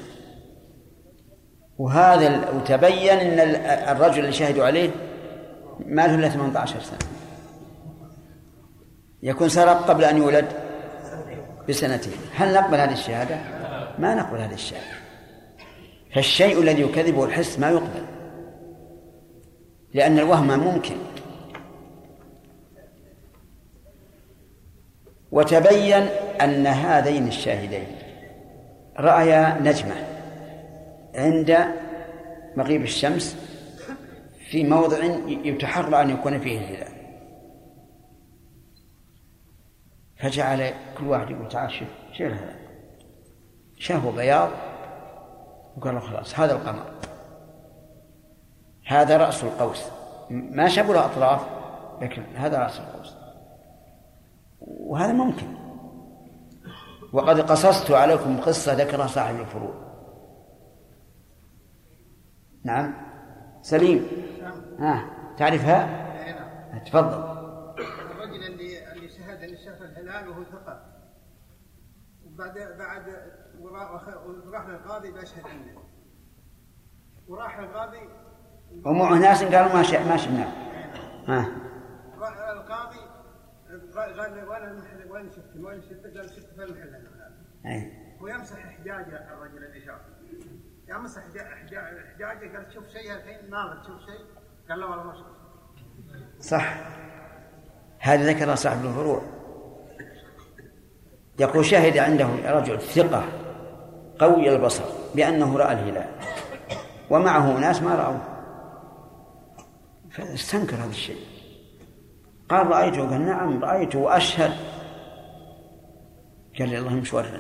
[1.78, 4.90] وهذا وتبين أن ال- الرجل اللي شهدوا عليه
[5.86, 7.00] ما له إلا 18 سنة.
[9.24, 10.46] يكون سرق قبل أن يولد
[11.70, 12.14] بسنتين.
[12.36, 13.36] هل نقبل هذه الشهادة؟
[14.00, 14.96] ما نقبل هذه الشهادة.
[16.16, 18.06] فالشيء الذي يكذبه الحس ما يقبل.
[19.96, 20.96] لأن الوهم ممكن.
[25.32, 26.08] وتبين
[26.42, 27.88] أن هذين الشاهدين
[29.00, 29.96] رأيا نجمة
[31.16, 31.58] عند
[32.56, 33.38] مغيب الشمس
[34.50, 36.94] في موضع يتحرى أن يكون فيه الهلال
[40.18, 42.60] فجعل كل واحد يقول تعال شوف شوف الهلال
[43.78, 44.50] شافوا بياض
[45.78, 47.15] وقالوا خلاص هذا القمر.
[48.86, 49.86] هذا رأس القوس.
[50.30, 51.46] ما له أطراف
[52.02, 53.16] لكن هذا رأس القوس.
[54.62, 55.48] وهذا ممكن.
[57.14, 59.74] وقد قصصت عليكم قصة ذكرها صاحب الفروع.
[62.64, 62.94] نعم.
[63.62, 64.08] سليم.
[64.80, 66.06] ها تعرفها؟
[66.86, 67.36] تفضل.
[68.12, 70.84] الرجل اللي اللي شهد ان شاف الهلال وهو ثقة.
[72.26, 73.04] وبعد بعد
[73.60, 75.82] ورا- وراح للقاضي بشهد عنه
[77.28, 78.00] وراح القاضي
[78.86, 80.48] ومعه ناس قالوا ما شاء ما شفناه
[81.28, 81.48] ها.
[82.20, 83.00] راح القاضي
[83.96, 84.44] قال لي
[85.12, 87.08] وين شفت وين شفت؟ قال شفت في المحل
[87.66, 87.92] أي.
[88.22, 90.00] ويمسح حجاجه الرجل اللي شاف.
[90.90, 94.26] يمسح حجا- حجا- حجاجه قال شوف شيء الحين ناظر تشوف شيء.
[94.70, 96.44] قال له والله ما شفت.
[96.44, 96.74] صح.
[98.00, 99.22] هذا ذكر صاحب الفروع.
[101.40, 103.24] يقول شهد عنده رجل ثقة
[104.20, 104.84] قوي البصر
[105.16, 106.10] بأنه رأى الهلال.
[107.10, 108.35] ومعه ناس ما رأوه.
[110.16, 111.18] فاستنكر هذا الشيء.
[112.50, 114.52] قال رأيته قال نعم رأيته وأشهد.
[116.60, 117.40] قال لي اللهم ورني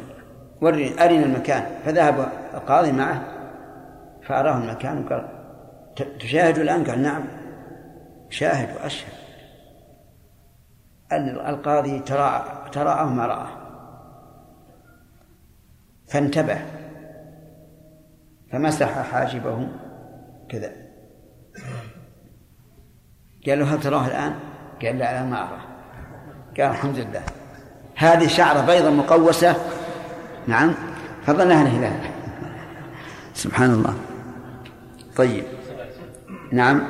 [0.61, 1.79] ورني أرنا المكان.
[1.85, 3.25] فذهب القاضي معه
[4.23, 5.27] فأراه المكان وقال
[5.95, 7.23] "ت- تشاهد الآن؟ قال نعم.
[8.29, 9.13] شاهد وأشهد.
[11.13, 13.47] ال- القاضي تراءى تراءى ما رآه.
[16.07, 16.57] فانتبه.
[18.51, 19.67] فمسح حاجبه.
[20.49, 20.84] كذا.
[23.47, 24.33] قال له هل تراه الآن؟
[24.81, 25.61] قال لا لا ما أراه.
[26.57, 27.21] قال الحمد لله.
[27.95, 29.55] هذه شعرة بيضة مقوسة.
[30.47, 30.73] نعم.
[31.25, 31.99] فظنها الهلال
[33.33, 33.93] سبحان الله.
[35.15, 35.43] طيب.
[36.51, 36.83] نعم.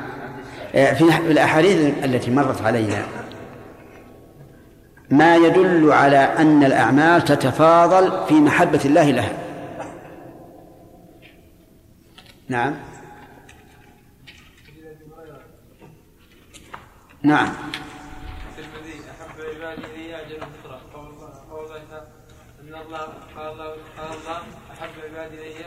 [0.76, 3.06] آه، في الأحاديث التي مرت علينا
[5.10, 9.32] ما يدل على أن الأعمال تتفاضل في محبة الله لها.
[12.49, 12.74] نعم.
[17.26, 17.47] نعم.
[18.57, 20.80] الترمذي احب عبادي الي أجل الفطره
[21.51, 22.01] قول الله
[22.61, 22.99] ان الله
[23.38, 23.65] قال الله
[23.97, 24.38] قال الله
[24.73, 25.65] احب عبادي الي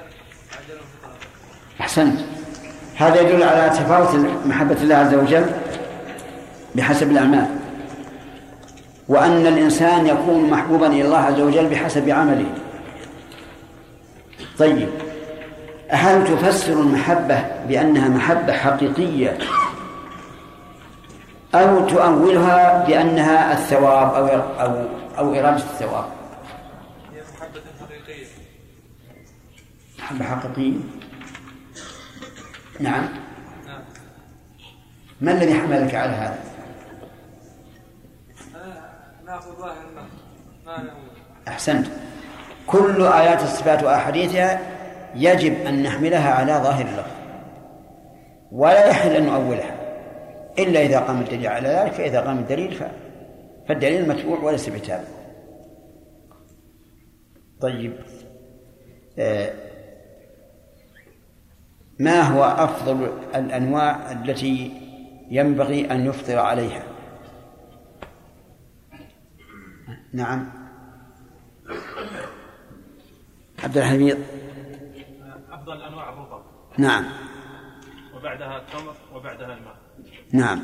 [0.59, 1.17] أجل الفطره
[1.81, 2.21] أحسنت.
[2.97, 4.15] هذا يدل على تفاوت
[4.47, 5.47] محبة الله عز وجل
[6.75, 7.47] بحسب الأعمال.
[9.09, 12.55] وأن الإنسان يكون محبوبا إلى الله عز وجل بحسب عمله.
[14.59, 14.89] طيب.
[15.89, 19.39] هل تفسر المحبة بأنها محبة حقيقية
[21.55, 24.27] أو تؤولها بأنها الثواب أو
[24.61, 24.89] أو
[25.19, 26.05] أو إرادة الثواب.
[27.15, 28.27] هي محبة حقيقية.
[29.99, 30.79] محبة حقيقية
[32.81, 33.09] نعم.
[33.67, 33.81] نعم
[35.21, 36.39] ما الذي حملك على هذا؟
[39.59, 39.87] ظاهر
[40.67, 40.91] ما
[41.49, 41.87] أحسنت.
[42.67, 44.61] كل آيات الصفات وأحاديثها
[45.15, 47.11] يجب أن نحملها على ظاهر اللفظ
[48.53, 49.78] ولا يحل أن نؤولها.
[50.59, 52.85] إلا إذا قام الدليل على ذلك فإذا قام الدليل ف...
[53.69, 55.09] فالدليل متبوع وليس بتابع.
[57.61, 57.93] طيب
[59.19, 59.69] آه
[62.01, 64.73] ما هو أفضل الأنواع التي
[65.31, 66.83] ينبغي أن يفطر عليها؟
[70.13, 70.49] نعم.
[73.65, 74.19] عبد الحميد.
[75.51, 76.43] أفضل أنواع الرطب
[76.79, 77.05] نعم.
[78.15, 79.78] وبعدها التمر وبعدها الماء.
[80.33, 80.63] نعم.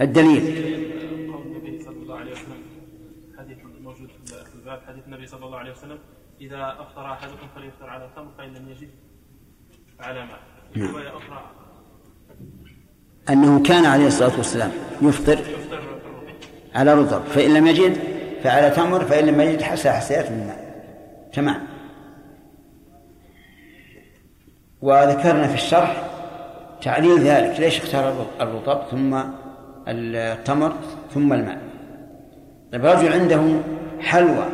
[0.00, 0.42] الدليل.
[3.38, 3.58] حديث
[5.06, 5.98] النبي صلى الله عليه وسلم
[6.40, 8.90] إذا أفطر أحدكم فليفطر على التمر فإن لم يجد
[10.00, 10.40] على ماء.
[10.76, 11.50] رواية أخرى
[13.30, 14.72] أنه كان عليه الصلاة والسلام
[15.02, 15.38] يفطر
[16.74, 17.22] على رطب.
[17.22, 17.98] فإن لم يجد
[18.42, 19.04] فعلى تمر.
[19.04, 20.66] فإن لم يجد حسى حسيات من الماء.
[21.32, 21.66] تمام.
[24.82, 26.05] وذكرنا في الشرح
[26.82, 29.20] تعليل ذلك ليش اختار الرطب؟ ثم
[29.88, 30.72] التمر
[31.10, 31.58] ثم الماء.
[32.72, 33.42] طيب رجل عنده
[34.00, 34.44] حلوى.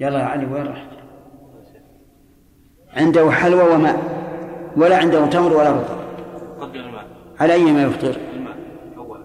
[0.00, 0.88] يلا يا علي وين رحت
[2.96, 3.98] عنده حلوى وماء
[4.76, 6.02] ولا عنده تمر ولا رطب.
[7.40, 8.56] على أي ما يفطر؟ الماء
[8.96, 9.24] أولا.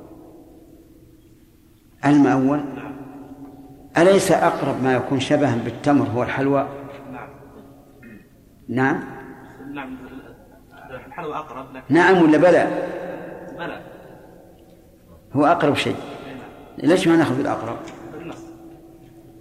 [2.06, 2.60] الماء أول.
[3.98, 6.68] أليس أقرب ما يكون شبها بالتمر هو الحلوى؟
[7.12, 7.30] نعم.
[8.70, 9.04] نعم.
[9.74, 9.98] نعم.
[11.08, 12.68] الحلوى أقرب لكن نعم ولا بلى؟
[13.58, 13.82] بلى.
[15.34, 15.96] هو أقرب شيء.
[16.78, 17.78] ليش ما نأخذ بالأقرب
[18.14, 18.38] بالنص.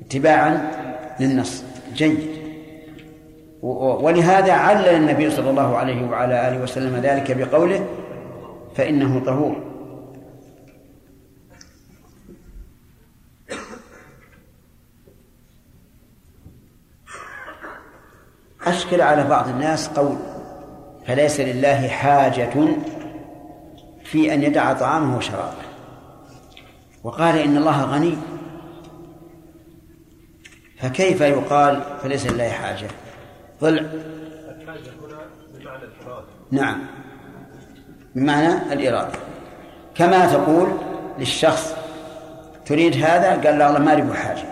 [0.00, 0.70] اتباعا
[1.20, 1.64] للنص.
[1.94, 2.36] جيد.
[3.62, 7.86] ولهذا علل النبي صلى الله عليه وعلى آله وسلم ذلك بقوله
[8.74, 9.66] فإنه طهور.
[18.66, 20.16] أشكل على بعض الناس قول
[21.06, 22.66] فليس لله حاجة
[24.04, 25.66] في أن يدع طعامه وشرابه.
[27.04, 28.16] وقال إن الله غني.
[30.78, 32.86] فكيف يقال فليس لله حاجة؟
[33.60, 33.80] ضلع.
[33.80, 35.18] الحاجة هنا
[35.54, 36.26] بمعنى الإرادة.
[36.50, 36.86] نعم.
[38.14, 39.18] بمعنى الإرادة.
[39.94, 40.68] كما تقول
[41.18, 41.74] للشخص
[42.66, 44.44] تريد هذا؟ قال لا والله ما لي بحاجة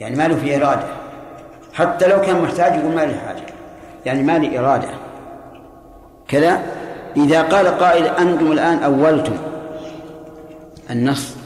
[0.00, 0.86] يعني ما له في إرادة.
[1.74, 3.53] حتى لو كان محتاج يقول ما لي حاجة.
[4.06, 4.88] يعني ما لي إرادة.
[6.28, 6.62] كذا
[7.16, 9.36] إذا قال قائل أنتم الآن أولتم
[10.90, 11.36] النص.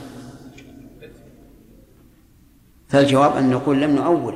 [2.88, 4.34] فالجواب أن نقول لم نؤول.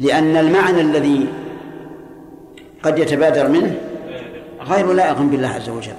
[0.00, 1.26] لأن المعنى الذي
[2.82, 3.74] قد يتبادر منه
[4.60, 5.92] غير لائق بالله عز وجل.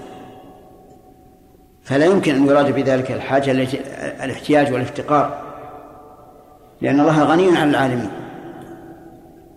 [1.84, 3.52] فلا يمكن أن يراد بذلك الحاجة
[4.24, 5.44] الاحتياج والافتقار.
[6.82, 8.10] لأن الله غني عن العالمين.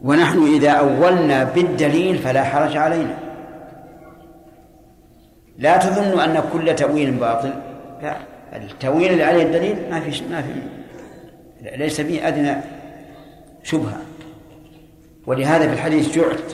[0.02, 3.18] ونحن إذا أولنا بالدليل فلا حرج علينا.
[5.58, 7.52] لا تظن أن كل تأويل باطل.
[8.02, 8.16] لا.
[8.52, 10.52] التأويل اللي عليه الدليل ما في ما في
[11.76, 12.56] ليس فيه أدنى
[13.62, 14.00] شبهة.
[15.26, 16.52] ولهذا في الحديث جعت.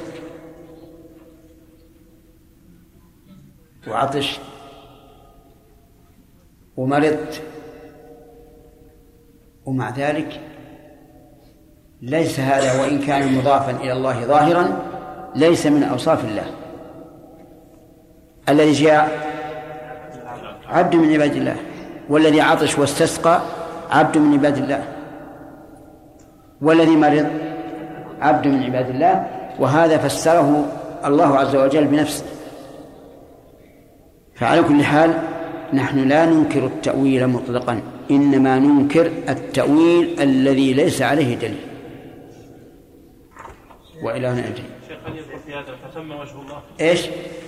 [3.89, 4.39] وعطش.
[6.77, 7.43] ومرضت.
[9.67, 10.41] ومع ذلك
[12.03, 14.77] ليس هذا وإن كان مضافا إلى الله ظاهرا
[15.37, 16.45] ليس من أوصاف الله.
[18.49, 19.33] الذي جاء
[20.69, 21.57] عبد من عباد الله
[22.09, 23.41] والذي عطش واستسقى
[23.91, 24.85] عبد من عباد الله
[26.63, 27.27] والذي مرض
[28.21, 29.27] عبد من عباد الله
[29.59, 30.65] وهذا فسره
[31.05, 32.25] الله عز وجل بنفسه.
[34.35, 35.15] فعلى كل حال
[35.73, 37.81] نحن لا ننكر التأويل مطلقا
[38.11, 41.72] إنما ننكر التأويل الذي ليس عليه دليل.
[44.03, 47.01] وإلى هنا أدري شيخ هل يدخل في هذا فثم وجه الله؟ إيش؟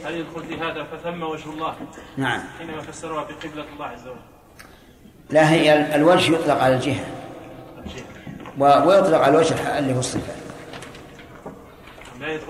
[0.05, 1.75] هل يدخل في هذا فثم وجه الله؟
[2.17, 4.17] نعم حينما فسروها بقبلة الله عز وجل.
[5.31, 7.05] لا هي الوجه يطلق على الجهة
[8.59, 10.33] و- ويطلق على الوجه اللي هو الصفة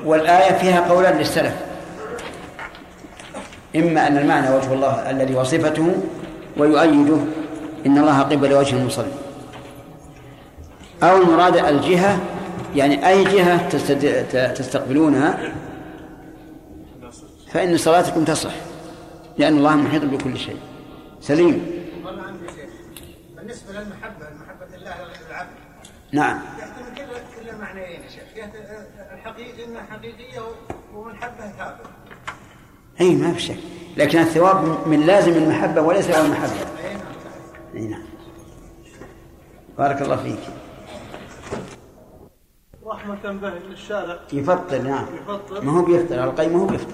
[0.05, 1.55] والآية فيها قولان للسلف
[3.77, 5.95] إما أن المعنى وجه الله الذي وصفته
[6.57, 7.17] ويؤيده
[7.87, 9.13] إن الله قبل وجه المصلي
[11.03, 12.19] أو المراد الجهة
[12.75, 13.69] يعني أي جهة
[14.53, 15.55] تستقبلونها
[17.51, 18.55] فإن صلاتكم تصح
[19.39, 20.57] لأن الله محيط بكل شيء.
[21.21, 21.85] سليم.
[23.37, 24.95] بالنسبة للمحبة محبه الله
[25.29, 25.49] للعبد
[26.13, 26.41] نعم.
[26.59, 28.23] يحتمل كل كل معنيين يا شيخ.
[29.13, 30.41] الحقيقي إنها حقيقية
[30.95, 31.91] ومنحبه كافر
[33.01, 33.57] أي ما في شك.
[33.97, 36.53] لكن الثواب من لازم المحبة وليس هو المحبة.
[37.75, 38.03] أي نعم.
[39.79, 40.39] بارك الله فيك.
[42.87, 44.19] رحمة به للشارع.
[44.33, 45.07] يفطر نعم.
[45.15, 45.61] يفطر.
[45.65, 46.93] ما هو بيفطر؟ القيم ما هو بيفطر.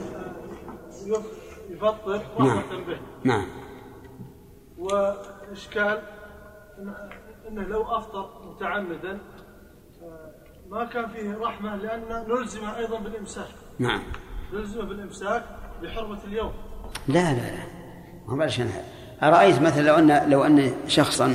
[1.07, 2.59] يف- يفطر نعم.
[2.59, 2.99] رحمة به.
[3.25, 3.47] نعم.
[4.79, 6.03] وإشكال
[7.49, 9.19] أنه لو أفطر متعمدا
[10.03, 10.31] آه،
[10.71, 13.49] ما كان فيه رحمة لأن نلزمه أيضا بالإمساك.
[13.79, 14.03] نعم.
[14.53, 15.45] نلزمه بالإمساك
[15.83, 16.53] بحرمة اليوم.
[17.09, 17.65] لا لا لا.
[18.29, 18.49] ما هو
[19.23, 21.35] أرأيت مثلا لو أن لو أن شخصا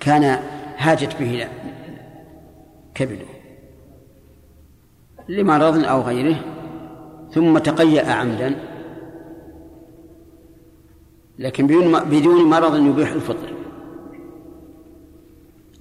[0.00, 0.24] كان
[0.78, 1.48] هاجت به
[2.96, 3.26] كبده
[5.28, 6.36] لمرض أو غيره
[7.30, 8.54] ثم تقيأ عمدا
[11.38, 13.56] لكن بدون بدون مرض يبيح الفطر.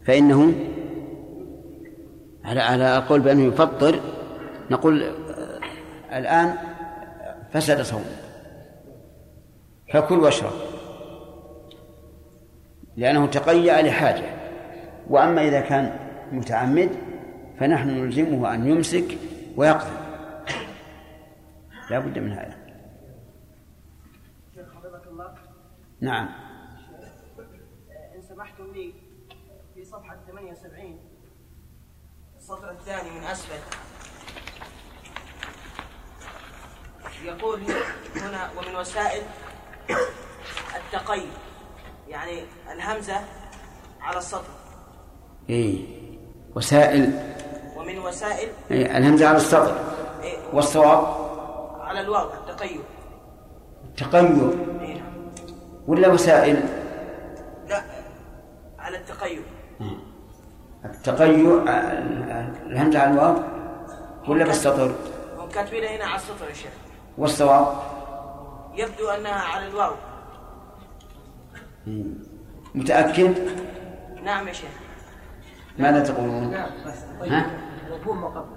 [0.06, 0.54] فإنه
[2.46, 4.00] على على قول بأنه يفطر
[4.72, 5.60] نقول آه،
[6.18, 6.56] الآن
[7.54, 8.16] فسد صومه.
[9.94, 10.52] فكل واشرب.
[12.98, 14.26] لأنه تقيأ لحاجة.
[15.10, 15.96] وأما إذا كان
[16.32, 16.90] متعمد
[17.60, 19.18] فنحن نلزمه أن يمسك
[19.56, 20.06] ويقضي.
[21.90, 22.66] لا بد من هذا.
[26.02, 26.30] نعم.
[28.16, 28.94] إن سمحتم لي
[29.76, 31.00] في صفحة 78
[32.38, 33.60] السطر الثاني من أسفل.
[37.24, 37.62] يقول
[38.16, 39.24] هنا ومن وسائل
[40.76, 41.22] التقي
[42.08, 42.44] يعني
[42.74, 43.20] الهمزة
[44.02, 44.54] على السطر.
[45.50, 46.06] إيه.
[46.56, 47.36] وسائل
[47.86, 49.76] ومن وسائل إيه الهمزة على السطر
[50.24, 50.38] إيه.
[50.54, 51.08] والصواب؟
[51.82, 52.82] على الواو التقيؤ.
[53.98, 54.54] تقيؤ.
[54.82, 55.02] إيه.
[55.88, 56.64] ولا وسائل؟
[57.70, 57.82] لا
[58.80, 59.42] على التقيؤ.
[60.86, 61.64] التقيؤ
[62.68, 63.36] الهمزة على الواو؟
[64.28, 64.96] ولا بالسطر
[65.38, 66.72] هم كاتبين هنا على السطر يا شيخ.
[67.18, 67.68] والصواب؟
[68.76, 69.94] يبدو أنها على الواو.
[72.76, 73.36] متأكد؟
[74.24, 74.70] نعم يا شيخ.
[75.80, 78.56] ماذا تقولون؟ ها؟ مفهوم ما قبل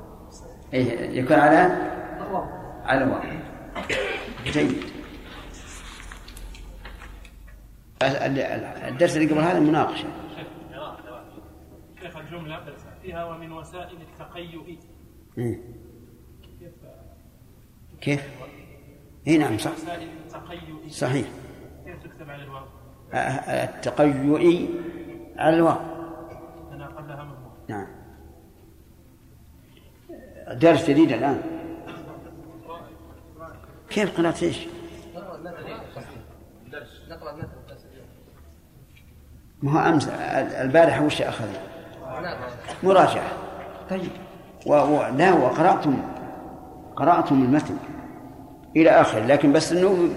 [0.75, 1.57] إيه يكون على؟
[2.85, 3.21] على الواو
[4.45, 4.85] جيد.
[8.03, 10.09] الدرس اللي قبل هذا مناقشة.
[12.01, 14.65] شيخ الجملة فيها ومن وسائل التقيؤ.
[15.37, 15.59] كيف؟
[18.01, 18.29] كيف؟
[19.27, 19.73] اي نعم صح.
[19.73, 20.89] وسائل التقيؤ.
[20.89, 21.27] صحيح.
[21.85, 22.65] كيف تكتب على الواو؟
[23.65, 24.69] التقيؤ
[25.37, 25.79] على الواو.
[27.69, 27.87] نعم.
[30.53, 31.41] درس جديد الآن.
[33.91, 34.67] كيف قراءة إيش؟
[39.63, 41.61] ما هو أمس البارحة وش أخذنا؟
[42.83, 43.33] مراجعة.
[43.91, 44.11] طيب.
[44.67, 44.75] و...
[44.75, 45.07] و...
[45.17, 46.03] لا وقرأتم
[46.97, 47.77] قرأتم المتن
[48.77, 50.09] إلى آخر لكن بس أنه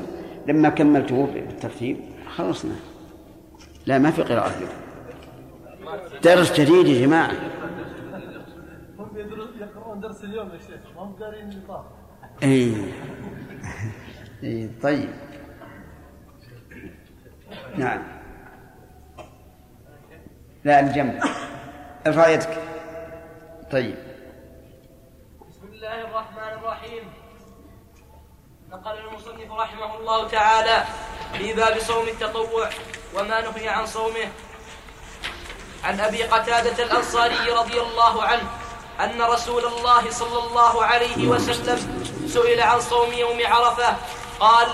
[0.47, 1.97] لما كملته بالترتيب
[2.36, 2.75] خلصنا.
[3.86, 4.51] لا ما في قراءة.
[6.23, 7.32] درس جديد يا جماعة.
[9.62, 11.68] يقرؤون درس اليوم يا شيخ ما هم قارين
[12.43, 12.93] اي
[14.43, 15.14] اي طيب.
[17.78, 18.03] نعم.
[20.64, 21.24] لا الجنب
[22.07, 22.62] ارفع يدك
[23.72, 23.95] طيب.
[25.49, 27.03] بسم الله الرحمن الرحيم.
[28.72, 30.86] نقل المصنف رحمه الله تعالى
[31.38, 32.70] في باب صوم التطوع
[33.16, 34.28] وما نهي عن صومه.
[35.84, 38.61] عن أبي قتادة الأنصاري رضي الله عنه.
[39.00, 41.80] أن رسول الله صلى الله عليه وسلم
[42.28, 43.96] سئل عن صوم يوم عرفة
[44.39, 44.68] قال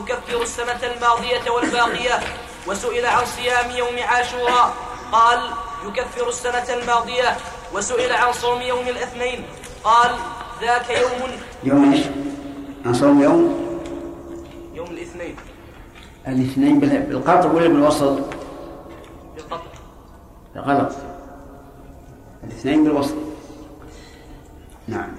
[0.00, 2.20] يكفر السنة الماضية والباقية
[2.66, 4.74] وسئل عن صيام يوم عاشوراء
[5.12, 5.38] قال
[5.86, 7.36] يكفر السنة الماضية
[7.74, 9.44] وسئل عن صوم يوم الاثنين
[9.84, 10.10] قال
[10.60, 11.30] ذاك يوم
[11.64, 12.06] يوم إيش؟
[12.84, 13.62] نصوم يوم؟
[14.74, 15.36] يوم الاثنين.
[16.28, 18.18] الاثنين بال- بالقطع ولا بالوسط؟
[19.36, 19.70] بالقطع.
[20.56, 20.92] غلط
[22.44, 23.14] الاثنين بالوسط
[24.88, 25.12] نعم.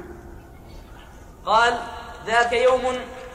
[1.45, 1.73] قال
[2.27, 2.81] ذاك يوم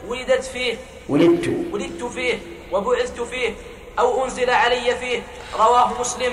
[0.09, 0.77] ولدت فيه.
[1.09, 1.49] ولدت.
[1.73, 2.39] ولدت فيه
[2.73, 3.55] وبعثت فيه
[3.99, 5.23] أو أنزل علي فيه
[5.59, 6.33] رواه مسلم.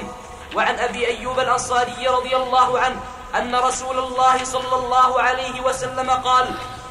[0.55, 2.99] وعن أبي أيوب الأنصاري رضي الله عنه
[3.35, 6.45] أن رسول الله صلى الله عليه وسلم قال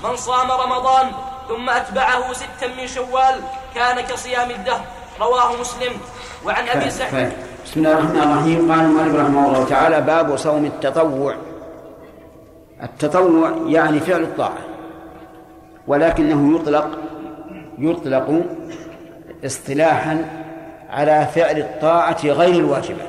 [0.04, 1.12] من صام رمضان
[1.48, 3.40] ثم أتبعه ستا من شوال
[3.74, 4.84] كان كصيام الدهر.
[5.20, 5.92] رواه مسلم.
[6.44, 7.32] وعن أبي سعيد
[7.64, 8.72] بسم الله الرحمن الرحيم.
[8.72, 11.34] قال المؤلف رحمه الله تعالى باب صوم التطوع.
[12.82, 14.58] التطوع يعني فعل الطاعة
[15.86, 16.98] ولكنه يطلق
[17.78, 18.42] يطلق
[19.44, 20.24] اصطلاحا
[20.90, 23.02] على فعل الطاعة غير الواجبة.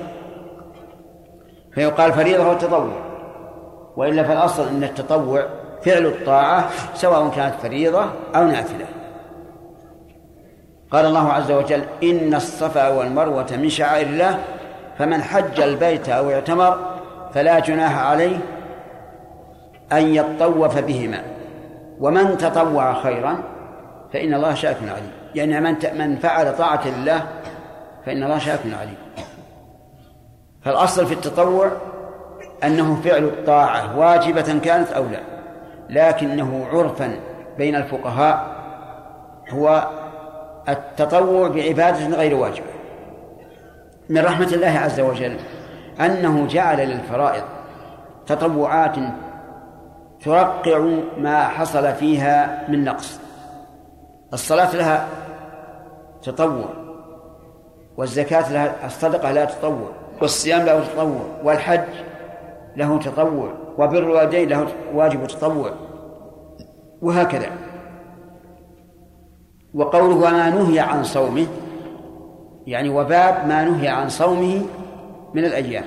[1.72, 3.02] فيقال فريضة وتطوع
[3.98, 5.46] وإلا فالأصل أن التطوع
[5.84, 8.06] فعل الطاعة سواء كانت فريضة
[8.36, 8.86] أو نافلة.
[10.92, 14.40] قال الله عز وجل إن الصفا والمروة من شعائر الله
[14.98, 16.78] فمن حج البيت أو اعتمر
[17.34, 18.38] فلا جناح عليه
[19.92, 21.22] أن يطوف بهما.
[22.00, 23.38] ومن تطوع خيرا
[24.14, 25.12] فإن الله شاكر عليم.
[25.36, 27.28] يعني من من فعل طاعة لله
[28.06, 28.98] فإن الله شاكر عليم.
[30.62, 31.72] فالأصل في التطوع
[32.64, 35.20] أنه فعل الطاعة واجبة كانت أو لا.
[35.90, 37.16] لكنه عرفا
[37.58, 38.56] بين الفقهاء
[39.50, 39.88] هو
[40.70, 42.76] التطوع بعبادة غير واجبة.
[44.10, 45.38] من رحمة الله عز وجل
[46.00, 47.44] أنه جعل للفرائض
[48.28, 48.96] تطوعات
[50.26, 50.80] ترقع
[51.18, 53.20] ما حصل فيها من نقص.
[54.34, 55.08] الصلاة لها
[56.24, 56.70] تطوع
[57.98, 59.90] والزكاة لها الصدقة لها تطوع
[60.22, 61.90] والصيام له تطوع والحج
[62.76, 65.72] له تطوع وبر الوالدين له واجب تطوع
[67.02, 67.50] وهكذا.
[69.74, 71.48] وقوله وما نهي عن صومه
[72.68, 74.62] يعني وباب ما نهي عن صومه
[75.34, 75.86] من الأيام.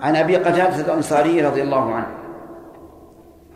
[0.00, 2.15] عن أبي قتادة الأنصاري رضي الله عنه.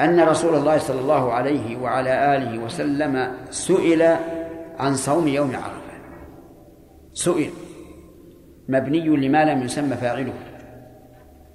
[0.01, 4.17] أن رسول الله صلى الله عليه وعلى آله وسلم سئل
[4.79, 5.81] عن صوم يوم عرفة.
[7.13, 7.51] سئل.
[8.69, 10.33] مبني لما لم يسمى فاعله.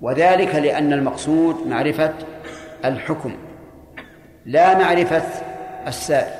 [0.01, 2.13] وذلك لأن المقصود معرفة
[2.85, 3.35] الحكم
[4.45, 5.23] لا معرفة
[5.87, 6.33] السائل.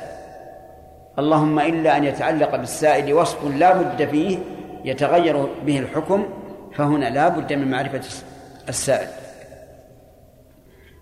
[1.20, 4.38] اللهم إلا أن يتعلق بالسائل وصف لا بد فيه
[4.86, 6.26] يتغير به الحكم
[6.76, 8.02] فهنا لا بد من معرفة
[8.70, 9.25] السائل.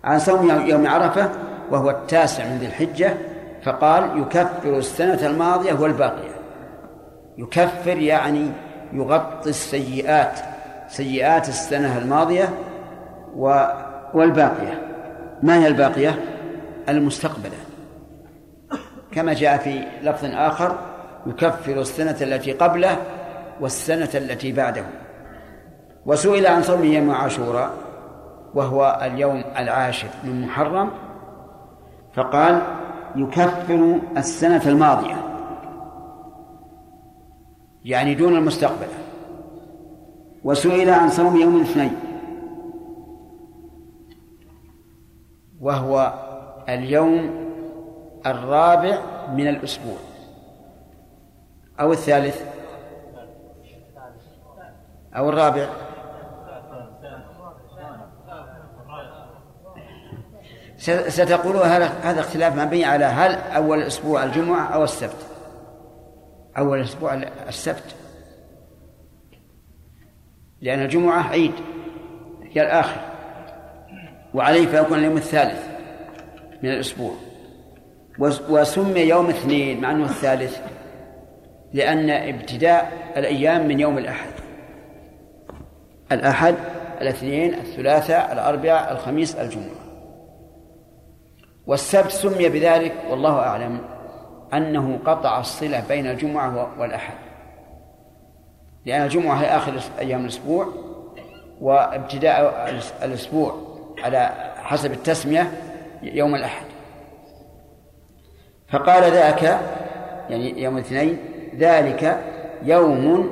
[0.04, 1.30] عن صوم يوم عرفة
[1.70, 3.14] وهو التاسع من ذي الحجة
[3.62, 6.34] فقال يكفر السنة الماضية والباقية.
[7.38, 8.50] يكفر يعني
[8.92, 10.40] يغطي السيئات
[10.88, 12.48] سيئات السنة الماضية
[14.14, 14.82] والباقية.
[15.42, 16.20] ما هي الباقية؟
[16.88, 17.56] المستقبلة.
[19.12, 20.78] كما جاء في لفظ آخر
[21.26, 22.96] يكفر السنة التي قبله
[23.60, 24.84] والسنة التي بعده.
[26.06, 27.83] وسئل عن صوم يوم عاشوراء
[28.54, 30.90] وهو اليوم العاشر من محرم
[32.14, 32.62] فقال
[33.16, 35.16] يكفر السنة الماضية.
[37.84, 38.86] يعني دون المستقبل.
[40.44, 41.96] وسئل عن صوم يوم الاثنين.
[45.60, 46.12] وهو
[46.68, 47.30] اليوم
[48.26, 48.98] الرابع
[49.32, 49.96] من الأسبوع.
[51.80, 52.42] أو الثالث.
[55.16, 55.68] أو الرابع.
[61.08, 65.26] ستقول هذا اختلاف مبني على هل أول الأسبوع الجمعة أو السبت.
[66.58, 67.14] أول الأسبوع
[67.48, 67.94] السبت.
[70.60, 71.52] لأن الجمعة عيد
[72.52, 73.00] هي الآخر.
[74.34, 75.66] وعليه فيكون اليوم الثالث
[76.62, 77.14] من الأسبوع.
[78.48, 80.60] وسمي يوم اثنين مع أنه الثالث
[81.72, 84.30] لأن ابتداء الأيام من يوم الأحد.
[86.12, 86.54] الأحد
[87.00, 89.83] الاثنين الثلاثاء الأربعاء الخميس الجمعة.
[91.66, 93.80] والسبت سمي بذلك والله أعلم
[94.54, 97.14] أنه قطع الصلة بين الجمعة والأحد.
[98.86, 100.68] لأن الجمعة هي آخر أيام الأسبوع
[101.60, 102.70] وابتداء
[103.02, 103.54] الأسبوع
[103.98, 105.52] على حسب التسمية
[106.02, 106.66] يوم الأحد.
[108.68, 109.42] فقال ذاك
[110.30, 111.18] يعني يوم الاثنين
[111.58, 112.24] ذلك
[112.62, 113.30] يوم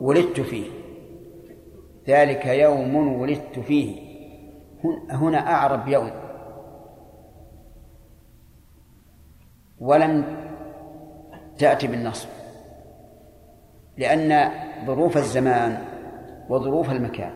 [0.00, 0.70] ولدت فيه.
[2.08, 4.10] ذلك يوم ولدت فيه.
[5.10, 6.10] هنا أعرب يوم.
[9.80, 10.24] ولم
[11.58, 12.28] تأتي بالنصب
[13.98, 14.50] لأن
[14.86, 15.78] ظروف الزمان
[16.48, 17.30] وظروف المكان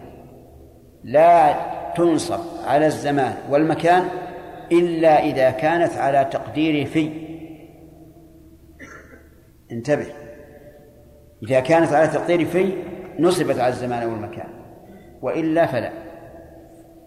[1.04, 1.54] لا
[1.96, 4.04] تنصب على الزمان والمكان
[4.72, 7.10] إلا إذا كانت على تقدير في.
[9.72, 10.06] انتبه
[11.42, 12.72] إذا كانت على تقدير في
[13.18, 14.48] نصبت على الزمان والمكان
[15.22, 15.90] وإلا فلا.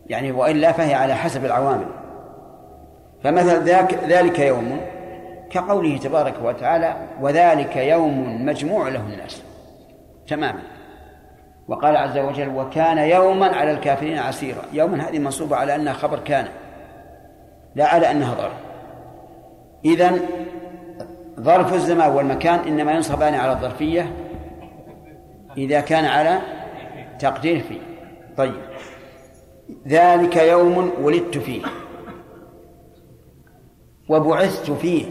[0.06, 1.88] يعني وإلا فهي على حسب العوامل.
[3.24, 4.80] فمثل ذاك ذلك يوم
[5.50, 9.44] كقوله تبارك وتعالى وذلك يوم مجموع له الناس.
[10.28, 10.62] تماما.
[11.68, 14.62] وقال عز وجل وكان يوما على الكافرين عسيرا.
[14.74, 16.48] يوما هذه منصوبة على أنها خبر كان
[17.76, 18.54] لا على أنها ظرف
[19.86, 20.20] إذن
[21.40, 24.14] ظرف الزمان والمكان إنما ينصبان على الظرفية
[25.58, 26.40] إذا كان على
[27.20, 27.82] تقدير فيه.
[28.38, 28.62] طيب.
[29.88, 31.62] ذلك يوم ولدت فيه.
[34.10, 35.06] وبعثت فيه.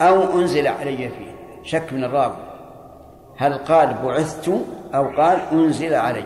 [0.00, 1.30] أو أنزل علي فيه.
[1.62, 2.36] شك من الراوي.
[3.36, 4.48] هل قال بعثت
[4.94, 6.24] أو قال أنزل علي.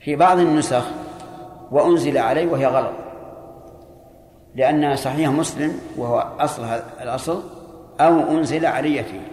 [0.00, 0.84] في بعض النسخ
[1.70, 2.92] وأنزل علي وهي غلط.
[4.54, 6.64] لأن صحيح مسلم وهو أصل
[7.02, 7.42] الأصل
[8.00, 9.28] أو أنزل علي فيه.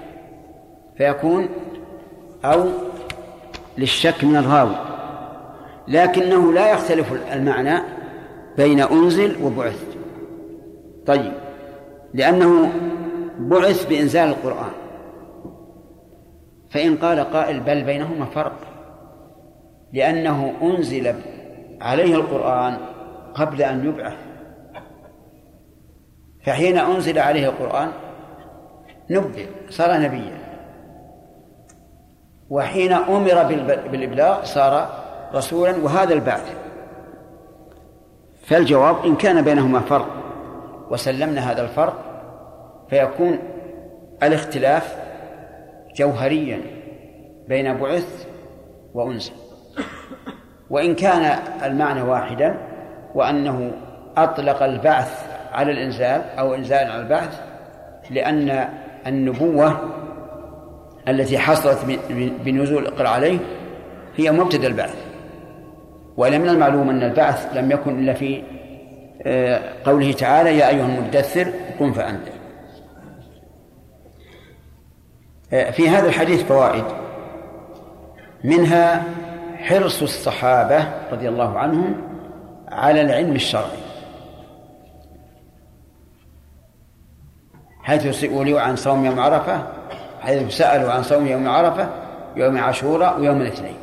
[0.97, 1.49] فيكون
[2.45, 2.65] أو
[3.77, 4.75] للشك من الراوي.
[5.87, 7.79] لكنه لا يختلف المعنى
[8.57, 9.83] بين أنزل وبعث
[11.05, 11.42] طيب.
[12.13, 12.71] لأنه
[13.39, 14.71] بعث بإنزال القرآن.
[16.69, 18.59] فإن قال قائل بل بينهما فرق.
[19.93, 21.15] لأنه أنزل
[21.81, 22.77] عليه القرآن
[23.33, 24.17] قبل أن يبعث.
[26.45, 27.91] فحين أنزل عليه القرآن
[29.09, 30.43] نبئ صار نبيا.
[32.49, 33.43] وحين أمر
[33.91, 35.03] بالإبلاغ صار
[35.33, 36.55] رسولا وهذا البعث.
[38.45, 40.22] فالجواب إن كان بينهما فرق.
[40.93, 41.93] وسلمنا هذا الفرق
[42.89, 43.39] فيكون
[44.23, 44.95] الاختلاف
[45.95, 46.61] جوهريا
[47.47, 48.27] بين بعث
[48.93, 49.33] وأنزل
[50.69, 52.57] وإن كان المعنى واحدا
[53.15, 53.71] وأنه
[54.17, 57.41] أطلق البعث على الإنزال أو إنزال على البعث
[58.09, 58.69] لأن
[59.07, 59.79] النبوة
[61.07, 61.99] التي حصلت
[62.45, 63.39] بنزول اقرأ عليه
[64.15, 64.95] هي مبتدأ البعث.
[66.17, 68.43] وإلا من المعلوم أن البعث لم يكن إلا في
[69.85, 72.31] قوله تعالى يا أيها المدثر قم فأنذر.
[75.53, 76.83] آه، في هذا الحديث فوائد.
[78.43, 79.03] منها
[79.57, 81.95] حرص الصحابة رضي الله عنهم
[82.71, 83.83] على العلم الشرعي.
[87.83, 89.67] حيث سئلوا عن صوم يوم عرفة
[90.21, 91.89] حيث سألوا عن صوم يوم عرفة
[92.35, 93.75] يوم عاشوراء ويوم الاثنين.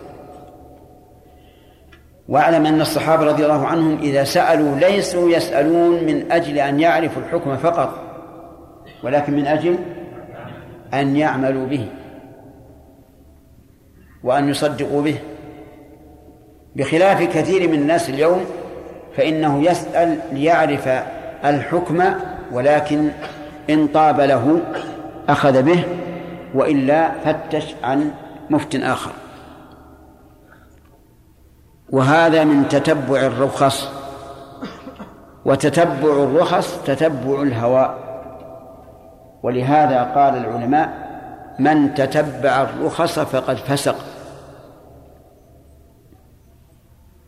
[2.31, 7.57] واعلم أن الصحابة رضي الله عنهم إذا سألوا ليسوا يسألون من أجل أن يعرفوا الحكم
[7.57, 8.11] فقط
[9.05, 9.79] ولكن من أجل
[10.95, 11.87] أن يعملوا به
[14.25, 15.17] وأن يصدقوا به.
[16.77, 18.45] بخلاف كثير من الناس اليوم
[19.17, 20.89] فإنه يسأل ليعرف
[21.45, 22.05] الحكم
[22.53, 23.09] ولكن
[23.71, 24.61] إن طاب له
[25.29, 25.85] أخذ به
[26.55, 28.11] وإلا فتش عن
[28.51, 29.11] مفت آخر.
[31.93, 33.89] وهذا من تتبع الرخص.
[35.45, 37.99] وتتبع الرخص تتبع الهوى.
[39.43, 41.11] ولهذا قال العلماء
[41.59, 43.97] من تتبع الرخص فقد فسق.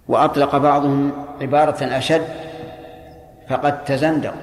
[0.08, 2.26] وأطلق بعضهم عبارة أشد
[3.48, 4.34] فقد تزندق.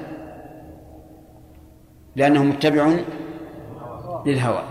[2.15, 2.93] لأنه متبع
[4.25, 4.63] للهوى.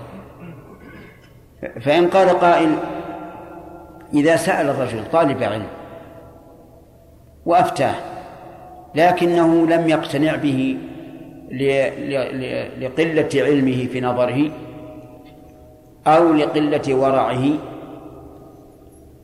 [1.81, 2.77] فإن قال قائل
[4.15, 5.67] إذا سأل الرجل طالب علم
[7.47, 7.95] وأفتاه
[8.95, 10.79] لكنه لم يقتنع به
[12.81, 14.51] لقلة علمه في نظره
[16.07, 17.45] أو لقلة ورعه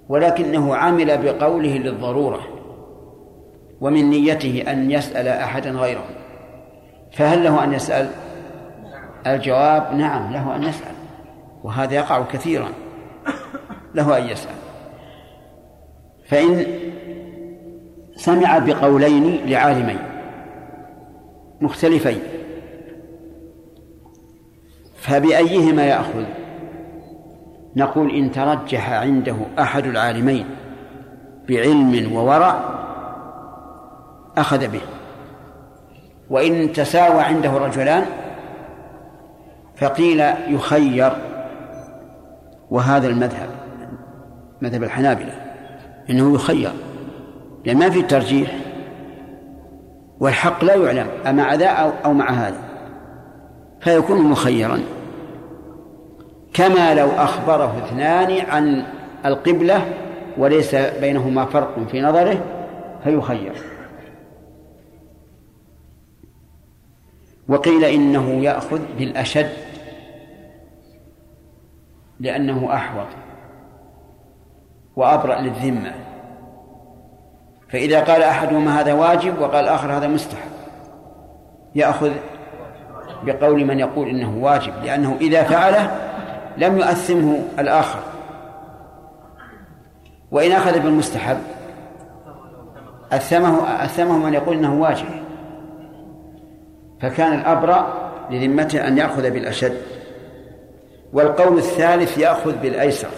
[0.09, 2.41] ولكنه عمل بقوله للضرورة
[3.81, 6.05] ومن نيته أن يسأل أحدا غيره.
[7.13, 8.11] فهل له أن يسأل؟
[9.27, 10.95] الجواب نعم له أن يسأل
[11.63, 12.69] وهذا يقع كثيرا
[13.95, 14.64] له أن يسأل.
[16.35, 16.67] فإن
[18.17, 19.99] سمع بقولين لعالمين
[21.61, 22.19] مختلفين
[24.97, 26.25] فبأيهما يأخذ؟
[27.77, 30.47] نقول إن ترجح عنده أحد العالمين
[31.49, 32.61] بعلم وورع
[34.37, 34.83] أخذ به
[36.31, 38.05] وإن تساوى عنده رجلان
[39.77, 41.13] فقيل يخير
[42.71, 43.49] وهذا المذهب
[44.63, 45.44] مذهب الحنابلة.
[46.11, 46.73] إنه يخير
[47.65, 48.55] لأن ما في ترجيح
[50.21, 51.67] والحق لا يعلم أمع ذا
[52.05, 52.61] أو مع هذا.
[53.81, 54.81] فيكون مخيرا.
[56.55, 58.87] كما لو أخبره اثنان عن
[59.27, 59.93] القبلة
[60.39, 62.45] وليس بينهما فرق في نظره
[63.05, 63.53] فيخير.
[67.49, 69.53] وقيل إنه يأخذ بالأشد
[72.21, 73.24] لأنه أحوط.
[74.97, 75.93] وأبرأ للذمة.
[77.69, 80.51] فإذا قال أحدهما هذا واجب وقال الآخر هذا مستحب.
[81.75, 82.11] يأخذ
[83.23, 85.91] بقول من يقول إنه واجب لأنه إذا فعله
[86.57, 87.99] لم يؤثمه الآخر.
[90.31, 91.39] وإن أخذ بالمستحب
[93.13, 95.07] أثمه أثمه من يقول إنه واجب.
[97.01, 99.83] فكان الأبرأ لذمته أن يأخذ بالأشد.
[101.13, 103.09] والقول الثالث يأخذ بالأيسر.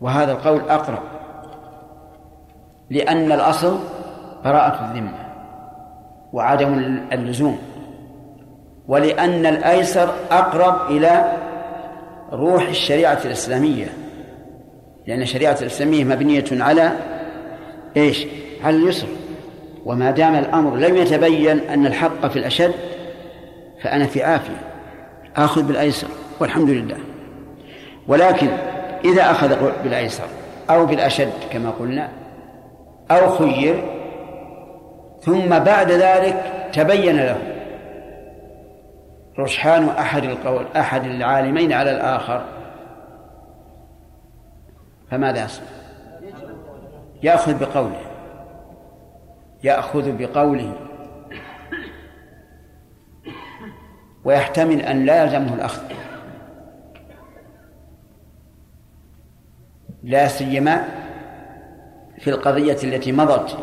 [0.00, 1.02] وهذا القول أقرب.
[2.90, 3.78] لأن الأصل
[4.44, 5.18] براءة الذمة
[6.32, 6.74] وعدم
[7.12, 7.58] اللزوم
[8.88, 11.32] ولأن الأيسر أقرب إلى
[12.32, 13.86] روح الشريعة الإسلامية.
[15.06, 16.92] لأن الشريعة الإسلامية مبنية على
[17.96, 18.26] إيش؟
[18.64, 19.06] على اليسر.
[19.84, 22.74] وما دام الأمر لم يتبين أن الحق في الأشد
[23.82, 24.62] فأنا في عافية.
[25.36, 26.08] آخذ بالأيسر
[26.40, 26.96] والحمد لله.
[28.08, 28.48] ولكن
[29.04, 30.26] إذا أخذ بالأيسر
[30.70, 32.08] أو بالأشد كما قلنا
[33.10, 33.84] أو خير
[35.20, 37.38] ثم بعد ذلك تبين له.
[39.38, 42.44] رجحان أحد القول أحد العالمين على الآخر.
[45.10, 45.66] فماذا يصنع؟
[47.22, 48.00] يأخذ بقوله.
[49.64, 50.72] يأخذ بقوله.
[54.24, 55.82] ويحتمل أن لا يلزمه الأخذ.
[60.04, 60.84] لا سيما
[62.18, 63.58] في القضية التي مضت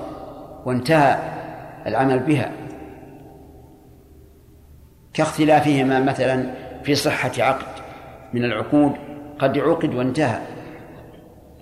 [0.65, 1.19] وانتهى
[1.87, 2.51] العمل بها.
[5.13, 6.45] كاختلافهما مثلا
[6.83, 7.81] في صحة عقد
[8.33, 8.91] من العقود
[9.39, 10.39] قد عقد وانتهى.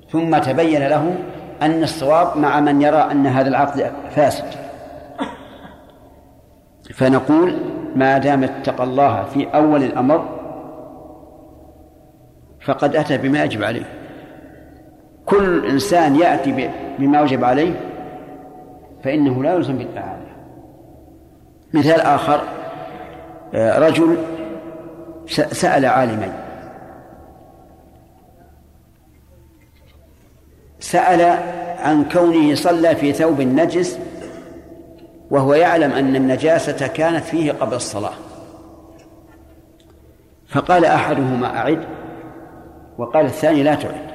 [0.10, 1.16] ثم تبين له
[1.62, 4.46] أن الصواب مع من يرى أن هذا العقد فاسد.
[6.94, 7.60] فنقول
[7.96, 10.40] ما دام اتقى الله في أول الأمر
[12.66, 13.99] فقد أتى بما يجب عليه.
[15.30, 16.70] كل إنسان يأتي
[17.00, 17.74] بما وجب عليه
[19.04, 20.30] فإنه لا يلزم بالإعادة.
[21.74, 22.42] مثال آخر
[23.54, 24.18] آه، رجل
[25.52, 26.34] سأل عالمين.
[30.80, 31.22] سأل
[31.80, 34.00] عن كونه صلى في ثوب نجس
[35.32, 38.14] وهو يعلم أن النجاسة كانت فيه قبل الصلاة.
[40.48, 41.86] فقال أحدهما أعد
[42.98, 44.09] وقال الثاني لا تعد.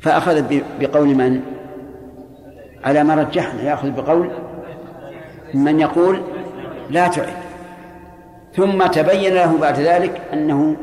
[0.00, 1.40] فأخذ بقول من؟
[2.84, 4.30] على ما رجحنا يأخذ بقول
[5.54, 6.22] من يقول
[6.90, 7.32] لا تعد.
[8.54, 10.76] ثم تبين له بعد ذلك أنه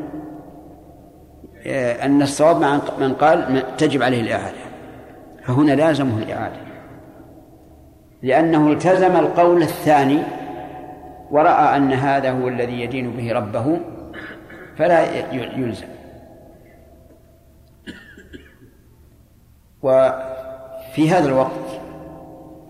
[1.66, 4.56] آه، أن الصواب مع من قال تجب عليه الإعادة.
[5.44, 6.56] فهنا لازمه الإعادة.
[8.22, 10.22] لأنه التزم القول الثاني
[11.30, 13.80] ورأى أن هذا هو الذي يدين به ربه
[14.76, 15.95] فلا يلزم.
[19.86, 21.80] وفي هذا الوقت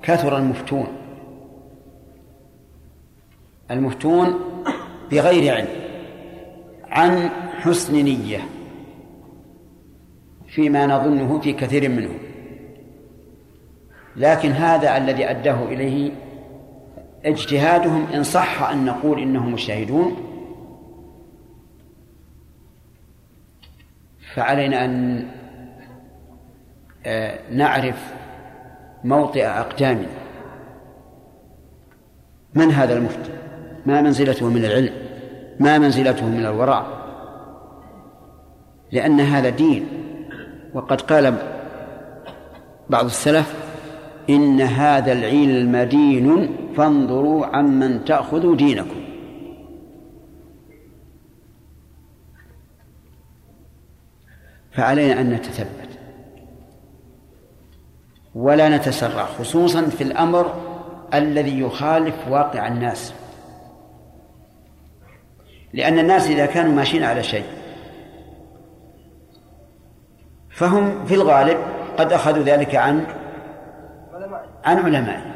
[0.02, 0.86] كثر المفتون.
[3.70, 4.34] المفتون
[5.10, 5.68] بغير علم
[6.84, 7.28] عن
[7.58, 8.40] حسن نية
[10.48, 12.18] فيما نظنه في كثير منهم
[14.16, 16.12] لكن هذا الذي أداه إليه
[17.24, 20.16] اجتهادهم إن صح أن نقول إنهم مجتهدون.
[24.34, 25.26] فعلينا أن
[27.50, 28.14] نعرف
[29.04, 30.08] موطئ أقدامنا.
[32.54, 33.30] من هذا المفتي؟
[33.86, 34.94] ما منزلته من العلم
[35.60, 36.86] ما منزلته من الورع.
[38.92, 39.86] لأن هذا دين.
[40.74, 41.34] وقد قال
[42.90, 43.54] بعض السلف
[44.30, 49.00] إن هذا العلم دين فانظروا عمن تأخذوا دينكم.
[54.72, 55.85] فعلينا أن نتثبت.
[58.36, 60.54] ولا نتسرع خصوصا في الأمر
[61.14, 63.14] الذي يخالف واقع الناس.
[65.72, 67.44] لأن الناس إذا كانوا ماشيين على شيء
[70.50, 71.58] فهم في الغالب
[71.96, 73.06] قد أخذوا ذلك عن
[74.64, 75.32] عن علمائهم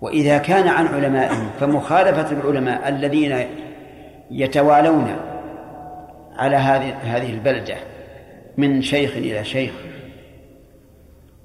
[0.00, 3.46] وإذا كان عن علمائهم فمخالفة العلماء الذين
[4.30, 5.16] يتوالون
[6.36, 7.76] على هذه هذه البلدة
[8.56, 9.72] من شيخ إلى شيخ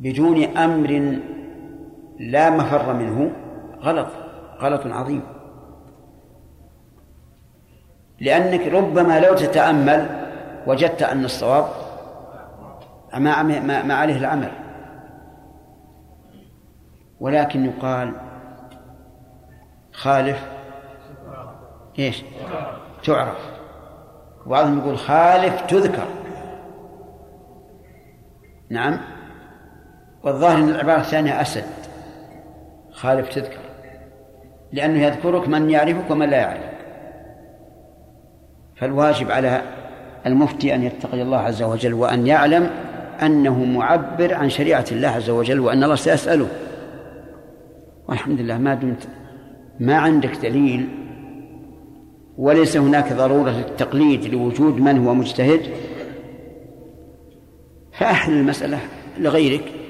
[0.04, 1.20] بدون أمر
[2.20, 3.32] لا مفر منه
[3.82, 4.08] غلط
[4.60, 5.24] غلط عظيم.
[8.20, 10.30] لأنك ربما لو تتأمل
[10.68, 11.66] وجدت أن الصواب
[13.20, 14.52] ما عليه العمل
[17.20, 18.14] ولكن يقال
[19.92, 20.48] خالف
[22.00, 22.24] إيش؟
[23.04, 23.38] تعرف.
[24.46, 26.08] وبعضهم يقول خالف تذكر.
[28.70, 29.13] نعم؟
[30.24, 31.64] والظاهر أن العبارة الثانية أسد.
[32.92, 33.60] خالف تذكر.
[34.72, 36.74] لأنه يذكرك من يعرفك ومن لا يعرفك.
[38.76, 39.62] فالواجب على
[40.26, 42.70] المفتي أن يتقي الله عز وجل وأن يعلم
[43.22, 46.48] أنه معبر عن شريعة الله عز وجل وأن الله سيسأله.
[48.08, 49.08] والحمد لله ما دمت
[49.80, 50.90] ما عندك دليل
[52.38, 55.62] وليس هناك ضرورة للتقليد لوجود من هو مجتهد.
[58.00, 58.80] فأحل المسألة
[59.20, 59.83] لغيرك.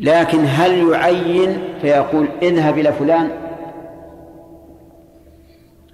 [0.00, 3.30] لكن هل يعين فيقول اذهب إلى فلان؟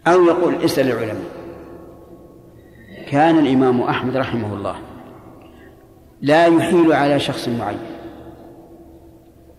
[0.06, 1.26] أو يقول اسأل العلماء.
[3.10, 4.76] كان الإمام أحمد رحمه الله
[6.20, 7.78] لا يحيل على شخص معين.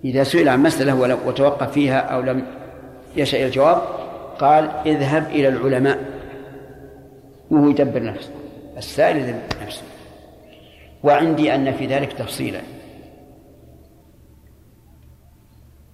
[0.06, 2.46] إذا سئل عن مسألة وتوقف فيها أو لم
[3.16, 3.82] يشأ الجواب
[4.40, 6.06] قال اذهب إلى العلماء.
[7.52, 8.32] وهو يدبر نفسه.
[8.78, 9.84] السائل يدبر نفسه.
[11.04, 12.60] وعندي أن في ذلك تفصيلا.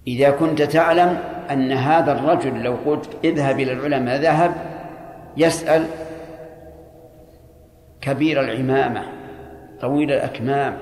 [0.06, 1.18] إذا كنت تعلم
[1.50, 4.54] أن هذا الرجل لو قلت اذهب إلى العلماء ذهب
[5.36, 5.86] يسأل
[8.00, 9.02] كبير العمامة
[9.80, 10.76] طويل الأكمام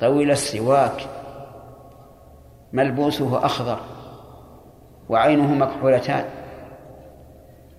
[0.00, 1.00] طويل السواك
[2.72, 3.78] ملبوسه أخضر
[5.08, 6.24] وعينه مكحولتان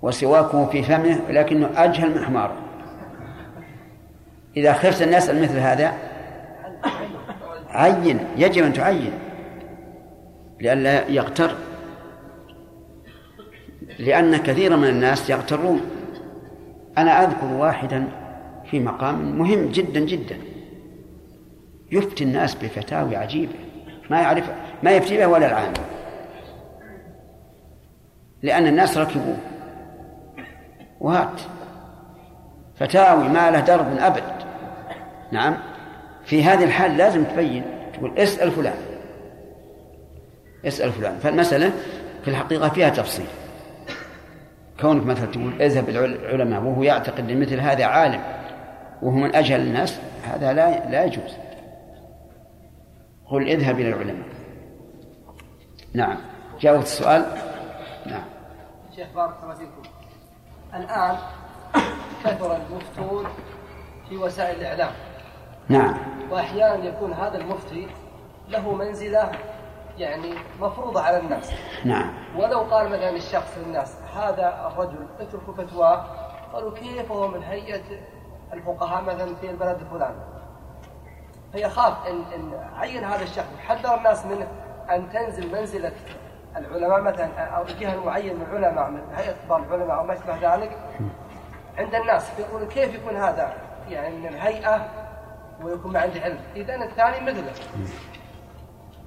[0.01, 2.55] وسواكه في فمه لكنه أجهل من حماره.
[4.57, 5.93] إذا خفت أن يسأل مثل هذا
[7.69, 9.13] عين يجب أن تعين.
[10.61, 11.55] لئلا يغتر.
[13.99, 15.81] لأن كثيرا من الناس يغترون.
[16.97, 18.07] أنا أذكر واحدا
[18.71, 20.37] في مقام مهم جدا جدا.
[21.91, 23.53] يفتي الناس بفتاوي عجيبة.
[24.09, 24.51] ما يعرف
[24.83, 25.73] ما يفتي بها ولا العام
[28.43, 29.37] لأن الناس ركبوه.
[30.99, 31.41] وهات.
[32.75, 34.23] فتاوي ما له درب أبد.
[35.31, 35.57] نعم.
[36.25, 37.63] في هذه الحال لازم تبين
[37.93, 38.90] تقول اسأل فلان.
[40.65, 41.19] اسأل فلان.
[41.19, 41.71] فالمسألة
[42.21, 43.25] في الحقيقة فيها تفصيل.
[44.79, 48.21] كونك مثلا تقول اذهب العلماء وهو يعتقد إن مثل هذا عالم
[49.01, 51.33] وهو من أجهل الناس هذا لا لا يجوز.
[53.25, 54.27] قل اذهب إلى العلماء.
[55.93, 56.17] نعم.
[56.59, 57.25] جاوبت السؤال؟
[58.05, 58.23] نعم.
[58.95, 59.81] شيخ بارك الله فيكم.
[60.75, 61.17] الآن
[62.23, 63.25] كثر المفتون
[64.09, 64.91] في وسائل الإعلام.
[65.69, 65.97] نعم.
[66.31, 67.87] وأحيانا يكون هذا المفتي
[68.49, 69.31] له منزلة
[69.97, 71.51] يعني مفروضة على الناس.
[71.85, 72.13] نعم.
[72.37, 76.05] ولو قال مثلا الشخص للناس هذا الرجل اتركوا فتواه
[76.53, 77.83] قالوا كيف هو من هيئة
[78.53, 80.21] الفقهاء مثلا في البلد الفلاني؟
[81.51, 83.47] فيخاف إن إن عين هذا الشخص.
[83.67, 84.47] حذر الناس منه
[84.89, 85.91] أن تنزل منزلة
[86.57, 90.77] العلماء مثلا أو الجهه المعين من العلماء من هيئة كبار العلماء أو ما اشبه ذلك.
[91.77, 93.53] عند الناس فيقول كيف يكون هذا؟
[93.89, 94.89] يعني من الهيئة
[95.63, 96.39] ويكون ما عنده علم.
[96.55, 97.53] اذا الثاني مثله.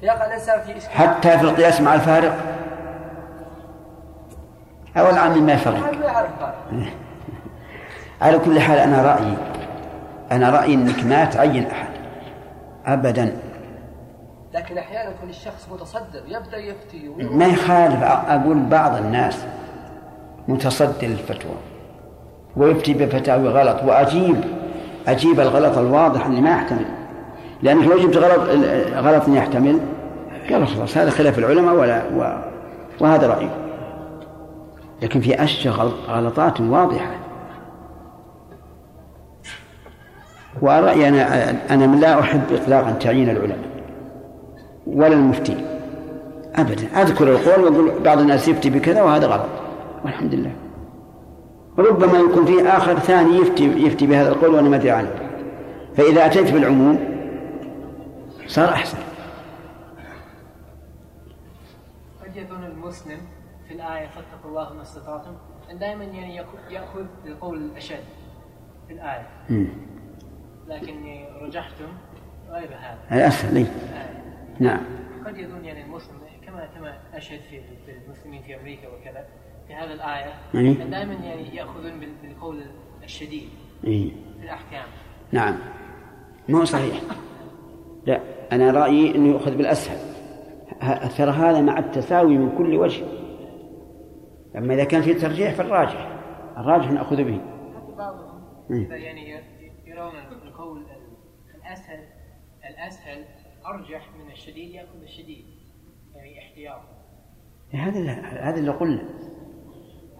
[0.05, 2.37] يقع في حتى في القياس مع الفارق.
[4.97, 5.81] أو العام ما يفرق.
[8.23, 9.37] على كل حال أنا رأيي
[10.33, 11.89] أنا رأيي أنك ما تعين أحد.
[12.87, 13.37] أبدا.
[14.55, 18.03] لكن أحيانا يكون الشخص متصدر يبدأ يفتي ما يخالف.
[18.03, 19.45] أقول بعض الناس
[20.49, 21.57] متصدر الفتوى
[22.57, 24.45] ويفتي بفتاوي غلط وأجيب
[25.09, 26.87] أجيب الغلط الواضح اللي ما يحتمل
[27.63, 28.41] لأنك لو جبت غلط
[28.95, 29.81] غلط يحتمل
[30.51, 32.39] قال خلاص هذا خلاف العلماء ولا و...
[33.01, 33.51] وهذا رأيي.
[35.03, 37.11] لكن في أشياء غل- غلطات واضحة.
[40.63, 43.59] ورأيي أنا أنا لا أحب إطلاقا تعيين العلماء
[44.87, 45.57] ولا المفتي
[46.55, 47.03] أبدا.
[47.03, 49.47] أذكر القول وأقول بعض الناس يفتي بكذا وهذا غلط.
[50.05, 50.53] والحمد لله.
[51.79, 55.11] ربما يكون في آخر ثاني يفتي يفتي بهذا القول وأنا ما أدري عنه.
[55.97, 56.99] فإذا أتيت بالعموم
[58.47, 58.99] صار أحسن.
[62.85, 63.21] المسلم
[63.69, 65.33] في الآية فاتقوا الله ما استطعتم
[65.73, 66.41] دائما يعني
[66.71, 68.05] يأخذ- القول الأشد
[68.89, 69.67] في الآية مم.
[70.69, 71.89] لكن رجحتم
[72.51, 73.67] غير هذا الأسهل إيه.
[74.61, 74.81] نعم
[75.27, 76.17] قد يظن يعني المسلم
[76.47, 77.61] كما كما أشهد في
[78.07, 79.25] المسلمين في أمريكا وكذا
[79.69, 82.61] في هذه الآية يعني؟ دائما يعني يأخذون بال- بالقول
[83.05, 83.49] الشديد.
[83.83, 84.13] في
[84.43, 84.87] الأحكام
[85.33, 85.59] نعم
[86.49, 87.01] ما هو صحيح
[88.07, 88.21] لا
[88.53, 89.99] أنا رأيي أنه يؤخذ بالأسهل
[91.19, 93.05] ترى هذا مع التساوي من كل وجه.
[94.57, 96.09] أما إذا كان في ترجيح فالراجح
[96.57, 97.41] الراجح نأخذ به.
[98.71, 99.41] إذا يعني
[99.87, 101.99] يرون القول ال- الأسهل
[102.71, 103.25] الأسهل
[103.67, 105.45] أرجح من الشديد يأخذ الشديد
[106.15, 106.85] يعني احتياطا
[107.73, 108.11] هذا اللي-
[108.41, 109.03] هذا اللي قلنا.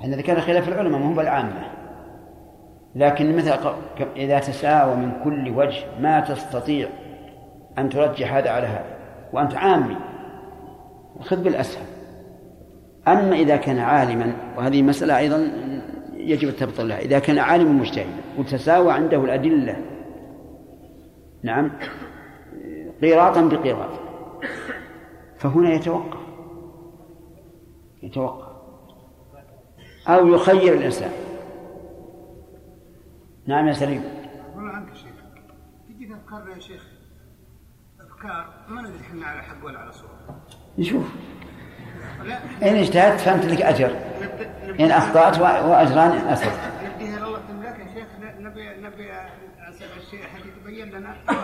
[0.05, 1.71] أن كان خلاف العلماء؟ ما هو بالعامة.
[2.95, 3.59] لكن مثل
[4.17, 6.89] إذا تساوى من كل وجه ما تستطيع
[7.79, 8.97] أن ترجح هذا على هذا
[9.33, 9.97] وأنت عامي.
[11.21, 11.87] خذ بالأسهل.
[13.09, 15.51] أما إذا كان عالما وهذه مسألة أيضا
[16.15, 19.77] يجب التبطل لها إذا كان عالما مجتهدا وتساوى عنده الأدلة.
[21.43, 21.71] نعم.
[23.03, 23.91] قيراطا بقيراط
[25.39, 26.21] فهنا يتوقف.
[28.03, 28.55] يتوقف.
[30.09, 31.11] أو يخير الإنسان.
[33.47, 34.05] نعم يا سليم.
[34.57, 35.15] عنك شيخ.
[35.89, 36.87] تجي تذكرنا يا شيخ
[38.01, 40.39] أفكار ما ندري إحنا على حق ولا على صواب.
[40.79, 41.05] نشوف
[42.63, 43.97] إن اجتهدت فأنت لك أجر.
[44.81, 46.13] إن أخطأت وأجران
[48.41, 49.29] نديها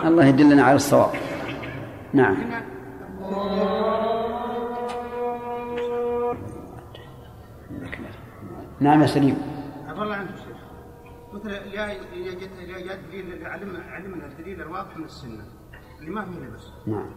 [0.05, 1.09] الله يا يدلنا على الصواب.
[2.13, 2.37] نعم.
[8.79, 9.37] نعم يا سليم.
[10.01, 10.57] الله عنك شيخ
[11.33, 15.45] مثل يا يا يا دليل علم علمنا الدليل الواضح من السنة
[15.99, 17.09] اللي ما فيه لبس نعم.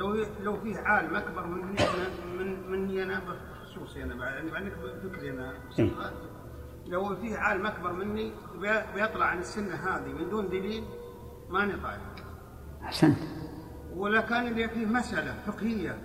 [0.00, 2.08] لو لو فيه عالم أكبر مني أنا
[2.38, 4.72] من مني أنا بخصوصي أنا يعني عندك
[5.02, 5.90] فكري أنا إيه.
[6.86, 10.84] لو فيه عالم أكبر مني بي- بيطلع عن السنة هذه من دون دليل
[11.50, 12.00] ماني طايق.
[12.82, 13.18] أحسنت.
[13.96, 15.98] ولا كان اللي فيه مسألة فقهية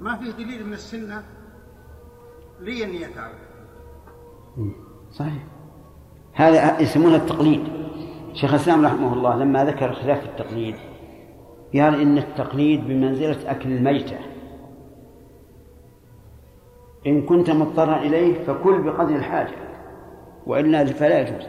[0.00, 1.24] ما فيه دليل من السنة
[2.60, 3.32] لي اني اتعب
[5.12, 5.42] صحيح.
[6.32, 7.68] هذا يسمونه التقليد.
[8.32, 10.76] شيخ الإسلام رحمه الله لما ذكر خلاف التقليد
[11.74, 14.16] قال إن التقليد بمنزلة أكل الميتة.
[17.06, 19.56] إن كنت مضطرا إليه فكل بقدر الحاجة
[20.46, 21.46] وإلا فلا يجوز.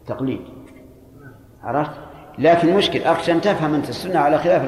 [0.00, 0.40] التقليد
[1.62, 2.00] عرفت؟
[2.38, 4.62] لكن مشكل أخشى أن تفهم أنت السنة على خلاف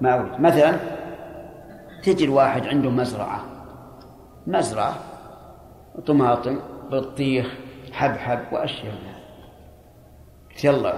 [0.00, 0.40] ما أريد.
[0.40, 0.76] مثلا
[2.02, 3.44] تجي الواحد عنده مزرعة
[4.46, 4.94] مزرعة
[6.06, 6.58] طماطم
[6.90, 7.54] بطيخ
[7.92, 8.94] حبحب وأشياء.
[10.64, 10.94] يلا.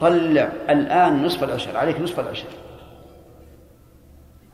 [0.00, 2.48] طلع الآن نصف العشر عليك نصف العشر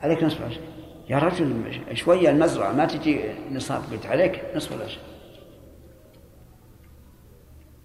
[0.02, 0.60] عليك نصف العشر
[1.08, 3.20] يا رجل شوية المزرعة ما تجي
[3.50, 5.00] نصاب قلت عليك نصف العشر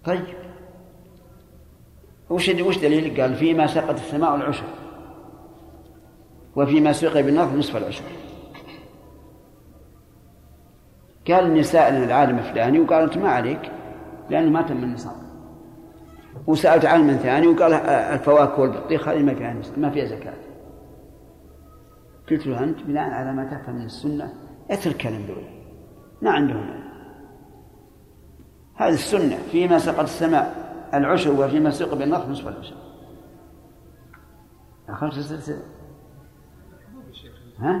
[0.04, 0.24] طيب.
[2.30, 4.64] وش وش دليل؟ قال فيما سقط السماء العشر.
[6.56, 8.04] وفيما سقي بالنار نصف العشر.
[11.28, 13.72] قال سائل العالم الفلاني وقال انت ما عليك؟
[14.30, 15.27] لأنه ما تم النصاب.
[16.48, 20.34] وسألت عالما ثاني وقال آه، الفواكه والبطيخ هذه ما فيها ما فيها زكاة
[22.30, 24.32] قلت له أنت بناء على ما تفهم من السنة
[24.70, 25.42] اترك كلام دول
[26.22, 26.88] ما عندهم.
[28.74, 32.76] هذه السنة فيما سقط السماء العشر وفيما سقي بالنار نصف العشر
[34.88, 35.62] أخرت السلسلة
[37.58, 37.80] ها؟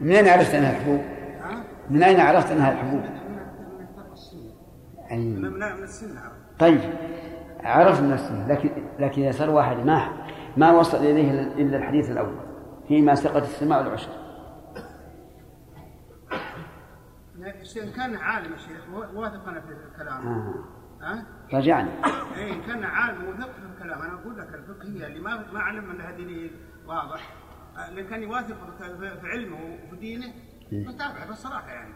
[0.00, 1.00] من أين عرفت أنها الحبوب؟
[1.90, 3.19] من أين عرفت أنها الحبوب؟
[5.10, 5.36] أي.
[6.58, 6.80] طيب
[7.64, 10.08] عرف من السنة لكن لكن إذا صار واحد ما
[10.56, 12.36] ما وصل إليه إلا الحديث الأول
[12.88, 14.20] فيما سقط السماء العشر
[17.82, 20.28] إن كان عالم يا شيخ واثق أنا في الكلام.
[20.28, 20.54] آه.
[21.02, 21.90] ها؟ رجعني
[22.36, 25.90] اي إن كان عالم وثق في الكلام أنا أقول لك الفقهيه اللي ما ما علم
[25.90, 26.50] انها دليل
[26.86, 27.34] واضح.
[27.76, 28.56] آه، لأن كان يواثق
[29.20, 30.26] في علمه وفي دينه
[30.72, 31.94] متابعه بالصراحه يعني.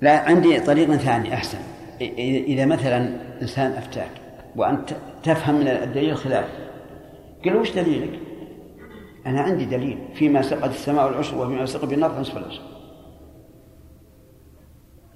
[0.00, 1.83] لا عندي طريق ثاني أحسن.
[2.00, 4.10] إذا مثلا إنسان أفتاك
[4.56, 4.90] وأنت
[5.22, 6.48] تفهم من الدليل الخلاف
[7.44, 8.18] قل وش دليلك؟
[9.26, 12.62] أنا عندي دليل فيما سقط السماء العشر وفيما سقط بالنار نصف العشر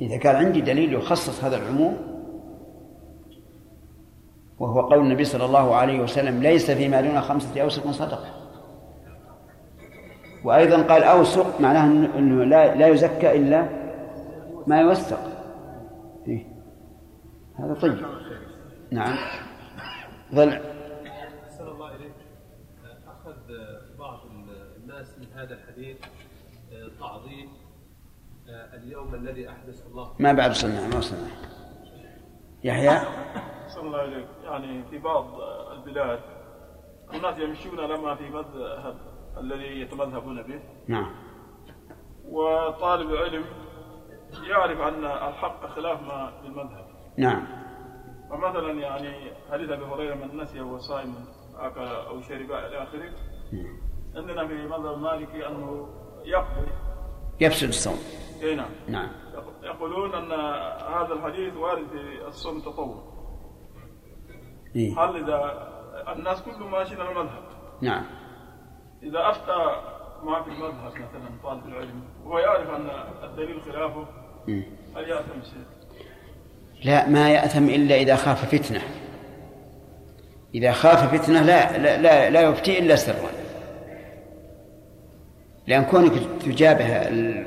[0.00, 1.96] إذا كان عندي دليل يخصص هذا العموم
[4.58, 8.38] وهو قول النبي صلى الله عليه وسلم ليس فيما دون خمسة أوسق صدقة
[10.44, 13.66] وأيضا قال أوسق معناه أنه لا, لا يزكى إلا
[14.66, 15.37] ما إيه؟
[17.58, 18.06] هذا طيب.
[18.90, 19.16] نعم.
[20.34, 20.60] ضلع
[21.44, 22.12] أحسن الله إليك.
[23.06, 23.36] أخذ
[23.98, 24.18] بعض
[24.76, 25.96] الناس من هذا الحديث
[27.00, 27.48] تعظيم
[28.48, 30.14] اليوم الذي أحدث الله.
[30.18, 31.28] ما بعد وصلنا ما وصلنا
[32.64, 33.00] يحيى؟
[33.68, 35.40] صلى الله عليك يعني في بعض
[35.72, 36.20] البلاد
[37.14, 38.96] الناس يمشون لما في مذهب
[39.38, 40.60] الذي يتمذهبون به.
[40.88, 41.14] نعم.
[42.24, 43.44] وطالب العلم
[44.42, 46.87] يعرف أن الحق خلاف ما في المذهب.
[47.18, 47.46] نعم.
[48.30, 51.14] فمثلا يعني حديث أبي هريرة من نسي وهو صائم
[51.58, 53.10] أكل أو شرب إلى آخره.
[54.16, 55.88] عندنا في مذهب المالكي أنه
[56.24, 56.70] يقضي.
[57.40, 57.98] يفسد الصوم.
[58.42, 58.70] أي نعم.
[58.88, 59.08] نعم.
[59.62, 60.32] يقولون أن
[60.94, 63.02] هذا الحديث وارد في الصوم التطوع
[64.76, 65.68] إيه؟ هل إذا
[66.08, 67.42] الناس كلهم ماشيين على المذهب.
[67.82, 68.04] نعم.
[69.02, 69.82] إذا أفتى
[70.24, 72.90] ما في المذهب مثلا طالب العلم وهو يعرف أن
[73.24, 74.06] الدليل خلافه.
[74.96, 75.77] هل يأثم شيء؟
[76.84, 78.80] لا ما يأثم إلا إذا خاف فتنة.
[80.54, 83.30] إذا خاف فتنة لا لا لا, لا يفتي إلا سرا.
[85.66, 86.12] لأن كونك
[86.44, 87.46] تجابه ال-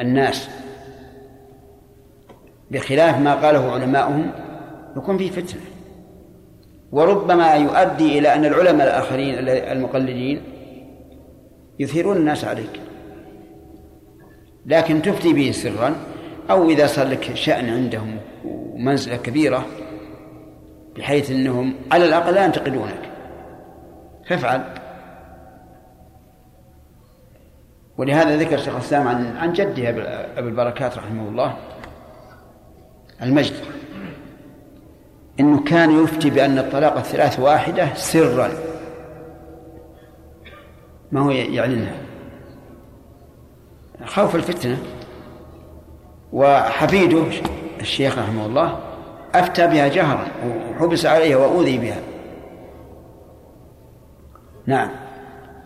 [0.00, 0.48] الناس
[2.70, 4.30] بخلاف ما قاله علماؤهم
[4.96, 5.60] يكون فيه فتنة.
[6.92, 10.42] وربما يؤدي إلى أن العلماء الآخرين المقلدين
[11.78, 12.80] يثيرون الناس عليك.
[14.66, 15.94] لكن تفتي به سرا
[16.50, 19.66] أو إذا صار لك شأن عندهم ومنزلة كبيرة
[20.96, 23.10] بحيث أنهم على الأقل لا ينتقدونك.
[24.28, 24.64] فافعل.
[27.98, 29.88] ولهذا ذكر شيخ الإسلام عن عن جده
[30.38, 31.56] أبي البركات رحمه الله
[33.22, 33.54] المجد.
[35.40, 38.50] أنه كان يفتي بأن الطلاق الثلاث واحدة سرا.
[41.12, 41.96] ما هو يعلنها.
[44.04, 44.78] خوف الفتنة.
[46.32, 47.24] وحفيده
[47.80, 48.80] الشيخ رحمه الله
[49.34, 52.02] أفتى بها جهرا وحبس عليها وأوذي بها.
[54.66, 54.90] نعم.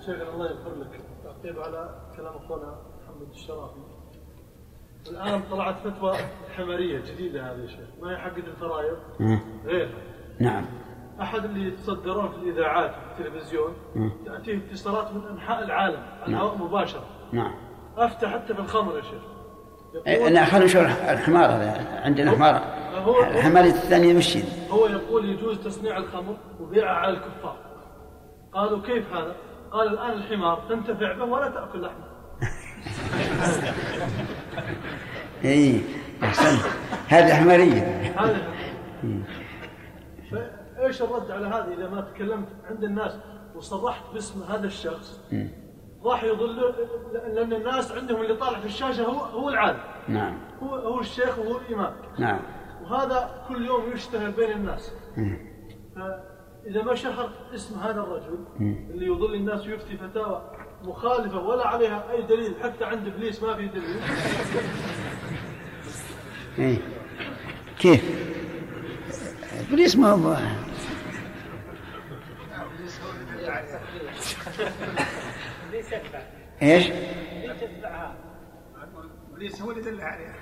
[0.07, 1.01] شيخ الله يغفر لك.
[1.25, 3.81] تعقيب على كلام أخونا محمد الشرافي.
[5.11, 6.17] الآن طلعت فتوى
[6.57, 7.89] حمارية جديدة هذه يا شيخ.
[8.03, 8.97] ما هي حقت الفرايض.
[9.67, 10.03] غيرها.
[10.41, 10.65] نعم.
[11.21, 14.13] أحد اللي يتصدرون في الإذاعات في التلفزيون مم.
[14.27, 16.03] تاتيه اتصالات من أنحاء العالم.
[16.23, 16.41] على نعم.
[16.41, 17.05] الهواء مباشرة.
[17.33, 17.55] نعم.
[17.97, 19.23] أفتى حتى في الخمر يا شيخ.
[20.07, 22.63] أنا خلينا نشوف الحمار هذا؟ عندنا حمار.
[23.31, 24.39] الحمار الثاني مش
[24.71, 27.57] هو يقول يجوز تصنيع الخمر وبيعها على الكفار.
[28.53, 29.37] قالوا كيف هذا؟
[29.71, 32.11] قال الآن الحمار تنتفع به ولا تأكل لحمه.
[35.45, 35.81] اي
[36.23, 36.69] أحسن.
[37.09, 38.15] هذه حمارية.
[38.19, 38.39] هذا
[40.31, 43.13] فإيش الرد على هذه إذا ما تكلمت عند الناس
[43.55, 45.21] وصرحت باسم هذا الشخص؟
[46.05, 46.75] راح يضل
[47.13, 51.59] لأن الناس عندهم اللي طالع في الشاشة هو هو العالم نعم هو هو الشيخ وهو
[51.59, 52.41] الإمام نعم
[52.83, 54.93] وهذا كل يوم يشتهر بين الناس.
[55.97, 58.39] فإذا ما شهرت اسم هذا الرجل.
[58.61, 60.51] اللي يضل الناس ويفتي فتاوى
[60.85, 64.01] مخالفة ولا عليها أي دليل حتى عند إبليس ما في دليل
[66.59, 66.79] إيه.
[67.79, 68.05] كيف؟
[69.71, 70.37] إبليس ما هو
[76.63, 76.85] إيش؟
[79.35, 80.35] ابليس هو اللي دل عليها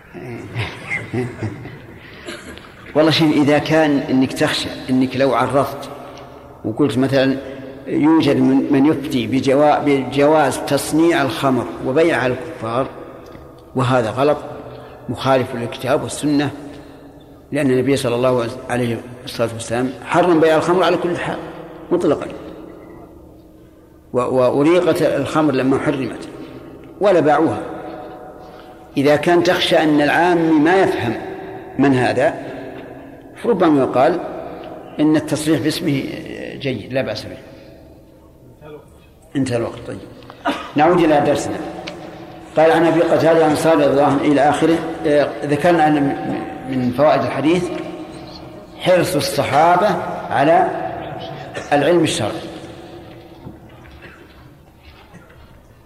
[2.94, 5.90] والله شوف إذا كان إنك تخشى إنك لو عرضت
[6.64, 7.36] وقلت مثلا
[7.86, 12.86] يوجد من من يفتي بجوا- بجواز تصنيع الخمر وبيعها الكفار
[13.76, 14.36] وهذا غلط
[15.08, 16.50] مخالف للكتاب والسنة
[17.52, 21.38] لأن النبي صلى الله عليه الصلاه والسلام حرم بيع الخمر على كل حال
[21.92, 22.26] مطلقا
[24.12, 26.28] وأريقت الخمر لما حرمت
[27.00, 27.60] ولا باعوها.
[28.96, 31.14] إذا كان تخشى أن العام ما يفهم
[31.78, 32.34] من هذا
[33.44, 34.20] ربما يقال
[35.00, 36.02] إن التصريح باسمه
[36.60, 37.38] جيد لا بأس به.
[39.36, 39.78] انتهى الوقت.
[39.86, 39.98] طيب.
[40.76, 41.56] نعود إلى درسنا.
[42.56, 46.16] قال عن أبي قتادة عن صالح رضي الله عنه إلى آخره آه، ذكرنا أن
[46.70, 47.64] من فوائد الحديث
[48.78, 49.88] حرص الصحابة
[50.30, 50.70] على
[51.72, 52.47] العلم الشرعي.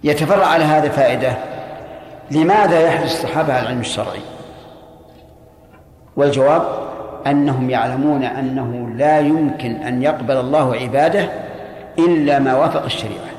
[0.05, 1.37] يتفرع على هذا فائدة.
[2.31, 4.21] لماذا يحرص الصحابة على العلم الشرعي؟
[6.17, 6.63] والجواب
[7.27, 11.29] أنهم يعلمون أنه لا يمكن أن يقبل الله عباده
[11.99, 13.33] إلا ما وافق الشريعة.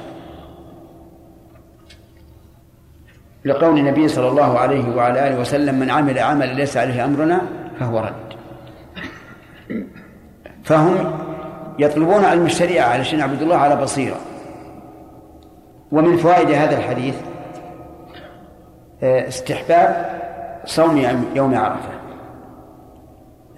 [3.45, 7.41] لقول النبي صلى الله عليه وعلى آله وسلم من عمل عملا ليس عليه أمرنا
[7.79, 8.33] فهو رد.
[10.63, 11.13] فهم
[11.79, 14.17] يطلبون علم الشريعة علشان يعبدوا الله على بصيرة.
[15.93, 17.15] ومن فوائد هذا الحديث
[19.03, 20.19] آه، استحباب
[20.65, 20.97] صوم
[21.35, 21.89] يوم- عرفة.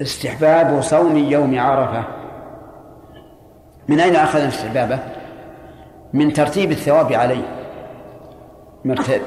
[0.02, 2.04] استحباب صوم يوم عرفة.
[3.88, 5.00] من أين أخذنا استحبابه؟
[6.14, 7.46] من ترتيب الثواب عليه.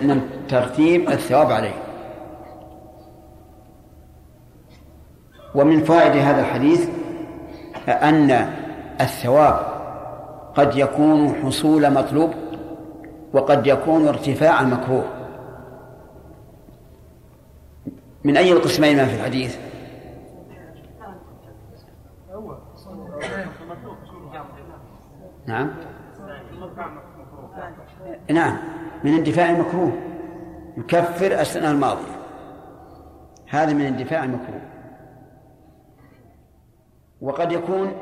[0.03, 1.75] من ترتيب الثواب عليه.
[5.55, 6.89] ومن فوائد هذا الحديث
[7.89, 8.31] أن
[9.01, 9.61] الثواب
[10.55, 12.31] قد يكون حصول مطلوب
[13.33, 15.05] وقد يكون ارتفاع مكروه
[18.25, 19.59] من أي القسمين ما في الحديث؟
[25.47, 25.71] نعم.
[28.31, 28.59] نعم.
[29.05, 29.93] من اندفاع المكروه.
[30.77, 32.19] يكفر السنة الماضية.
[33.47, 34.61] هذا من اندفاع المكروه.
[37.21, 37.93] وقد يكون